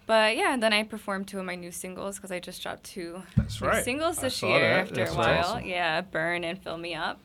But 0.05 0.37
yeah, 0.37 0.53
and 0.53 0.63
then 0.63 0.73
I 0.73 0.83
performed 0.83 1.27
two 1.27 1.39
of 1.39 1.45
my 1.45 1.55
new 1.55 1.71
singles 1.71 2.15
because 2.15 2.31
I 2.31 2.39
just 2.39 2.63
dropped 2.63 2.83
two 2.83 3.21
right. 3.61 3.83
singles 3.83 4.17
this 4.17 4.41
year 4.41 4.59
that. 4.59 4.79
after 4.79 4.95
That's 4.95 5.13
a 5.13 5.17
while. 5.17 5.45
awesome. 5.45 5.65
Yeah, 5.65 6.01
Burn 6.01 6.43
and 6.43 6.57
Fill 6.61 6.77
Me 6.77 6.95
Up. 6.95 7.19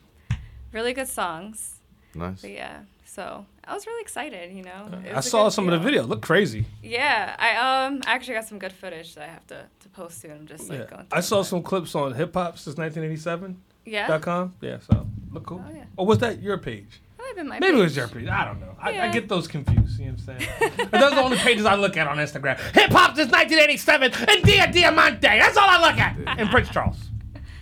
Really 0.75 0.93
good 0.93 1.07
songs. 1.07 1.75
nice. 2.13 2.41
But 2.41 2.51
yeah, 2.51 2.79
so 3.05 3.45
I 3.65 3.73
was 3.73 3.87
really 3.87 4.01
excited, 4.01 4.51
you 4.53 4.61
know. 4.63 4.89
It 5.05 5.15
I 5.15 5.21
saw 5.21 5.45
good 5.45 5.53
some 5.53 5.67
of 5.69 5.71
the 5.71 5.77
feel. 5.79 5.85
video. 5.85 6.03
Look 6.03 6.21
crazy. 6.21 6.65
Yeah, 6.83 7.33
I 7.39 7.85
um 7.85 8.01
I 8.05 8.11
actually 8.13 8.33
got 8.35 8.45
some 8.45 8.59
good 8.59 8.73
footage 8.73 9.15
that 9.15 9.23
I 9.23 9.31
have 9.31 9.47
to, 9.47 9.65
to 9.79 9.89
post 9.89 10.19
soon. 10.21 10.31
I'm 10.31 10.45
just 10.47 10.69
like 10.69 10.79
Yeah. 10.79 10.85
going. 10.85 11.07
I 11.11 11.15
through 11.15 11.21
saw 11.23 11.39
it. 11.39 11.45
some 11.45 11.63
clips 11.63 11.95
on 11.95 12.13
hip 12.13 12.33
hop 12.33 12.57
since 12.57 12.75
1987. 12.77 13.55
Yeah, 13.85 14.07
Dot 14.07 14.21
com. 14.21 14.53
Yeah, 14.61 14.79
so 14.79 15.07
look 15.31 15.45
cool. 15.45 15.63
Oh, 15.65 15.71
yeah. 15.73 15.85
Or 15.95 16.05
was 16.05 16.17
that 16.19 16.41
your 16.41 16.57
page? 16.57 16.99
that 17.17 17.23
might 17.23 17.27
have 17.27 17.35
been 17.37 17.47
my 17.47 17.59
Maybe 17.59 17.77
it 17.79 17.81
was 17.81 17.91
page. 17.93 17.97
your 17.97 18.07
page. 18.09 18.27
I 18.27 18.43
don't 18.45 18.59
know. 18.59 18.75
I, 18.81 18.89
I 18.89 18.91
Yeah. 18.91 19.11
get 19.13 19.29
those 19.29 19.47
confused. 19.47 19.97
You 19.99 20.07
know 20.07 20.17
what 20.25 20.35
I'm 20.35 20.39
saying? 20.39 20.71
But 20.91 20.99
those 20.99 21.11
are 21.13 21.15
the 21.15 21.21
only 21.23 21.37
pages 21.37 21.65
I 21.65 21.75
look 21.75 21.95
at 21.95 22.05
on 22.07 22.17
Instagram. 22.17 22.57
Hip 22.75 22.91
hop 22.91 23.15
since 23.15 23.31
1987 23.31 24.11
and 24.29 24.43
Dia 24.43 24.71
Diamante. 24.73 25.21
That's 25.21 25.55
all 25.55 25.69
I 25.69 25.79
look 25.87 25.97
at. 25.99 26.17
And 26.39 26.49
Prince 26.49 26.67
Charles. 26.69 26.97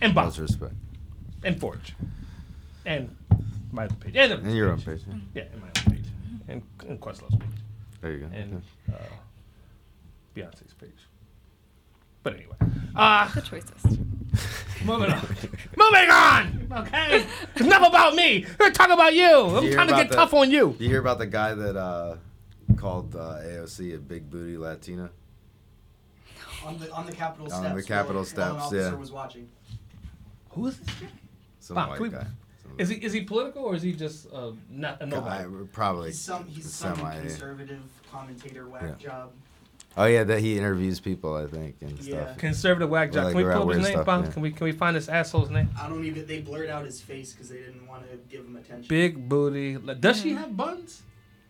And 0.02 0.16
Bob. 0.16 0.26
Much 0.30 0.40
respect. 0.40 0.74
And 1.44 1.60
Forge. 1.60 1.94
And 2.86 3.16
my 3.72 3.86
other 3.86 3.96
page. 3.96 4.16
And, 4.16 4.32
the 4.32 4.36
And 4.38 4.56
your 4.56 4.72
own 4.72 4.78
page. 4.82 4.86
page. 5.06 5.14
yeah. 5.34 5.44
Yeah, 5.44 5.44
and 5.54 5.62
my 5.62 5.68
own 5.68 5.94
page. 5.96 6.06
And, 6.48 6.62
and 6.88 7.00
Questlove's 7.00 7.36
page. 7.38 7.50
There 8.02 8.12
you 8.12 8.20
go. 8.20 8.26
And 8.34 8.62
Okay. 8.90 8.98
uh, 9.00 9.16
Beyonce's 10.36 10.74
page. 10.74 10.90
But 12.24 12.36
anyway. 12.36 12.56
Uh, 12.96 13.30
Good 13.34 13.46
choices. 13.46 13.84
moving 14.86 15.12
on. 15.12 15.22
moving 15.78 16.10
on! 16.10 16.68
Okay? 16.72 17.26
Enough 17.58 17.88
about 17.88 18.16
me. 18.16 18.46
We're 18.60 18.72
talking 18.72 18.94
about 18.94 19.14
you. 19.14 19.26
I'm 19.28 19.56
You 19.56 19.62
hear 19.70 19.74
trying 19.74 19.88
to 19.90 19.94
get 19.96 20.10
the- 20.10 20.16
tough 20.16 20.34
on 20.34 20.50
you. 20.52 20.76
You 20.80 20.90
hear 20.90 21.00
about 21.00 21.20
the 21.20 21.28
guy 21.28 21.54
that 21.54 21.76
uh, 21.78 22.18
called 22.78 23.16
uh, 23.16 23.40
AOC 23.44 23.96
a 23.96 23.98
big 24.00 24.30
booty 24.30 24.58
Latina? 24.58 25.10
on 26.66 26.80
the 26.80 26.90
on 26.94 27.06
the 27.06 27.12
Capitol 27.12 27.52
On 27.54 27.62
steps. 27.62 27.76
the 27.76 27.84
Capitol 27.84 28.14
while, 28.16 28.16
while 28.16 28.26
steps, 28.26 28.56
officer 28.56 28.78
yeah. 28.78 28.94
was 28.96 29.12
watching. 29.12 29.50
Who 30.52 30.68
is 30.68 30.78
this 30.80 30.96
guy? 30.96 31.08
Some 31.60 31.76
Bob, 31.76 31.90
white 31.90 32.00
we- 32.00 32.10
guy. 32.10 32.26
Is 32.78 32.90
he 32.90 32.96
is 32.96 33.14
he 33.14 33.22
political 33.22 33.64
or 33.64 33.76
is 33.76 33.82
he 33.84 33.94
just 33.94 34.28
uh, 34.34 34.52
not 34.70 34.98
a 35.02 35.06
Guy, 35.06 35.44
nobody? 35.46 35.66
probably. 35.72 36.10
He's 36.10 36.20
some 36.22 36.46
he's 36.48 36.72
some 36.74 36.96
semi. 36.96 37.20
conservative 37.20 37.82
commentator 38.12 38.68
whack 38.68 38.84
Yeah. 38.84 38.96
job. 39.10 39.32
Oh 39.96 40.06
yeah, 40.06 40.24
that 40.24 40.40
he 40.40 40.58
interviews 40.58 41.00
people, 41.00 41.36
I 41.36 41.46
think, 41.46 41.76
and 41.82 41.92
Yeah. 42.00 42.26
stuff. 42.26 42.38
Conservative 42.40 42.90
whack 42.90 43.12
job. 43.12 43.26
Like 43.26 43.34
Can 43.34 43.38
we 43.38 43.44
around 43.44 43.62
pull 43.62 43.70
up 43.70 43.76
his 43.76 43.84
weird 43.84 43.96
name, 43.96 44.04
stuff, 44.04 44.26
yeah. 44.26 44.32
Can 44.32 44.42
we 44.42 44.52
can 44.52 44.66
we 44.66 44.72
find 44.72 44.96
this 44.96 45.08
asshole's 45.08 45.50
name? 45.52 45.70
I 45.80 45.88
don't 45.88 46.04
even 46.04 46.26
they 46.26 46.42
blurred 46.42 46.70
out 46.70 46.84
his 46.86 47.00
face 47.00 47.34
because 47.34 47.50
they 47.50 47.58
didn't 47.60 47.86
want 47.88 48.10
to 48.10 48.18
give 48.30 48.44
him 48.46 48.56
attention. 48.56 48.88
Big 48.88 49.30
booty. 49.30 49.78
Like, 49.78 50.02
Does 50.02 50.22
she 50.22 50.34
have 50.34 50.58
buns? 50.58 51.04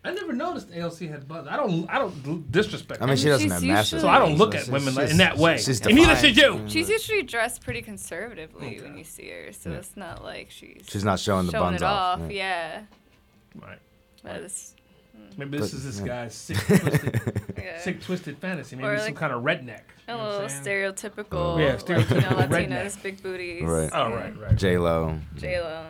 I 0.06 0.12
never 0.12 0.32
noticed 0.34 0.70
AOC 0.70 1.08
had 1.10 1.26
buns. 1.26 1.48
I 1.48 1.56
don't 1.56 1.88
I 1.88 1.98
don't 1.98 2.52
disrespect. 2.52 3.00
I 3.02 3.06
mean, 3.06 3.16
she 3.16 3.24
doesn't 3.26 3.44
She's 3.46 3.52
have 3.52 3.62
massive. 3.62 4.00
so 4.02 4.08
I 4.08 4.18
don't 4.18 4.36
look 4.36 4.54
at 4.54 4.68
women 4.68 4.94
like, 4.94 5.10
in 5.10 5.16
that 5.16 5.38
way. 5.38 5.56
She's 5.56 5.80
and 5.80 5.94
neither 5.96 6.14
should 6.16 6.36
you. 6.36 6.64
She's 6.68 6.88
usually 6.90 7.22
dressed 7.22 7.62
pretty 7.64 7.80
conservatively 7.80 8.76
Okay. 8.76 8.80
when 8.82 8.98
you 8.98 9.04
see 9.04 9.30
her, 9.30 9.52
so 9.52 9.70
Yeah. 9.70 9.76
it's 9.76 9.96
not 9.96 10.22
like 10.22 10.50
she's 10.50 10.82
She's 10.88 11.04
not 11.04 11.18
showing 11.20 11.46
the 11.46 11.52
showing 11.52 11.64
buns 11.70 11.82
it 11.82 11.84
off. 11.84 12.20
off. 12.20 12.30
yeah. 12.30 12.82
Yeah, 13.54 13.62
Right. 13.66 13.78
But 14.22 14.36
it's- 14.36 14.74
hmm. 15.16 15.22
Maybe 15.38 15.56
this 15.58 15.70
But- 15.70 15.76
is 15.78 15.84
this 15.84 16.00
yeah. 16.00 16.06
guy's 16.06 16.34
sick 16.34 16.56
twisted, 16.66 17.42
yeah. 17.56 17.78
sick 17.80 18.02
twisted 18.02 18.38
fantasy. 18.38 18.76
Maybe 18.76 18.88
Or 18.88 18.96
some 18.98 19.06
like- 19.06 19.16
kind 19.16 19.32
of 19.32 19.42
redneck. 19.42 19.84
a 20.06 20.12
You 20.12 20.18
know 20.18 20.18
what 20.18 20.24
little 20.32 20.40
I'm 20.42 20.48
saying? 20.50 20.64
stereotypical, 20.92 21.26
oh, 21.32 21.58
Yeah, 21.58 21.74
like, 21.76 21.88
you 21.88 21.94
know, 21.94 22.00
stereotypical 22.02 22.48
redneck. 22.48 22.68
Latinas, 22.84 23.02
big 23.02 23.22
booties. 23.22 23.62
Right. 23.62 23.90
Oh 23.92 24.10
right, 24.10 24.38
right. 24.38 24.54
J 24.56 24.76
Lo. 24.76 25.18
J 25.36 25.60
Lo. 25.62 25.86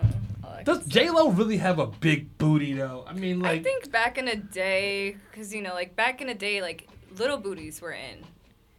Does 0.65 0.85
J 0.87 1.11
Lo 1.11 1.29
really 1.31 1.59
have 1.59 1.79
a 1.79 1.87
big 1.87 2.37
booty 2.39 2.73
though? 2.75 3.05
I 3.07 3.13
mean, 3.13 3.41
like 3.41 3.61
I 3.61 3.63
think 3.63 3.91
back 3.93 4.19
in 4.19 4.25
the 4.27 4.37
day, 4.37 5.17
because 5.31 5.55
you 5.55 5.63
know, 5.63 5.75
like 5.75 5.95
back 5.97 6.21
in 6.21 6.27
the 6.27 6.35
day, 6.35 6.63
like 6.63 6.89
little 7.17 7.37
booties 7.39 7.81
were 7.81 7.93
in. 7.93 8.25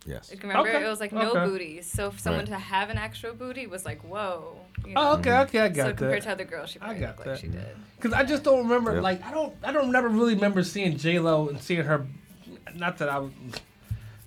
Yes. 0.05 0.29
Like, 0.29 0.43
remember, 0.43 0.69
Okay, 0.69 0.85
it 0.85 0.87
was 0.87 0.99
like 0.99 1.11
no 1.11 1.31
okay. 1.31 1.45
booties. 1.45 1.87
So 1.87 2.11
for 2.11 2.19
someone 2.19 2.41
Right. 2.41 2.49
to 2.49 2.59
have 2.59 2.91
an 2.91 2.97
actual 2.99 3.33
booty 3.33 3.65
was 3.65 3.85
like, 3.85 4.01
whoa. 4.03 4.55
You 4.85 4.93
Oh, 4.95 5.13
okay, 5.17 5.35
okay, 5.39 5.59
I 5.61 5.67
got 5.69 5.75
so 5.75 5.83
got 5.89 5.97
compared 5.97 6.21
that. 6.21 6.25
to 6.25 6.31
other 6.33 6.43
girls, 6.43 6.69
she 6.69 6.77
I 6.79 6.83
probably 6.83 6.99
got 6.99 7.07
looked 7.07 7.23
that. 7.23 7.29
like 7.31 7.39
she 7.41 7.47
did. 7.47 7.75
Because 7.97 8.13
I 8.13 8.23
just 8.23 8.43
don't 8.43 8.59
remember. 8.67 8.93
Yeah. 8.95 9.01
Like 9.01 9.23
I 9.23 9.31
don't, 9.31 9.55
I 9.63 9.71
don't 9.71 9.91
never 9.91 10.07
really 10.09 10.35
remember 10.35 10.63
seeing 10.63 10.95
J 10.97 11.17
Lo 11.19 11.49
and 11.49 11.59
seeing 11.59 11.81
her. 11.83 12.05
Not 12.75 12.99
that 12.99 13.09
I 13.09 13.17
was. 13.19 13.31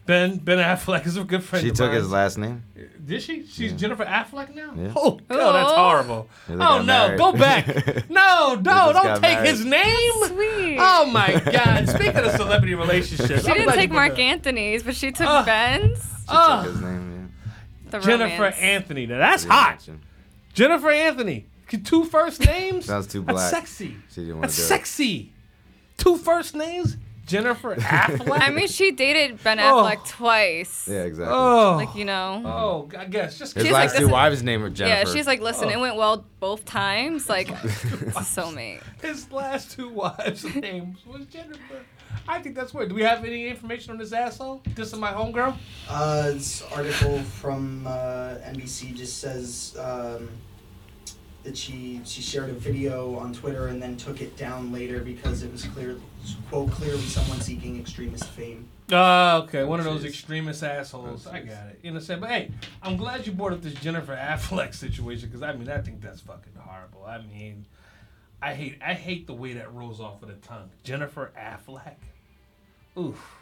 Ben 0.09 0.39
Ben 0.39 0.57
Affleck 0.57 1.07
is 1.07 1.19
a 1.19 1.23
good 1.23 1.45
friend. 1.45 1.63
She 1.63 1.69
of 1.69 1.77
took 1.77 1.89
mine. 1.91 1.97
his 1.97 2.11
last 2.11 2.39
name. 2.39 2.63
Did 3.05 3.21
she? 3.23 3.45
She's 3.47 3.73
Yeah. 3.73 3.77
Jennifer 3.77 4.07
Affleck 4.07 4.55
now. 4.55 4.73
Yeah. 4.75 4.93
Oh 4.97 5.21
God, 5.29 5.53
that's 5.53 5.71
Oh. 5.71 5.77
horrible. 5.77 6.29
They 6.49 6.55
Oh 6.55 6.57
got 6.59 6.79
no, 6.79 6.85
married. 6.87 7.19
go 7.19 7.33
back. 7.33 7.67
No, 8.11 8.55
no, 8.55 8.57
They 8.57 8.63
just 8.63 8.93
don't 8.95 9.03
got 9.05 9.23
take 9.23 9.35
married. 9.35 9.49
his 9.51 9.65
name. 9.67 10.13
Sweet. 10.29 10.79
Oh 10.81 11.05
my 11.13 11.35
God! 11.53 11.89
Speaking 11.91 12.17
of 12.17 12.31
celebrity 12.33 12.75
relationships, 12.75 13.29
She 13.45 13.49
I'm 13.51 13.55
didn't 13.55 13.65
glad 13.65 13.75
take 13.75 13.91
brought 13.91 13.97
Mark 13.97 14.17
that 14.17 14.23
up. 14.23 14.33
Anthony's, 14.33 14.83
but 14.83 14.97
she 14.97 15.13
took 15.13 15.29
Ugh. 15.29 15.45
Ben's. 15.45 16.03
Oh. 16.27 16.63
his 16.63 16.81
name. 16.81 17.33
The 17.91 17.99
Jennifer 17.99 18.35
romance. 18.45 18.57
Anthony. 18.61 19.05
Now 19.07 19.19
that's 19.19 19.45
Yeah. 19.45 19.53
hot. 19.53 19.83
She 19.85 19.93
Jennifer 20.55 20.91
Anthony. 20.91 21.47
Two 21.85 22.05
first 22.07 22.41
names. 22.47 22.87
Sounds 22.87 23.07
too 23.09 23.21
That's 23.21 23.35
black. 23.35 23.51
sexy. 23.51 23.95
She 24.11 24.23
didn't 24.23 24.37
want 24.37 24.43
That's 24.45 24.55
to 24.57 24.61
do 24.63 24.65
it. 24.65 24.69
sexy. 24.69 25.33
Two 25.99 26.17
first 26.17 26.55
names. 26.55 26.97
Jennifer 27.29 27.75
Affleck. 27.77 28.41
I 28.41 28.51
mean, 28.51 28.67
she 28.69 28.91
dated 28.91 29.43
Ben 29.45 29.61
Oh. 29.61 29.85
Affleck 29.85 30.07
twice. 30.09 30.89
Yeah, 30.91 31.03
exactly. 31.05 31.35
oh, 31.37 31.75
Like 31.77 31.95
you 31.95 32.05
know. 32.05 32.43
oh, 32.45 32.89
I 32.99 33.05
guess 33.05 33.39
just 33.39 33.55
His 33.55 33.65
She's 33.65 33.73
last 33.73 33.91
like, 33.91 33.99
two 34.01 34.07
this- 34.07 34.13
wives 34.13 34.43
named 34.43 34.63
her 34.63 34.71
Jennifer. 34.71 35.09
Yeah, 35.09 35.15
she's 35.15 35.27
like, 35.27 35.41
listen, 35.41 35.69
Oh. 35.69 35.73
it 35.73 35.79
went 35.79 35.97
well 35.97 36.25
both 36.41 36.65
times. 36.65 37.29
Like, 37.29 37.51
it's 37.65 37.85
a 37.85 38.21
soulmate. 38.25 38.83
his 39.03 39.31
last 39.31 39.73
two 39.73 39.89
wives' 39.91 40.43
names 40.57 40.99
was 41.07 41.27
Jennifer. 41.27 41.85
I 42.27 42.41
think 42.41 42.57
that's 42.57 42.75
weird. 42.75 42.89
Do 42.91 42.95
we 42.95 43.03
have 43.03 43.25
any 43.25 43.47
information 43.49 43.93
on 43.93 43.99
this 43.99 44.13
asshole? 44.13 44.63
This 44.75 44.93
is 44.93 44.99
my 44.99 45.13
homegirl. 45.13 45.57
Uh, 45.89 46.31
this 46.33 46.63
article 46.75 47.19
from 47.23 47.87
uh, 47.87 48.37
NBC 48.45 48.95
just 48.95 49.19
says 49.19 49.77
um, 49.81 50.29
that 51.45 51.57
she 51.57 52.01
she 52.05 52.21
shared 52.21 52.51
a 52.51 52.55
video 52.55 53.17
on 53.17 53.33
Twitter 53.33 53.69
and 53.69 53.81
then 53.81 53.97
took 53.97 54.21
it 54.21 54.37
down 54.37 54.73
later 54.73 55.01
because 55.01 55.43
it 55.43 55.51
was 55.53 55.65
clear 55.65 55.97
quote 56.51 56.71
clearly 56.73 57.01
someone 57.03 57.41
seeking 57.41 57.79
extremist 57.79 58.25
fame. 58.31 58.69
Oh, 58.91 59.43
okay. 59.43 59.65
One 59.65 59.79
of 59.81 59.85
those 59.85 60.03
Jeez. 60.03 60.09
extremist 60.09 60.63
assholes. 60.63 61.27
I 61.27 61.41
got 61.41 61.67
it. 61.69 61.81
You 61.83 61.91
know 61.91 61.95
what 61.97 62.01
I'm 62.01 62.07
saying? 62.07 62.21
But 62.21 62.31
hey, 62.31 62.51
I'm 62.83 62.97
glad 62.97 63.27
you 63.27 63.33
brought 63.33 63.53
up 63.53 63.63
this 63.63 63.75
Jennifer 63.75 64.17
Affleck 64.21 64.75
situation 64.75 65.29
because 65.29 65.43
I 65.43 65.53
mean 65.53 65.69
I 65.71 65.79
think 65.81 66.01
that's 66.01 66.21
fucking 66.23 66.55
horrible. 66.59 67.05
I 67.07 67.19
mean, 67.19 67.67
I 68.43 68.55
hate 68.55 68.79
I 68.85 68.95
hate 68.95 69.27
the 69.27 69.35
way 69.35 69.55
that 69.55 69.73
rolls 69.73 70.01
off 70.01 70.23
of 70.23 70.29
the 70.29 70.35
tongue. 70.37 70.71
Jennifer 70.85 71.31
Affleck. 71.39 71.97
Oof. 72.99 73.35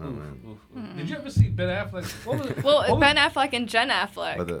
Oh, 0.00 0.08
oof, 0.08 0.16
man. 0.16 0.40
oof, 0.48 0.58
oof. 0.76 0.96
Did 0.96 1.08
you 1.08 1.16
ever 1.16 1.30
see 1.30 1.48
Ben 1.50 1.68
Affleck? 1.68 2.04
What 2.26 2.38
was? 2.40 2.56
Well, 2.64 2.78
what 2.78 2.90
was- 2.90 3.00
Ben 3.00 3.16
Affleck 3.16 3.52
and 3.52 3.68
Jen 3.68 3.90
Affleck. 3.90 4.40
Uh, 4.40 4.60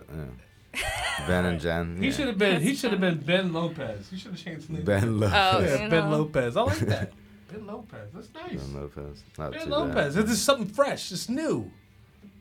But 0.74 0.80
the, 0.80 1.22
yeah. 1.22 1.26
Ben 1.28 1.44
and 1.46 1.60
Jen. 1.60 1.96
He 1.98 2.06
yeah. 2.06 2.12
should 2.12 2.26
have 2.28 2.38
been. 2.38 2.60
He 2.62 2.74
should 2.74 2.90
have 2.92 3.00
been 3.00 3.18
Ben 3.18 3.52
Lopez. 3.52 4.08
He 4.10 4.16
should 4.16 4.32
have 4.32 4.40
changed 4.42 4.62
his 4.62 4.70
name. 4.70 4.84
Ben 4.84 5.20
Lopez. 5.20 5.34
Oh, 5.34 5.60
Yeah, 5.60 5.88
Ben 5.88 6.10
know. 6.10 6.16
Lopez. 6.18 6.56
I 6.56 6.60
like 6.62 6.78
that. 6.80 7.12
Ben 7.52 7.66
Lopez. 7.66 8.10
That's 8.12 8.28
nice. 8.34 8.62
Ben 8.62 8.74
Lopez. 8.74 9.22
Not 9.38 9.52
Ben 9.52 9.70
Lopez. 9.70 10.14
bad. 10.14 10.24
This 10.24 10.32
is 10.32 10.42
something 10.42 10.66
fresh. 10.66 11.12
It's 11.12 11.28
new. 11.28 11.70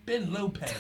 Ben 0.06 0.32
Lopez. 0.34 0.74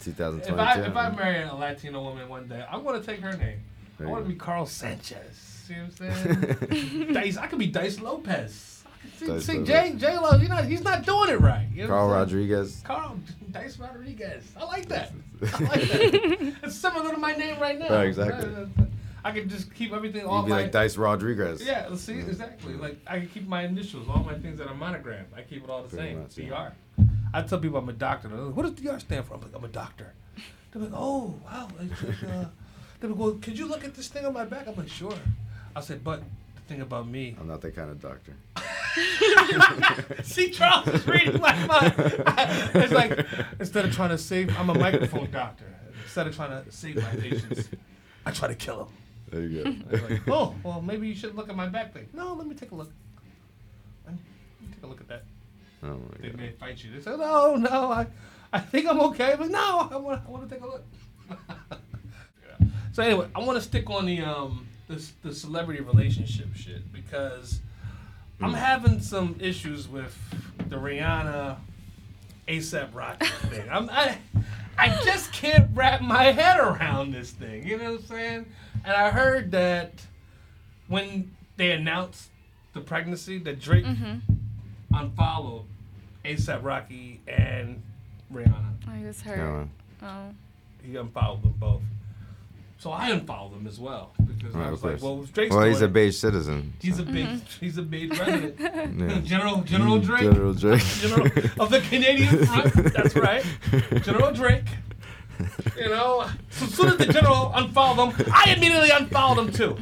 2022. 0.00 0.52
If 0.54 0.58
I 0.58 0.80
if 0.80 0.96
I 0.96 1.10
marry 1.10 1.42
a 1.42 1.54
Latino 1.54 2.02
woman 2.02 2.28
one 2.28 2.48
day, 2.48 2.64
I 2.68 2.76
want 2.76 3.00
to 3.02 3.06
take 3.08 3.20
her 3.20 3.32
name. 3.36 3.60
I 4.00 4.06
want 4.06 4.24
to 4.24 4.28
be 4.28 4.36
Carl 4.36 4.66
Sanchez. 4.66 5.36
See 5.66 5.74
what 5.74 6.08
I'm 6.10 6.70
saying? 6.70 7.12
Dice. 7.12 7.36
I 7.36 7.46
could 7.46 7.58
be 7.58 7.66
Dice 7.66 8.00
Lopez. 8.00 8.77
I 8.98 9.08
could 9.08 9.18
see, 9.18 9.26
Dice 9.26 9.44
see 9.46 9.52
Lopez. 9.58 9.68
J 9.68 9.94
J 9.98 10.18
Lo. 10.18 10.36
You 10.36 10.48
know 10.48 10.56
he's 10.56 10.82
not 10.84 11.04
doing 11.04 11.30
it 11.30 11.40
right. 11.40 11.66
You 11.72 11.82
know 11.82 11.88
Carl 11.88 12.08
what 12.08 12.16
I'm 12.18 12.28
saying? 12.28 12.40
Rodriguez. 12.48 12.82
Carl 12.84 13.18
Dice 13.52 13.78
Rodriguez. 13.78 14.44
I 14.56 14.64
like 14.64 14.88
that. 14.88 15.12
I 15.42 15.46
like 15.46 15.82
that. 15.90 16.54
it's 16.62 16.76
similar 16.76 17.10
to 17.12 17.16
my 17.16 17.32
name 17.32 17.58
right 17.60 17.78
now. 17.78 17.88
Right, 17.90 18.06
exactly. 18.08 18.66
I 19.24 19.32
can 19.32 19.48
just 19.48 19.74
keep 19.74 19.92
everything 19.92 20.22
You'd 20.22 20.28
all 20.28 20.42
be 20.44 20.50
my. 20.50 20.62
like 20.62 20.72
Dice 20.72 20.96
Rodriguez. 20.96 21.64
yeah, 21.64 21.86
let's 21.90 22.02
see 22.02 22.18
exactly. 22.18 22.74
Like 22.74 22.98
I 23.06 23.18
can 23.18 23.28
keep 23.28 23.46
my 23.48 23.62
initials, 23.62 24.08
all 24.08 24.22
my 24.24 24.34
things 24.34 24.58
that 24.58 24.68
are 24.68 24.74
monogrammed. 24.74 25.26
I 25.36 25.42
keep 25.42 25.64
it 25.64 25.70
all 25.70 25.82
the 25.82 25.88
Pretty 25.88 26.08
same. 26.10 26.22
much, 26.22 26.38
yeah. 26.38 26.70
DR. 26.98 27.06
I 27.34 27.42
tell 27.42 27.58
people 27.58 27.78
I'm 27.78 27.88
a 27.88 27.92
doctor. 27.92 28.28
They're 28.28 28.38
like, 28.38 28.56
what 28.56 28.62
does 28.62 28.72
DR 28.72 28.98
stand 29.00 29.26
for? 29.26 29.34
I'm 29.34 29.40
like, 29.42 29.54
I'm 29.54 29.64
a 29.64 29.68
doctor. 29.68 30.12
They're 30.72 30.82
like, 30.82 30.92
oh 30.94 31.34
wow. 31.44 31.68
Like, 31.78 31.90
uh, 32.02 32.44
they're 33.00 33.10
like, 33.10 33.18
well, 33.18 33.32
could 33.42 33.58
you 33.58 33.66
look 33.66 33.84
at 33.84 33.94
this 33.94 34.08
thing 34.08 34.24
on 34.24 34.32
my 34.32 34.44
back? 34.44 34.66
I'm 34.66 34.76
like, 34.76 34.88
sure. 34.88 35.14
I 35.76 35.80
said, 35.80 36.02
but 36.02 36.22
the 36.54 36.60
thing 36.62 36.80
about 36.80 37.06
me. 37.08 37.36
I'm 37.40 37.48
not 37.48 37.60
that 37.62 37.74
kind 37.74 37.90
of 37.90 38.00
doctor. 38.00 38.34
See, 40.22 40.50
Charles 40.50 40.88
is 40.88 41.06
reading 41.06 41.40
my 41.40 41.54
mind. 41.66 41.94
it's 42.74 42.92
like 42.92 43.26
instead 43.60 43.84
of 43.84 43.92
trying 43.94 44.10
to 44.10 44.18
save, 44.18 44.56
I'm 44.58 44.70
a 44.70 44.74
microphone 44.74 45.30
doctor. 45.30 45.64
Instead 46.04 46.26
of 46.26 46.36
trying 46.36 46.64
to 46.64 46.70
save 46.72 46.96
my 46.96 47.10
patients, 47.20 47.68
I 48.26 48.30
try 48.30 48.48
to 48.48 48.54
kill 48.54 48.84
them. 48.84 48.94
There 49.30 49.42
you 49.42 49.82
Like, 49.90 50.24
go. 50.26 50.32
oh, 50.34 50.54
well, 50.62 50.80
maybe 50.80 51.06
you 51.08 51.14
should 51.14 51.34
look 51.34 51.48
at 51.50 51.56
my 51.56 51.66
back 51.68 51.92
thing. 51.92 52.08
No, 52.14 52.32
let 52.34 52.46
me 52.46 52.54
take 52.54 52.70
a 52.70 52.74
look. 52.74 52.90
Let 54.06 54.14
me 54.14 54.20
take 54.72 54.82
a 54.82 54.86
look 54.86 55.00
at 55.02 55.08
that. 55.08 55.24
oh 55.82 55.86
my 55.88 55.98
They 56.20 56.28
god. 56.30 56.36
may 56.38 56.50
fight 56.52 56.82
you. 56.82 56.92
They 56.92 57.00
say, 57.00 57.10
no, 57.16 57.56
no, 57.56 57.92
I, 57.92 58.06
I 58.52 58.58
think 58.60 58.88
I'm 58.88 59.00
okay. 59.00 59.34
But 59.38 59.50
no, 59.50 59.88
I 59.90 59.96
want, 59.96 60.22
I 60.26 60.30
want 60.30 60.48
to 60.48 60.54
take 60.54 60.64
a 60.64 60.66
look. 60.66 60.84
Yeah. 62.60 62.66
So 62.92 63.02
anyway, 63.02 63.28
I 63.34 63.40
want 63.40 63.56
to 63.58 63.62
stick 63.62 63.90
on 63.90 64.06
the 64.06 64.22
um 64.22 64.66
this 64.88 65.12
the 65.22 65.34
celebrity 65.34 65.82
relationship 65.82 66.48
shit 66.56 66.90
because 66.92 67.60
I'm 68.40 68.52
having 68.54 69.00
some 69.00 69.36
issues 69.40 69.88
with 69.88 70.16
the 70.68 70.76
Rihanna 70.76 71.56
ASAP 72.46 72.94
Rocky 72.94 73.26
thing. 73.26 73.68
I'm 73.70 73.90
I 73.90 74.18
I 74.76 74.90
just 75.04 75.32
can't 75.32 75.68
wrap 75.74 76.00
my 76.00 76.24
head 76.24 76.58
around 76.60 77.12
this 77.12 77.30
thing. 77.32 77.66
You 77.66 77.78
know 77.78 77.92
what 77.92 78.00
I'm 78.00 78.06
saying? 78.06 78.46
And 78.84 78.94
I 78.94 79.10
heard 79.10 79.50
that 79.50 79.92
when 80.86 81.34
they 81.56 81.72
announced 81.72 82.28
the 82.74 82.80
pregnancy, 82.80 83.38
that 83.38 83.60
Drake 83.60 83.84
Mhm. 83.84 84.20
unfollowed 84.94 85.64
ASAP 86.24 86.62
Rocky 86.62 87.20
and 87.26 87.82
Rihanna. 88.32 88.74
I 88.88 88.96
he 88.98 89.04
was 89.04 89.20
hurt. 89.22 89.36
man. 89.38 89.70
Oh. 90.02 90.34
He 90.82 90.94
unfollowed 90.96 91.42
them 91.42 91.54
both. 91.58 91.82
So 92.80 92.92
I 92.92 93.10
unfollowed 93.10 93.54
them 93.56 93.66
as 93.66 93.80
well 93.80 94.12
because 94.24 94.54
I 94.54 94.58
Right, 94.60 94.70
was 94.70 94.80
of 94.80 94.84
like, 94.84 95.00
course. 95.00 95.02
well, 95.02 95.28
Drake's 95.32 95.54
Well, 95.54 95.64
he's 95.66 95.80
a 95.82 95.88
beige 95.88 96.16
citizen. 96.16 96.74
he's 96.80 96.98
a 97.00 97.04
so- 97.04 97.10
big 97.12 97.26
he's 97.60 97.76
a 97.78 97.82
big 97.82 98.16
resident. 98.16 98.56
Yeah. 98.60 99.18
General 99.20 99.62
General 99.62 99.98
Drake. 99.98 100.22
General 100.22 100.54
Drake. 100.54 100.82
General 101.00 101.26
of 101.58 101.70
the 101.70 101.80
Canadian 101.80 102.46
front. 102.46 102.74
That's 102.94 103.16
right. 103.16 103.44
General 104.02 104.32
Drake. 104.32 104.64
You 105.76 105.88
know, 105.88 106.28
so 106.50 106.64
as 106.66 106.74
soon 106.74 106.86
as 106.88 106.96
the 106.98 107.12
general 107.12 107.52
unfollowed 107.54 108.14
him, 108.14 108.26
I 108.34 108.54
immediately 108.56 108.90
unfollowed 108.90 109.38
him 109.48 109.52
too. 109.52 109.76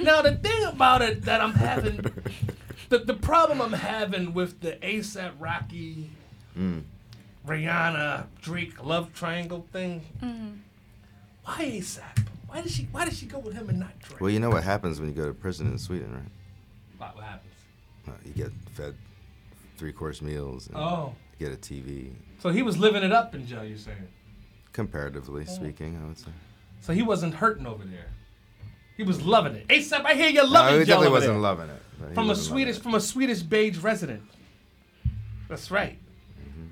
Now 0.00 0.20
the 0.22 0.36
thing 0.36 0.64
about 0.64 1.02
it 1.02 1.22
that 1.22 1.40
I'm 1.42 1.52
having, 1.54 1.96
the, 2.88 2.98
the 2.98 3.12
problem 3.14 3.60
I'm 3.60 3.74
having 3.74 4.32
with 4.34 4.60
the 4.60 4.72
ASAP 4.82 5.32
Rocky, 5.38 6.10
Mm. 6.58 6.82
Rihanna, 7.46 8.26
Drake 8.40 8.82
love 8.84 9.12
triangle 9.14 9.66
thing, 9.72 10.02
Mhm. 10.22 10.58
why 11.44 11.56
ASAP? 11.78 12.26
Why 12.52 12.60
did 12.60 12.70
she 12.70 12.82
Why 12.92 13.04
did 13.06 13.14
she 13.14 13.24
go 13.26 13.38
with 13.38 13.54
him 13.54 13.68
and 13.70 13.78
not 13.80 13.98
Drake? 14.00 14.20
Well, 14.20 14.28
you 14.30 14.38
know 14.38 14.50
what 14.50 14.62
happens 14.62 15.00
when 15.00 15.08
you 15.08 15.14
go 15.14 15.26
to 15.26 15.32
prison 15.32 15.68
in 15.68 15.78
Sweden, 15.78 16.12
right? 16.12 16.22
what, 16.98 17.16
what 17.16 17.24
happens? 17.24 17.54
Uh, 18.06 18.10
you 18.26 18.32
get 18.32 18.52
fed 18.74 18.94
three 19.78 19.92
course 19.92 20.20
meals 20.20 20.66
and 20.68 20.76
Oh, 20.76 21.14
you 21.38 21.46
get 21.48 21.54
a 21.56 21.58
TV. 21.58 22.12
so 22.40 22.50
he 22.50 22.62
was 22.62 22.76
living 22.76 23.02
it 23.02 23.10
up 23.12 23.34
in 23.34 23.46
jail. 23.46 23.64
You're 23.64 23.78
saying? 23.78 24.06
Comparatively 24.74 25.46
Oh. 25.48 25.50
speaking, 25.52 25.98
I 26.02 26.06
would 26.06 26.18
say. 26.18 26.30
So 26.82 26.92
he 26.92 27.02
wasn't 27.02 27.34
hurting 27.34 27.66
over 27.66 27.84
there. 27.84 28.08
He 28.98 29.02
was 29.02 29.22
loving 29.22 29.54
it. 29.54 29.66
ASAP, 29.68 30.04
I 30.04 30.12
hear 30.14 30.28
you're 30.28 30.44
No, 30.44 30.50
loving 30.50 30.80
he 30.80 30.84
definitely 30.84 31.06
over 31.06 31.14
wasn't 31.14 31.32
there. 31.34 31.40
loving 31.40 31.70
it. 31.70 32.14
from 32.14 32.28
a 32.30 32.36
Swedish 32.36 32.78
from 32.78 32.94
a 32.94 33.00
Swedish 33.00 33.40
beige 33.40 33.78
resident. 33.78 34.22
That's 35.48 35.70
right. 35.70 35.98
Mm-hmm. 36.38 36.66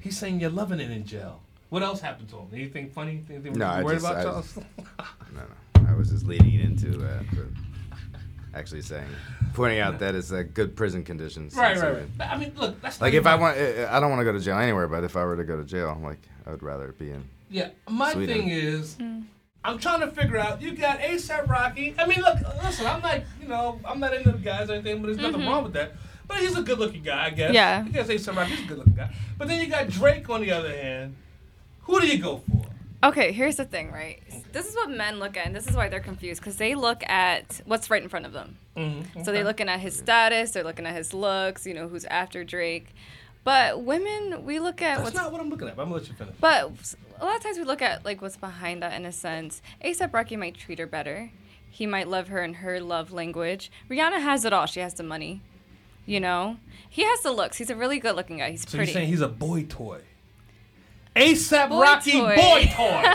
He's 0.00 0.18
saying 0.18 0.40
you're 0.40 0.50
loving 0.50 0.80
it 0.80 0.90
in 0.90 1.06
jail. 1.06 1.40
What 1.70 1.82
else 1.82 2.00
happened 2.00 2.28
to 2.30 2.36
him? 2.38 2.48
Anything 2.52 2.90
funny? 2.90 3.22
Anything 3.28 3.52
No, 3.54 3.66
you 3.66 3.72
I 3.72 3.82
worried 3.82 4.00
just- 4.00 4.06
about, 4.06 4.18
I 4.18 4.22
Charles? 4.22 4.58
No, 5.34 5.40
no. 5.42 5.88
I 5.90 5.94
was 5.94 6.10
just 6.10 6.26
leading 6.26 6.54
into 6.60 7.04
uh, 7.04 7.22
actually 8.54 8.82
saying, 8.82 9.06
pointing 9.54 9.78
out 9.78 9.98
that 9.98 10.14
it's 10.14 10.32
uh, 10.32 10.42
good 10.54 10.74
prison 10.76 11.04
conditions. 11.04 11.54
right, 11.54 11.76
right, 11.78 11.94
right. 11.94 12.18
But, 12.18 12.28
I 12.28 12.36
mean, 12.38 12.52
look, 12.56 12.80
that's 12.80 13.00
Like 13.00 13.12
not 13.12 13.18
if 13.20 13.26
I 13.26 13.34
want, 13.36 13.58
uh, 13.58 13.88
I 13.90 14.00
don't 14.00 14.10
want 14.10 14.20
to 14.20 14.24
go 14.24 14.32
to 14.32 14.40
jail 14.40 14.58
anywhere, 14.58 14.88
but 14.88 15.04
if 15.04 15.16
I 15.16 15.24
were 15.24 15.36
to 15.36 15.44
go 15.44 15.56
to 15.56 15.64
jail, 15.64 15.98
like 16.02 16.20
I 16.46 16.50
would 16.50 16.62
rather 16.62 16.92
be 16.92 17.10
in. 17.10 17.24
Yeah, 17.50 17.70
my 17.88 18.12
Sweden. 18.12 18.34
thing 18.36 18.48
is, 18.48 18.96
I'm 19.64 19.78
trying 19.78 20.00
to 20.00 20.08
figure 20.08 20.36
out. 20.38 20.60
You 20.60 20.72
got 20.72 20.98
ASAP 21.00 21.48
Rocky. 21.48 21.94
I 21.98 22.06
mean, 22.06 22.20
look, 22.20 22.36
listen, 22.62 22.86
I'm 22.86 23.00
not, 23.00 23.20
you 23.40 23.48
know, 23.48 23.80
I'm 23.84 24.00
not 24.00 24.12
into 24.14 24.32
the 24.32 24.38
guys 24.38 24.68
or 24.70 24.74
anything, 24.74 25.00
but 25.00 25.06
there's 25.06 25.18
nothing 25.18 25.46
wrong 25.46 25.64
with 25.64 25.72
that. 25.74 25.92
But 26.26 26.38
he's 26.38 26.56
a 26.56 26.62
good-looking 26.62 27.02
guy, 27.02 27.26
I 27.26 27.30
guess. 27.30 27.54
Yeah. 27.54 27.84
You 27.84 27.92
guys 27.92 28.08
ASAP 28.08 28.36
Rocky, 28.36 28.50
he's 28.50 28.64
a 28.64 28.68
good-looking 28.68 28.94
guy. 28.94 29.14
But 29.38 29.48
then 29.48 29.60
you 29.62 29.68
got 29.68 29.88
Drake 29.88 30.28
on 30.28 30.42
the 30.42 30.52
other 30.52 30.70
hand. 30.76 31.16
Who 31.88 32.00
do 32.00 32.06
you 32.06 32.18
go 32.18 32.36
for? 32.48 33.08
Okay, 33.08 33.32
here's 33.32 33.56
the 33.56 33.64
thing, 33.64 33.90
right? 33.90 34.22
This 34.52 34.66
is 34.68 34.74
what 34.76 34.90
men 34.90 35.18
look 35.18 35.36
at, 35.36 35.46
and 35.46 35.54
this 35.56 35.66
is 35.68 35.74
why 35.74 35.88
they're 35.88 36.00
confused 36.00 36.40
because 36.40 36.56
they 36.56 36.74
look 36.74 37.02
at 37.08 37.60
what's 37.64 37.90
right 37.90 38.02
in 38.02 38.08
front 38.08 38.26
of 38.26 38.32
them. 38.32 38.56
Mm-hmm. 38.76 39.22
So 39.22 39.32
they're 39.32 39.44
looking 39.44 39.68
at 39.68 39.80
his 39.80 39.96
status, 39.96 40.50
they're 40.52 40.64
looking 40.64 40.86
at 40.86 40.94
his 40.94 41.12
looks, 41.14 41.66
you 41.66 41.74
know, 41.74 41.88
who's 41.88 42.04
after 42.04 42.44
Drake. 42.44 42.94
But 43.44 43.82
women, 43.82 44.44
we 44.44 44.58
look 44.60 44.82
at 44.82 44.96
That's 44.98 45.04
what's. 45.04 45.16
not 45.16 45.32
what 45.32 45.40
I'm 45.40 45.48
looking 45.48 45.68
at. 45.68 45.76
But 45.76 45.82
I'm 45.82 45.88
gonna 45.88 46.00
let 46.00 46.08
you 46.08 46.14
finish. 46.14 46.34
But 46.40 46.72
a 47.20 47.24
lot 47.24 47.36
of 47.36 47.42
times 47.42 47.56
we 47.56 47.64
look 47.64 47.80
at 47.82 48.04
like 48.04 48.20
what's 48.20 48.36
behind 48.36 48.82
that 48.82 48.92
in 48.94 49.06
a 49.06 49.12
sense. 49.12 49.62
ASAP 49.84 50.12
Rocky 50.12 50.36
might 50.36 50.54
treat 50.56 50.78
her 50.78 50.86
better. 50.86 51.30
He 51.70 51.86
might 51.86 52.08
love 52.08 52.28
her 52.28 52.42
in 52.42 52.54
her 52.54 52.80
love 52.80 53.12
language. 53.12 53.70
Rihanna 53.88 54.20
has 54.20 54.44
it 54.44 54.52
all. 54.52 54.66
She 54.66 54.80
has 54.80 54.94
the 54.94 55.02
money. 55.04 55.40
You 56.04 56.20
know, 56.20 56.56
he 56.88 57.04
has 57.04 57.20
the 57.22 57.30
looks. 57.32 57.58
He's 57.58 57.70
a 57.70 57.76
really 57.76 57.98
good 58.00 58.16
looking 58.16 58.38
guy. 58.38 58.50
He's 58.50 58.62
So 58.62 58.76
pretty. 58.76 58.90
you're 58.90 58.94
saying 58.94 59.08
he's 59.08 59.20
a 59.20 59.28
boy 59.28 59.64
toy? 59.68 60.00
ASAP 61.18 61.68
Boy 61.68 61.80
Rocky 61.80 62.12
toy. 62.12 62.36
boy 62.36 62.70
toy. 62.74 63.14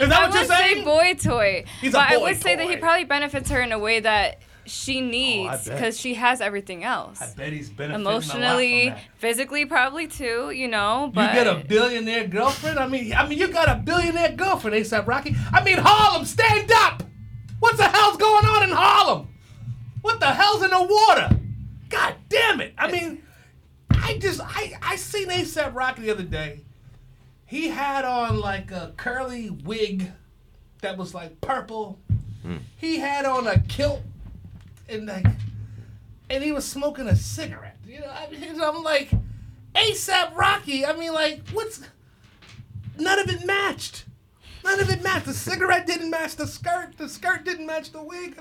Is 0.00 0.08
that 0.08 0.12
I 0.12 0.26
what 0.26 0.32
you're 0.34 0.42
would 0.42 0.48
say 0.48 0.72
saying? 0.74 0.84
boy 0.84 1.14
toy. 1.14 1.64
He's 1.80 1.92
but 1.92 2.10
I 2.10 2.16
boy 2.16 2.22
would 2.22 2.42
say 2.42 2.56
that 2.56 2.68
he 2.68 2.76
probably 2.76 3.04
benefits 3.04 3.50
her 3.50 3.60
in 3.60 3.72
a 3.72 3.78
way 3.78 4.00
that 4.00 4.40
she 4.66 5.02
oh, 5.02 5.04
needs 5.04 5.68
bet. 5.68 5.76
because 5.76 5.98
she 6.00 6.14
has 6.14 6.40
everything 6.40 6.84
else. 6.84 7.20
I 7.20 7.32
bet 7.36 7.52
he's 7.52 7.68
benefiting 7.70 8.00
Emotionally, 8.06 8.86
a 8.86 8.90
lot 8.90 8.98
from 8.98 9.08
physically, 9.18 9.66
probably 9.66 10.06
too. 10.06 10.50
You 10.50 10.68
know, 10.68 11.10
but 11.14 11.34
You 11.34 11.44
get 11.44 11.46
a 11.46 11.64
billionaire 11.66 12.26
girlfriend. 12.28 12.78
I 12.78 12.86
mean, 12.86 13.12
I 13.12 13.26
mean, 13.28 13.38
you 13.38 13.48
got 13.48 13.68
a 13.68 13.76
billionaire 13.76 14.32
girlfriend, 14.32 14.76
ASAP 14.76 15.06
Rocky. 15.06 15.36
I 15.52 15.62
mean, 15.62 15.78
Harlem, 15.78 16.24
stand 16.24 16.70
up! 16.72 17.02
What 17.60 17.76
the 17.76 17.84
hell's 17.84 18.16
going 18.16 18.44
on 18.46 18.62
in 18.64 18.70
Harlem? 18.70 19.28
What 20.02 20.20
the 20.20 20.26
hell's 20.26 20.62
in 20.62 20.70
the 20.70 20.82
water? 20.82 21.30
God 21.88 22.14
damn 22.28 22.60
it! 22.60 22.74
I 22.76 22.90
mean, 22.90 23.22
I 23.90 24.18
just 24.18 24.40
I 24.42 24.72
I 24.82 24.96
seen 24.96 25.28
ASAP 25.28 25.74
Rocky 25.74 26.02
the 26.02 26.10
other 26.10 26.22
day. 26.22 26.62
He 27.54 27.68
had 27.68 28.04
on 28.04 28.40
like 28.40 28.72
a 28.72 28.92
curly 28.96 29.48
wig 29.48 30.10
that 30.80 30.98
was 30.98 31.14
like 31.14 31.40
purple. 31.40 32.00
Hmm. 32.42 32.56
He 32.76 32.98
had 32.98 33.24
on 33.24 33.46
a 33.46 33.60
kilt 33.60 34.02
and 34.88 35.06
like, 35.06 35.24
and 36.28 36.42
he 36.42 36.50
was 36.50 36.64
smoking 36.64 37.06
a 37.06 37.14
cigarette. 37.14 37.76
You 37.86 38.00
know, 38.00 38.10
I 38.10 38.28
mean, 38.28 38.60
I'm 38.60 38.82
like, 38.82 39.08
ASAP 39.76 40.34
Rocky. 40.34 40.84
I 40.84 40.94
mean, 40.96 41.12
like, 41.12 41.48
what's? 41.50 41.80
None 42.98 43.20
of 43.20 43.28
it 43.28 43.46
matched. 43.46 44.04
None 44.64 44.80
of 44.80 44.90
it 44.90 45.04
matched. 45.04 45.26
The 45.26 45.32
cigarette 45.32 45.86
didn't 45.86 46.10
match 46.10 46.34
the 46.34 46.48
skirt. 46.48 46.98
The 46.98 47.08
skirt 47.08 47.44
didn't 47.44 47.66
match 47.66 47.92
the 47.92 48.02
wig. 48.02 48.36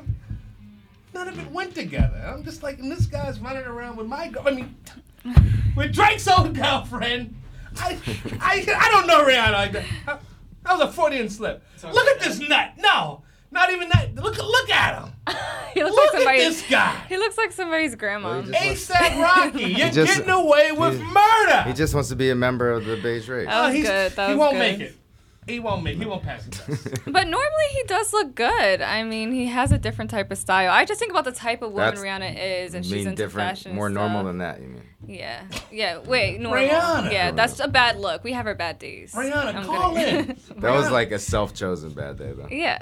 None 1.13 1.27
of 1.27 1.37
it 1.37 1.51
went 1.51 1.75
together. 1.75 2.17
I'm 2.25 2.43
just 2.43 2.63
like, 2.63 2.79
and 2.79 2.91
this 2.91 3.05
guy's 3.05 3.39
running 3.39 3.65
around 3.65 3.95
with 3.95 4.07
my 4.07 4.29
girl. 4.29 4.47
I 4.47 4.51
mean, 4.53 4.75
with 5.77 5.93
Drake's 5.93 6.27
old 6.27 6.55
girlfriend. 6.55 7.35
I, 7.79 7.97
I, 8.41 8.65
I 8.77 8.89
don't 8.91 9.07
know 9.07 9.23
Rihanna 9.25 9.51
like 9.53 9.71
that. 9.73 9.85
That 10.05 10.77
was 10.77 10.81
a 10.81 10.91
Freudian 10.91 11.29
slip. 11.29 11.63
Look 11.83 12.07
at 12.07 12.19
this 12.21 12.39
nut. 12.39 12.71
No, 12.77 13.23
not 13.51 13.71
even 13.71 13.89
that. 13.89 14.15
Look, 14.15 14.37
look 14.37 14.69
at 14.69 15.01
him. 15.03 15.13
he 15.73 15.83
looks 15.83 15.95
Look 15.95 16.05
like 16.05 16.15
at 16.15 16.19
somebody's. 16.23 16.61
this 16.61 16.69
guy. 16.69 16.95
He 17.09 17.17
looks 17.17 17.37
like 17.37 17.51
somebody's 17.51 17.95
grandma. 17.95 18.29
Well, 18.29 18.41
he 18.43 18.51
just- 18.73 18.89
ASAP 18.91 19.21
Rocky, 19.21 19.63
you're 19.77 19.89
just- 19.89 20.15
getting 20.17 20.29
away 20.29 20.71
with 20.71 20.97
he- 20.99 21.03
murder. 21.03 21.63
He 21.63 21.73
just 21.73 21.93
wants 21.93 22.09
to 22.09 22.15
be 22.15 22.29
a 22.29 22.35
member 22.35 22.71
of 22.71 22.85
the 22.85 22.95
beige 22.97 23.27
race. 23.29 23.47
Oh. 23.51 23.65
was 23.65 23.73
he's- 23.75 23.87
good, 23.87 24.11
that 24.13 24.29
he 24.29 24.35
was 24.35 24.39
won't 24.39 24.53
good. 24.53 24.59
make 24.59 24.79
it. 24.79 24.95
He 25.47 25.59
won't 25.59 25.83
make. 25.83 25.97
He 25.97 26.05
won't 26.05 26.23
pass 26.23 26.45
the 26.45 26.51
test. 26.51 26.87
But 27.05 27.27
normally 27.27 27.67
he 27.71 27.83
does 27.83 28.13
look 28.13 28.33
good. 28.35 28.81
I 28.81 29.03
mean, 29.03 29.31
he 29.31 29.45
has 29.47 29.71
a 29.71 29.77
different 29.77 30.09
type 30.11 30.31
of 30.31 30.37
style. 30.37 30.71
I 30.71 30.85
just 30.85 30.99
think 30.99 31.11
about 31.11 31.25
the 31.25 31.31
type 31.31 31.61
of 31.61 31.71
woman 31.71 31.95
That's 31.95 32.01
Rihanna 32.01 32.63
is, 32.65 32.73
and 32.73 32.85
she's 32.85 32.93
mean 32.93 33.07
into 33.09 33.23
different, 33.23 33.49
fashion. 33.57 33.75
more 33.75 33.87
and 33.87 33.95
normal 33.95 34.19
stuff. 34.21 34.25
than 34.27 34.37
that. 34.39 34.61
You 34.61 34.67
mean? 34.67 34.83
Yeah, 35.05 35.43
yeah. 35.71 35.97
Wait, 35.99 36.39
normal. 36.39 36.63
Rihanna. 36.67 37.11
Yeah, 37.11 37.31
that's 37.31 37.59
a 37.59 37.67
bad 37.67 37.99
look. 37.99 38.23
We 38.23 38.31
have 38.33 38.47
our 38.47 38.55
bad 38.55 38.79
days. 38.79 39.11
Rihanna, 39.13 39.53
I'm 39.55 39.65
call 39.65 39.93
kidding. 39.95 40.29
in. 40.29 40.37
That 40.61 40.71
was 40.71 40.89
like 40.91 41.11
a 41.11 41.19
self-chosen 41.19 41.91
bad 41.91 42.17
day, 42.17 42.31
though. 42.31 42.47
yeah. 42.49 42.81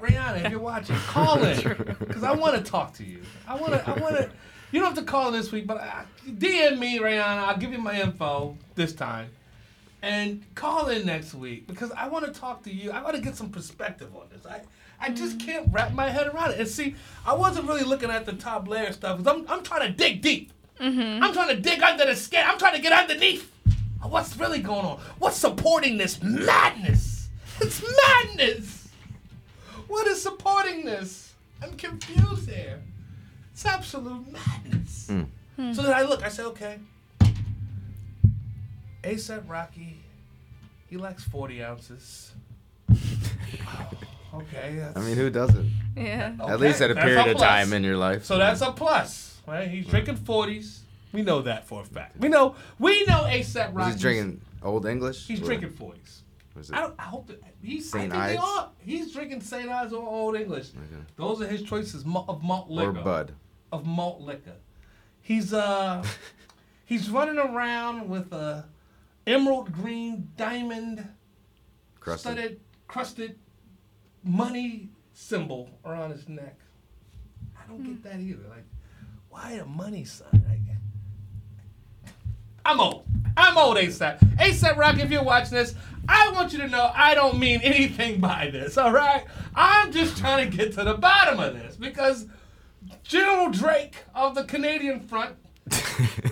Rihanna, 0.00 0.44
if 0.44 0.50
you're 0.50 0.60
watching, 0.60 0.96
call 0.96 1.42
in 1.44 1.56
because 1.98 2.22
I 2.22 2.32
want 2.32 2.56
to 2.56 2.62
talk 2.70 2.94
to 2.94 3.04
you. 3.04 3.22
I 3.46 3.54
want 3.56 3.72
to. 3.72 3.88
I 3.88 3.98
want 4.00 4.16
to. 4.16 4.30
You 4.72 4.80
don't 4.80 4.94
have 4.94 5.04
to 5.04 5.10
call 5.10 5.30
this 5.30 5.52
week, 5.52 5.66
but 5.66 5.78
uh, 5.78 6.02
DM 6.26 6.78
me, 6.78 6.98
Rihanna. 6.98 7.22
I'll 7.46 7.56
give 7.58 7.72
you 7.72 7.78
my 7.78 8.00
info 8.00 8.56
this 8.74 8.94
time, 8.94 9.28
and 10.02 10.42
call 10.54 10.88
in 10.88 11.06
next 11.06 11.34
week 11.34 11.66
because 11.66 11.90
I 11.92 12.08
want 12.08 12.26
to 12.26 12.38
talk 12.38 12.62
to 12.64 12.72
you. 12.72 12.90
I 12.90 13.02
want 13.02 13.16
to 13.16 13.22
get 13.22 13.36
some 13.36 13.50
perspective 13.50 14.14
on 14.14 14.26
this. 14.32 14.44
I. 14.46 14.60
I 15.04 15.10
just 15.10 15.38
mm. 15.38 15.46
can't 15.46 15.66
wrap 15.72 15.92
my 15.94 16.08
head 16.08 16.28
around 16.28 16.52
it. 16.52 16.60
And 16.60 16.68
see, 16.68 16.94
I 17.26 17.34
wasn't 17.34 17.66
really 17.66 17.82
looking 17.82 18.08
at 18.08 18.24
the 18.24 18.34
top 18.34 18.68
layer 18.68 18.92
stuff 18.92 19.18
because 19.18 19.36
I'm, 19.36 19.44
I'm 19.48 19.64
trying 19.64 19.88
to 19.88 19.92
dig 19.92 20.22
deep. 20.22 20.52
Mm-hmm. 20.78 21.24
I'm 21.24 21.32
trying 21.32 21.48
to 21.56 21.60
dig 21.60 21.82
under 21.82 22.06
the 22.06 22.14
skin. 22.14 22.44
I'm 22.46 22.56
trying 22.56 22.76
to 22.76 22.80
get 22.80 22.92
underneath. 22.92 23.50
What's 24.00 24.36
really 24.36 24.60
going 24.60 24.84
on? 24.84 25.00
What's 25.18 25.38
supporting 25.38 25.96
this 25.96 26.22
madness? 26.22 27.28
It's 27.60 27.82
madness. 28.06 28.90
What 29.88 30.06
is 30.06 30.22
supporting 30.22 30.84
this? 30.84 31.34
I'm 31.62 31.74
confused 31.74 32.48
here. 32.48 32.80
It's 33.52 33.66
absolute 33.66 34.32
madness. 34.32 35.08
Mm. 35.10 35.74
So 35.74 35.82
then 35.82 35.94
I 35.94 36.02
look, 36.02 36.22
I 36.22 36.28
say, 36.28 36.44
okay. 36.44 36.78
ASAP 39.02 39.48
Rocky, 39.48 39.96
he 40.88 40.96
likes 40.96 41.24
40 41.24 41.62
ounces. 41.62 42.32
okay. 44.34 44.76
That's, 44.78 44.96
I 44.96 45.00
mean, 45.00 45.16
who 45.16 45.30
doesn't? 45.30 45.70
Yeah. 45.96 46.34
At 46.40 46.60
least 46.60 46.80
at 46.80 46.90
a 46.90 46.94
that's 46.94 47.04
period 47.06 47.26
of 47.28 47.38
time 47.38 47.72
in 47.72 47.82
your 47.84 47.96
life. 47.96 48.24
So 48.24 48.38
that's 48.38 48.60
a 48.60 48.72
plus, 48.72 49.40
right? 49.46 49.68
He's 49.68 49.86
drinking 49.86 50.18
40s. 50.18 50.80
We 51.12 51.22
know 51.22 51.42
that 51.42 51.66
for 51.66 51.82
a 51.82 51.84
fact. 51.84 52.18
We 52.18 52.28
know 52.28 52.56
we 52.78 53.04
know 53.04 53.24
ASAP 53.28 53.74
Rocky. 53.74 53.92
He's 53.92 54.00
drinking 54.00 54.40
Old 54.62 54.86
English? 54.86 55.26
He's 55.26 55.42
Or 55.42 55.44
drinking 55.44 55.70
40s. 55.70 56.20
I 56.72 56.80
don't. 56.80 56.94
I 56.98 57.02
hope 57.04 57.26
that 57.28 57.42
he's. 57.62 57.90
Saint 57.90 58.12
I 58.12 58.28
think 58.28 58.38
they 58.38 58.44
Ides? 58.44 58.58
are. 58.58 58.70
He's 58.78 59.12
drinking 59.12 59.40
Saint 59.40 59.68
Ides 59.70 59.92
or 59.92 60.06
Old 60.06 60.36
English. 60.36 60.68
Okay. 60.70 61.02
Those 61.16 61.40
are 61.42 61.46
his 61.46 61.62
choices 61.62 62.04
of 62.04 62.42
malt 62.42 62.70
liquor. 62.70 62.90
or 62.90 62.92
Bud. 62.92 63.32
Of 63.72 63.86
malt 63.86 64.20
liquor. 64.20 64.56
He's 65.22 65.52
uh, 65.54 66.04
he's 66.84 67.08
running 67.10 67.38
around 67.38 68.08
with 68.08 68.32
a 68.32 68.64
emerald 69.26 69.72
green 69.72 70.30
diamond 70.36 71.08
Crusted. 72.00 72.20
studded 72.20 72.60
crusted 72.88 73.38
money 74.24 74.90
symbol 75.12 75.70
around 75.84 76.10
his 76.10 76.28
neck. 76.28 76.58
I 77.56 77.66
don't 77.68 77.82
get 77.82 77.94
hmm. 77.94 78.02
that 78.02 78.20
either. 78.20 78.48
Like, 78.48 78.64
why 79.28 79.52
a 79.52 79.64
money 79.64 80.04
sign? 80.04 80.44
Like, 80.48 80.58
I'm 82.64 82.80
old. 82.80 83.04
I'm 83.36 83.56
old, 83.56 83.76
ASAP. 83.76 84.18
ASAP 84.36 84.76
Rock, 84.76 84.98
if 84.98 85.10
you're 85.10 85.24
watching 85.24 85.56
this, 85.56 85.74
I 86.08 86.30
want 86.32 86.52
you 86.52 86.58
to 86.60 86.68
know 86.68 86.90
I 86.94 87.14
don't 87.14 87.38
mean 87.38 87.60
anything 87.62 88.20
by 88.20 88.50
this, 88.52 88.76
all 88.76 88.92
right? 88.92 89.24
I'm 89.54 89.92
just 89.92 90.16
trying 90.16 90.50
to 90.50 90.56
get 90.56 90.72
to 90.74 90.84
the 90.84 90.94
bottom 90.94 91.40
of 91.40 91.54
this 91.54 91.76
because 91.76 92.26
General 93.02 93.50
Drake 93.50 93.96
of 94.14 94.34
the 94.34 94.44
Canadian 94.44 95.00
front 95.00 95.36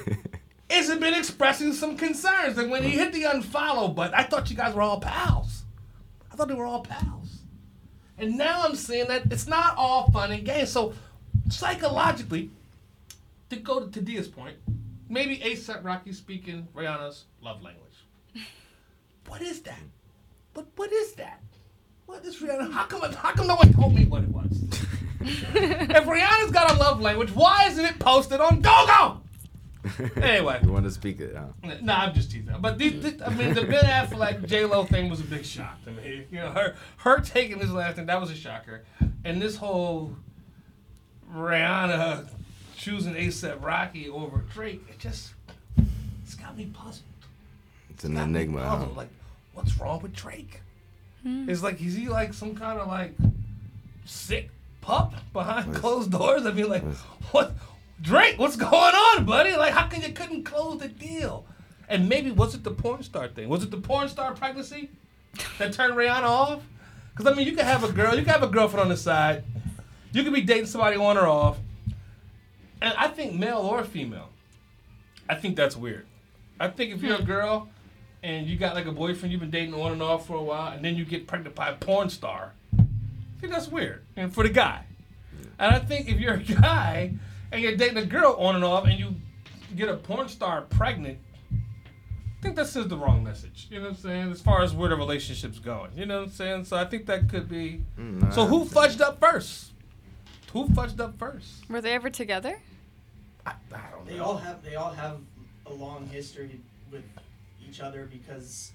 has 0.70 0.98
been 0.98 1.14
expressing 1.14 1.72
some 1.72 1.96
concerns. 1.96 2.58
And 2.58 2.70
when 2.70 2.82
he 2.82 2.90
hit 2.90 3.12
the 3.12 3.24
unfollow 3.24 3.94
button, 3.94 4.14
I 4.14 4.22
thought 4.22 4.50
you 4.50 4.56
guys 4.56 4.74
were 4.74 4.82
all 4.82 5.00
pals. 5.00 5.62
I 6.32 6.36
thought 6.36 6.48
they 6.48 6.54
were 6.54 6.66
all 6.66 6.82
pals. 6.82 7.38
And 8.18 8.36
now 8.36 8.62
I'm 8.64 8.76
seeing 8.76 9.08
that 9.08 9.32
it's 9.32 9.46
not 9.46 9.76
all 9.76 10.10
fun 10.10 10.30
and 10.30 10.44
games. 10.44 10.70
So 10.70 10.94
psychologically, 11.48 12.50
to 13.48 13.56
go 13.56 13.86
to 13.86 14.00
Dia's 14.00 14.28
point, 14.28 14.56
maybe 15.08 15.38
ASAP 15.38 15.82
Rocky 15.82 16.12
speaking 16.12 16.68
Rihanna's 16.74 17.24
love 17.42 17.62
language. 17.62 17.86
What 19.26 19.42
is 19.42 19.60
that? 19.62 19.78
But 20.54 20.66
what 20.74 20.92
is 20.92 21.12
that? 21.12 21.40
What 22.06 22.24
is 22.24 22.40
Rihanna? 22.40 22.72
How 22.72 22.86
come? 22.86 23.00
How 23.12 23.30
come 23.30 23.46
no 23.46 23.54
one 23.54 23.72
told 23.72 23.94
me 23.94 24.04
what 24.06 24.24
it 24.24 24.28
was? 24.28 24.50
if 25.20 26.04
Rihanna's 26.04 26.50
got 26.50 26.72
a 26.72 26.74
love 26.74 27.00
language, 27.00 27.30
why 27.32 27.66
isn't 27.68 27.84
it 27.84 27.98
posted 28.00 28.40
on 28.40 28.60
GoGo? 28.60 29.20
Anyway. 30.16 30.60
you 30.62 30.72
want 30.72 30.84
to 30.84 30.90
speak 30.90 31.20
it? 31.20 31.34
Huh? 31.36 31.74
No, 31.82 31.94
I'm 31.94 32.14
just 32.14 32.30
teasing. 32.30 32.54
But 32.60 32.76
these, 32.78 33.02
this, 33.02 33.20
I 33.24 33.30
mean, 33.30 33.54
the 33.54 33.62
Ben 33.62 33.84
Affleck 33.84 34.46
J 34.46 34.64
Lo 34.66 34.84
thing 34.84 35.08
was 35.08 35.20
a 35.20 35.24
big 35.24 35.44
shock 35.44 35.82
to 35.84 35.90
me. 35.90 36.26
You 36.30 36.38
know, 36.40 36.50
her 36.50 36.76
her 36.98 37.20
taking 37.20 37.58
this 37.58 37.70
last 37.70 37.96
thing 37.96 38.06
that 38.06 38.20
was 38.20 38.30
a 38.30 38.34
shocker, 38.34 38.84
and 39.24 39.40
this 39.40 39.56
whole 39.56 40.14
Rihanna 41.34 42.28
choosing 42.76 43.14
ASAP 43.14 43.62
Rocky 43.64 44.08
over 44.08 44.44
Drake, 44.52 44.82
it 44.88 44.98
just 44.98 45.32
it's 46.22 46.34
got 46.34 46.56
me 46.56 46.66
puzzled. 46.72 47.04
It's 47.90 48.04
an 48.04 48.14
Got 48.14 48.28
enigma. 48.28 48.60
Huh? 48.66 48.76
puzzled. 48.76 48.96
Like, 48.96 49.08
what's 49.54 49.78
wrong 49.78 50.02
with 50.02 50.14
Drake? 50.14 50.60
Hmm. 51.22 51.48
It's 51.48 51.62
like 51.62 51.80
is 51.82 51.94
he 51.94 52.08
like 52.08 52.32
some 52.34 52.54
kind 52.54 52.78
of 52.78 52.88
like 52.88 53.14
sick 54.04 54.50
pup 54.80 55.14
behind 55.32 55.72
Yes. 55.72 55.80
closed 55.80 56.10
doors? 56.10 56.46
I 56.46 56.52
mean, 56.52 56.68
like 56.68 56.82
what? 57.32 57.52
Drake, 58.02 58.38
what's 58.38 58.56
going 58.56 58.72
on, 58.72 59.26
buddy? 59.26 59.54
Like, 59.56 59.74
how 59.74 59.86
come 59.86 60.02
you 60.02 60.12
couldn't 60.12 60.44
close 60.44 60.78
the 60.78 60.88
deal? 60.88 61.44
And 61.88 62.08
maybe 62.08 62.30
was 62.30 62.54
it 62.54 62.64
the 62.64 62.70
porn 62.70 63.02
star 63.02 63.28
thing? 63.28 63.48
Was 63.48 63.62
it 63.62 63.70
the 63.70 63.76
porn 63.76 64.08
star 64.08 64.32
pregnancy 64.34 64.90
that 65.58 65.72
turned 65.72 65.94
Rihanna 65.94 66.22
off? 66.22 66.62
Because 67.10 67.30
I 67.30 67.36
mean, 67.36 67.46
you 67.46 67.52
could 67.54 67.66
have 67.66 67.84
a 67.84 67.92
girl, 67.92 68.14
you 68.14 68.22
could 68.22 68.30
have 68.30 68.42
a 68.42 68.48
girlfriend 68.48 68.82
on 68.82 68.88
the 68.88 68.96
side, 68.96 69.44
you 70.12 70.22
could 70.22 70.32
be 70.32 70.40
dating 70.40 70.66
somebody 70.66 70.96
on 70.96 71.18
or 71.18 71.26
off, 71.26 71.58
and 72.80 72.94
I 72.96 73.08
think 73.08 73.34
male 73.34 73.58
or 73.58 73.84
female, 73.84 74.30
I 75.28 75.34
think 75.34 75.56
that's 75.56 75.76
weird. 75.76 76.06
I 76.58 76.68
think 76.68 76.94
if 76.94 77.02
you're 77.02 77.16
a 77.16 77.18
hmm. 77.18 77.26
girl 77.26 77.68
and 78.22 78.46
you 78.46 78.56
got 78.56 78.74
like 78.74 78.86
a 78.86 78.92
boyfriend 78.92 79.32
you've 79.32 79.40
been 79.40 79.50
dating 79.50 79.74
on 79.74 79.92
and 79.92 80.02
off 80.02 80.26
for 80.26 80.36
a 80.36 80.42
while, 80.42 80.72
and 80.72 80.84
then 80.84 80.96
you 80.96 81.04
get 81.04 81.26
pregnant 81.26 81.54
by 81.54 81.70
a 81.70 81.74
porn 81.74 82.08
star, 82.08 82.52
I 82.72 83.40
think 83.40 83.52
that's 83.52 83.68
weird. 83.68 84.04
And 84.16 84.32
for 84.32 84.44
the 84.44 84.50
guy, 84.50 84.84
and 85.58 85.74
I 85.74 85.78
think 85.78 86.08
if 86.08 86.18
you're 86.18 86.34
a 86.34 86.38
guy 86.38 87.14
and 87.52 87.62
you're 87.62 87.76
dating 87.76 87.98
a 87.98 88.04
girl 88.06 88.36
on 88.38 88.54
and 88.56 88.64
off, 88.64 88.86
and 88.86 88.98
you 88.98 89.14
get 89.76 89.88
a 89.88 89.96
porn 89.96 90.28
star 90.28 90.62
pregnant, 90.62 91.18
I 91.52 92.42
think 92.42 92.56
that 92.56 92.66
sends 92.68 92.88
the 92.88 92.96
wrong 92.96 93.22
message. 93.22 93.66
You 93.70 93.78
know 93.78 93.84
what 93.84 93.90
I'm 93.90 93.96
saying? 93.96 94.32
As 94.32 94.40
far 94.40 94.62
as 94.62 94.72
where 94.72 94.88
the 94.88 94.96
relationship's 94.96 95.58
going, 95.58 95.90
you 95.96 96.06
know 96.06 96.18
what 96.20 96.24
I'm 96.28 96.32
saying? 96.32 96.64
So 96.64 96.76
I 96.76 96.84
think 96.84 97.06
that 97.06 97.28
could 97.28 97.48
be. 97.48 97.82
Mm, 97.98 98.32
So 98.32 98.46
who 98.46 98.64
fudged 98.64 99.00
up 99.00 99.20
first? 99.20 99.72
Who 100.52 100.66
fudged 100.68 101.00
up 101.00 101.18
first? 101.18 101.68
Were 101.68 101.80
they 101.80 101.92
ever 101.92 102.10
together? 102.10 102.60
I, 103.46 103.52
I 103.72 103.78
don't 103.92 104.06
know. 104.06 104.12
They 104.12 104.18
all 104.18 104.36
have 104.36 104.62
they 104.64 104.74
all 104.74 104.90
have 104.92 105.18
a 105.66 105.72
long 105.72 106.06
history 106.06 106.60
with 106.90 107.04
each 107.68 107.80
other 107.80 108.08
because 108.10 108.72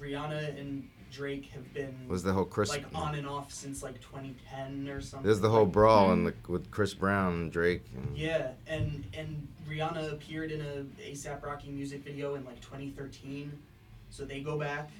Rihanna 0.00 0.58
and 0.60 0.88
Drake 1.16 1.50
have 1.54 1.72
been 1.72 1.94
Was 2.08 2.22
the 2.22 2.32
whole 2.32 2.44
Chris? 2.44 2.68
like 2.68 2.84
on 2.94 3.14
and 3.14 3.26
off 3.26 3.50
since 3.52 3.82
like 3.82 4.00
2010 4.02 4.88
or 4.88 5.00
something. 5.00 5.24
There's 5.26 5.40
the 5.40 5.48
whole 5.48 5.64
like- 5.64 5.72
brawl 5.72 6.12
and 6.12 6.26
the, 6.26 6.34
with 6.48 6.70
Chris 6.70 6.92
Brown 6.92 7.32
and 7.34 7.52
Drake. 7.52 7.82
And, 7.96 8.16
Yeah, 8.16 8.50
and 8.66 9.04
and 9.16 9.48
Rihanna 9.68 10.12
appeared 10.12 10.52
in 10.52 10.60
a 10.60 10.84
ASAP 11.10 11.42
Rocky 11.42 11.70
music 11.70 12.04
video 12.04 12.34
in 12.34 12.44
like 12.44 12.60
2013, 12.60 13.50
so 14.10 14.24
they 14.24 14.40
go 14.40 14.58
back. 14.58 14.90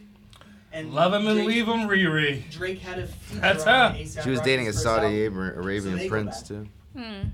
And 0.72 0.92
Love 0.92 1.12
him 1.14 1.26
and 1.28 1.44
leave 1.46 1.66
him, 1.68 1.88
Riri. 1.88 2.50
Drake 2.50 2.80
had 2.80 2.98
a 2.98 3.08
That's 3.34 3.64
her. 3.64 3.94
She 4.22 4.30
was 4.30 4.40
dating 4.40 4.68
a 4.68 4.72
Saudi 4.72 5.24
album. 5.26 5.38
Arabian 5.56 5.96
they 5.96 6.04
go 6.04 6.08
prince 6.10 6.42
too. 6.42 6.66
Hmm. 6.96 7.28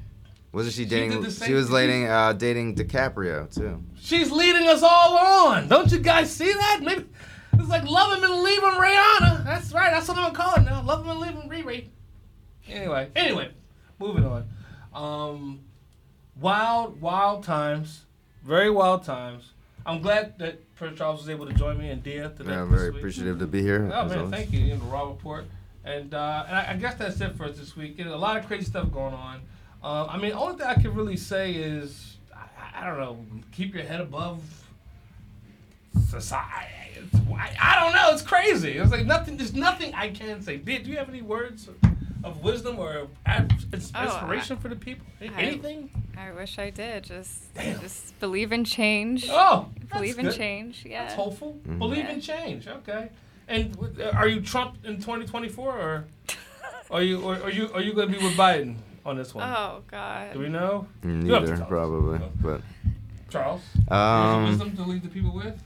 Wasn't 0.52 0.74
she 0.74 0.82
She 0.82 0.88
dating? 0.88 1.22
did 1.22 1.30
the 1.30 1.44
She, 1.46 1.54
was 1.54 1.70
dating 1.70 2.08
uh, 2.08 2.34
dating 2.34 2.74
DiCaprio 2.74 3.52
too. 3.52 3.82
She's 3.98 4.30
leading 4.30 4.68
us 4.68 4.82
all 4.82 5.16
on. 5.48 5.66
Don't 5.68 5.90
you 5.90 5.98
guys 5.98 6.30
see 6.30 6.52
that? 6.52 6.80
Maybe 6.82 7.00
it's 7.00 7.08
like 7.72 7.88
love 7.88 8.16
him 8.16 8.22
and 8.22 8.42
leave 8.42 8.62
him, 8.62 8.74
Rihanna. 8.74 9.44
That's 9.44 9.72
right. 9.72 9.90
That's 9.90 10.06
what 10.06 10.18
I'm 10.18 10.32
gonna 10.32 10.36
call 10.36 10.54
it 10.54 10.62
now. 10.62 10.82
Love 10.82 11.04
him 11.04 11.10
and 11.10 11.20
leave 11.20 11.32
him, 11.32 11.48
Riri. 11.48 11.86
Anyway, 12.68 13.08
anyway, 13.16 13.50
moving 13.98 14.24
on. 14.24 14.48
Um, 14.94 15.60
wild, 16.40 17.00
wild 17.00 17.42
times. 17.44 18.04
Very 18.44 18.70
wild 18.70 19.04
times. 19.04 19.52
I'm 19.84 20.00
glad 20.00 20.38
that 20.38 20.74
Prince 20.76 20.98
Charles 20.98 21.20
was 21.20 21.28
able 21.28 21.46
to 21.46 21.52
join 21.54 21.78
me 21.78 21.88
and 21.88 22.02
Dia 22.02 22.28
today. 22.28 22.50
Yeah, 22.50 22.62
I'm 22.62 22.70
very 22.70 22.90
week. 22.90 22.98
appreciative 22.98 23.38
to 23.40 23.46
be 23.46 23.62
here. 23.62 23.90
Oh 23.92 24.04
man, 24.06 24.18
always. 24.18 24.30
thank 24.30 24.52
you. 24.52 24.72
In 24.72 24.78
the 24.78 24.84
Raw 24.84 25.08
Report, 25.08 25.44
and 25.84 26.14
uh, 26.14 26.44
and 26.46 26.56
I, 26.56 26.72
I 26.72 26.76
guess 26.76 26.94
that's 26.96 27.20
it 27.20 27.34
for 27.36 27.44
us 27.46 27.58
this 27.58 27.74
week. 27.74 27.98
You 27.98 28.04
know, 28.04 28.14
a 28.14 28.16
lot 28.16 28.36
of 28.36 28.46
crazy 28.46 28.66
stuff 28.66 28.92
going 28.92 29.14
on. 29.14 29.36
Um, 29.82 30.06
I 30.10 30.18
mean, 30.18 30.32
only 30.32 30.58
thing 30.58 30.66
I 30.66 30.74
can 30.74 30.94
really 30.94 31.16
say 31.16 31.54
is 31.54 32.16
I, 32.36 32.82
I 32.82 32.86
don't 32.86 33.00
know. 33.00 33.24
Keep 33.50 33.74
your 33.74 33.84
head 33.84 34.00
above 34.00 34.40
society. 36.08 36.81
It's, 37.12 37.20
I, 37.36 37.57
I 37.61 37.80
don't 37.80 37.92
know. 37.94 38.11
It's 38.12 38.22
crazy. 38.22 38.72
It's 38.78 38.90
like 38.92 39.07
nothing. 39.07 39.36
There's 39.36 39.55
nothing 39.55 39.94
I 39.94 40.11
can 40.11 40.42
say. 40.42 40.57
Dia, 40.57 40.82
do 40.82 40.90
you 40.90 40.96
have 40.96 41.09
any 41.09 41.22
words 41.22 41.68
of, 41.68 41.76
of 42.24 42.42
wisdom 42.42 42.78
or 42.78 43.09
ad- 43.26 43.53
ins- 43.72 43.92
Oh, 43.94 44.05
inspiration 44.05 44.57
for 44.57 44.68
the 44.68 44.76
people? 44.76 45.07
Anything? 45.20 45.90
I 46.16 46.30
wish 46.32 46.59
I 46.59 46.70
did. 46.70 47.05
Just 47.05 47.53
Damn. 47.55 47.80
just 47.80 48.18
believe 48.20 48.53
in 48.53 48.64
change. 48.64 49.26
Oh, 49.30 49.68
that's 49.80 49.92
believe 49.94 50.18
in 50.18 50.30
change. 50.32 50.84
Yeah. 50.86 51.03
That's 51.03 51.14
hopeful. 51.14 51.59
Mhm. 51.66 51.78
Believe 51.78 52.05
Yeah. 52.05 52.12
in 52.12 52.20
change. 52.20 52.68
Okay. 52.68 53.09
And 53.48 53.76
uh, 54.00 54.11
are 54.11 54.28
you 54.28 54.40
Trump 54.40 54.76
in 54.84 54.96
2024 54.96 55.78
or 55.78 56.05
are 56.90 57.03
you 57.03 57.20
or 57.22 57.34
are 57.42 57.50
you 57.50 57.70
are 57.72 57.80
you 57.80 57.92
going 57.92 58.11
to 58.12 58.18
be 58.18 58.24
with 58.24 58.36
Biden 58.36 58.76
on 59.05 59.16
this 59.16 59.34
one? 59.34 59.48
Oh 59.48 59.82
God. 59.90 60.32
Do 60.34 60.38
we 60.38 60.48
know? 60.48 60.86
You 61.03 61.11
have 61.11 61.20
to 61.22 61.26
Neither, 61.26 61.46
tell 61.57 61.62
us. 61.62 61.68
probably, 61.68 62.20
but 62.40 62.61
Charles, 63.30 63.62
um, 63.88 63.98
um, 63.98 64.44
wisdom 64.44 64.76
to 64.76 64.82
leave 64.82 65.03
the 65.03 65.09
people 65.09 65.32
with. 65.34 65.61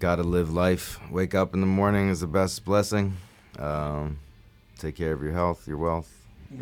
Gotta 0.00 0.22
live 0.24 0.52
life. 0.52 0.98
Wake 1.10 1.34
up 1.34 1.54
in 1.54 1.60
the 1.60 1.66
morning 1.66 2.08
is 2.08 2.20
the 2.20 2.26
best 2.26 2.64
blessing. 2.64 3.16
Um, 3.58 4.18
take 4.78 4.96
care 4.96 5.12
of 5.12 5.22
your 5.22 5.32
health. 5.32 5.68
Your 5.68 5.76
wealth 5.78 6.10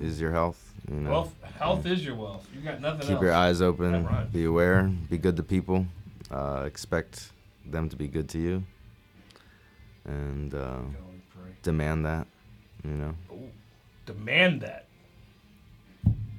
is 0.01 0.21
your 0.21 0.33
health. 0.33 0.63
You 0.91 0.97
know, 1.01 1.11
Wealth, 1.11 1.35
health 1.59 1.87
is 1.87 2.05
your 2.05 2.15
wealth. 2.17 2.47
You 2.55 2.61
got 2.63 2.81
nothing 2.81 3.01
else 3.01 3.07
keep 3.09 3.15
else. 3.17 3.23
your 3.23 3.33
eyes 3.33 3.63
open. 3.63 4.05
rhymes. 4.07 4.31
Be 4.33 4.45
aware. 4.45 4.83
Be 4.83 5.19
good 5.19 5.37
to 5.37 5.43
people. 5.43 5.87
Uh, 6.31 6.65
expect 6.67 7.31
them 7.67 7.89
to 7.89 7.97
be 7.97 8.07
good 8.09 8.29
to 8.31 8.39
you, 8.39 8.63
and 10.05 10.53
uh, 10.55 10.57
You 10.57 10.63
can 10.63 10.97
only 11.07 11.23
pray. 11.35 11.51
demand 11.63 12.05
that. 12.07 12.27
You 12.85 12.91
know, 12.93 13.15
Ooh, 13.33 13.51
demand 14.07 14.61
that. 14.63 14.87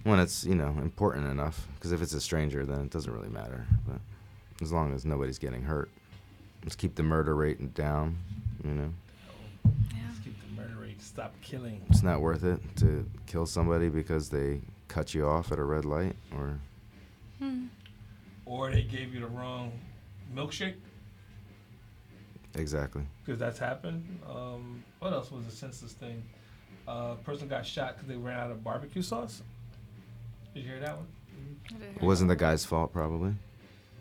when 0.04 0.20
it's 0.20 0.46
you 0.46 0.56
know 0.56 0.70
important 0.82 1.28
enough. 1.28 1.68
Because 1.76 1.92
if 1.92 2.02
it's 2.02 2.14
a 2.14 2.22
stranger, 2.22 2.66
then 2.66 2.82
it 2.82 2.90
doesn't 2.92 3.12
really 3.12 3.30
matter. 3.30 3.66
But 3.88 4.00
as 4.62 4.72
long 4.72 4.94
as 4.94 5.06
nobody's 5.06 5.40
getting 5.40 5.64
hurt, 5.64 5.90
let's 6.64 6.76
keep 6.76 6.96
the 6.96 7.04
murder 7.04 7.36
rate 7.36 7.74
down. 7.74 8.18
You 8.64 8.72
know, 8.72 8.94
Yeah. 9.66 10.02
Let's 10.08 10.20
keep 10.20 10.36
the 10.42 10.62
murder 10.62 10.76
rate. 10.82 11.02
Stop 11.02 11.34
killing. 11.42 11.82
it's 11.90 12.04
not 12.04 12.22
worth 12.22 12.44
it 12.44 12.60
to 12.78 13.06
kill 13.28 13.46
somebody 13.46 13.90
because 13.90 14.30
they 14.30 14.62
cut 14.88 15.14
you 15.14 15.28
off 15.28 15.52
at 15.52 15.60
a 15.60 15.64
red 15.64 15.86
light 15.86 16.16
or 16.36 16.60
Hmm. 17.40 17.68
Or 18.46 18.72
they 18.72 18.82
gave 18.84 19.14
you 19.14 19.22
the 19.22 19.28
wrong 19.28 19.72
milkshake. 20.36 20.76
exactly. 22.56 23.04
because 23.26 23.40
that's 23.40 23.60
happened. 23.60 24.20
Um, 24.28 24.84
what 25.00 25.14
else 25.14 25.32
was 25.32 25.46
a 25.48 25.52
senseless 25.52 25.94
thing? 25.94 26.22
Uh, 26.88 27.14
person 27.24 27.48
got 27.48 27.66
shot 27.66 27.94
because 27.96 28.08
they 28.10 28.16
ran 28.16 28.40
out 28.40 28.52
of 28.52 28.64
barbecue 28.64 29.02
sauce. 29.04 29.44
Did 30.54 30.64
you 30.64 30.70
hear 30.70 30.80
that 30.80 30.98
one? 30.98 31.08
It 31.96 32.02
wasn't 32.02 32.30
the 32.30 32.36
guy's 32.36 32.66
fault, 32.66 32.92
probably. 32.92 33.34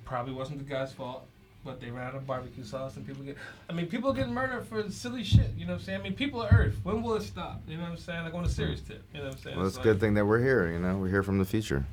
Probably 0.07 0.33
wasn't 0.33 0.59
the 0.59 0.65
guy's 0.65 0.93
fault, 0.93 1.27
but 1.65 1.81
they 1.81 1.91
ran 1.91 2.07
out 2.09 2.15
of 2.15 2.27
barbecue 2.27 2.65
sauce, 2.65 2.97
and 2.97 3.07
people 3.07 3.23
get. 3.25 3.37
I 3.69 3.73
mean, 3.73 3.87
people 3.87 4.11
are 4.11 4.15
getting 4.15 4.33
murdered 4.33 4.67
for 4.67 4.89
silly 4.91 5.25
shit. 5.25 5.51
You 5.57 5.67
know 5.67 5.73
what 5.73 5.81
I'm 5.81 5.85
saying? 5.85 6.01
I 6.01 6.03
mean, 6.03 6.15
people 6.15 6.43
are 6.43 6.49
Earth. 6.49 6.77
When 6.83 7.03
will 7.03 7.15
it 7.15 7.23
stop? 7.23 7.63
You 7.67 7.77
know 7.77 7.85
what 7.85 7.93
I'm 7.93 7.97
saying? 7.99 8.25
Like 8.25 8.35
on 8.35 8.45
a 8.45 8.49
serious 8.49 8.81
tip. 8.81 9.03
You 9.13 9.21
know 9.21 9.27
what 9.27 9.35
I'm 9.35 9.41
saying? 9.41 9.57
Well, 9.57 9.67
it's 9.67 9.77
a 9.77 9.79
like, 9.81 9.85
good 9.85 10.01
thing 10.01 10.15
that 10.15 10.25
we're 10.25 10.43
here. 10.43 10.71
You 10.71 10.79
know, 10.79 10.97
we're 10.99 11.09
here 11.09 11.23
from 11.23 11.39
the 11.39 11.45
future. 11.45 11.85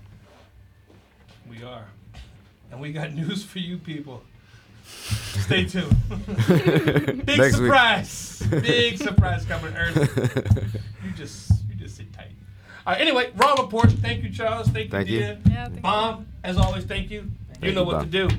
We 1.49 1.63
are, 1.63 1.85
and 2.71 2.79
we 2.79 2.91
got 2.91 3.13
news 3.13 3.43
for 3.43 3.59
you 3.59 3.77
people. 3.77 4.23
Stay 4.85 5.65
tuned. 5.65 5.95
Big 7.25 7.37
Next 7.37 7.55
surprise! 7.55 8.43
Big 8.49 8.97
surprise 8.97 9.45
coming 9.45 9.75
Earth. 9.75 9.95
You 11.03 11.11
just 11.11 11.51
you 11.69 11.75
just 11.75 11.97
sit 11.97 12.13
tight. 12.13 12.27
All 12.85 12.93
right. 12.93 13.01
Anyway, 13.01 13.31
Raw 13.35 13.55
Report. 13.55 13.91
Thank 13.91 14.23
you, 14.23 14.29
Charles. 14.31 14.67
Thank 14.67 14.85
you, 14.85 14.91
Thank 14.91 15.09
you. 15.09 15.19
Yeah. 15.19 15.35
thank 15.43 15.75
you. 15.75 15.81
Bomb. 15.81 16.27
As 16.43 16.57
always, 16.57 16.85
thank 16.85 17.09
you. 17.09 17.31
you 17.61 17.71
know 17.71 17.81
you, 17.81 17.87
what 17.87 17.93
Bob. 17.93 18.11
to 18.11 18.27
do. 18.27 18.35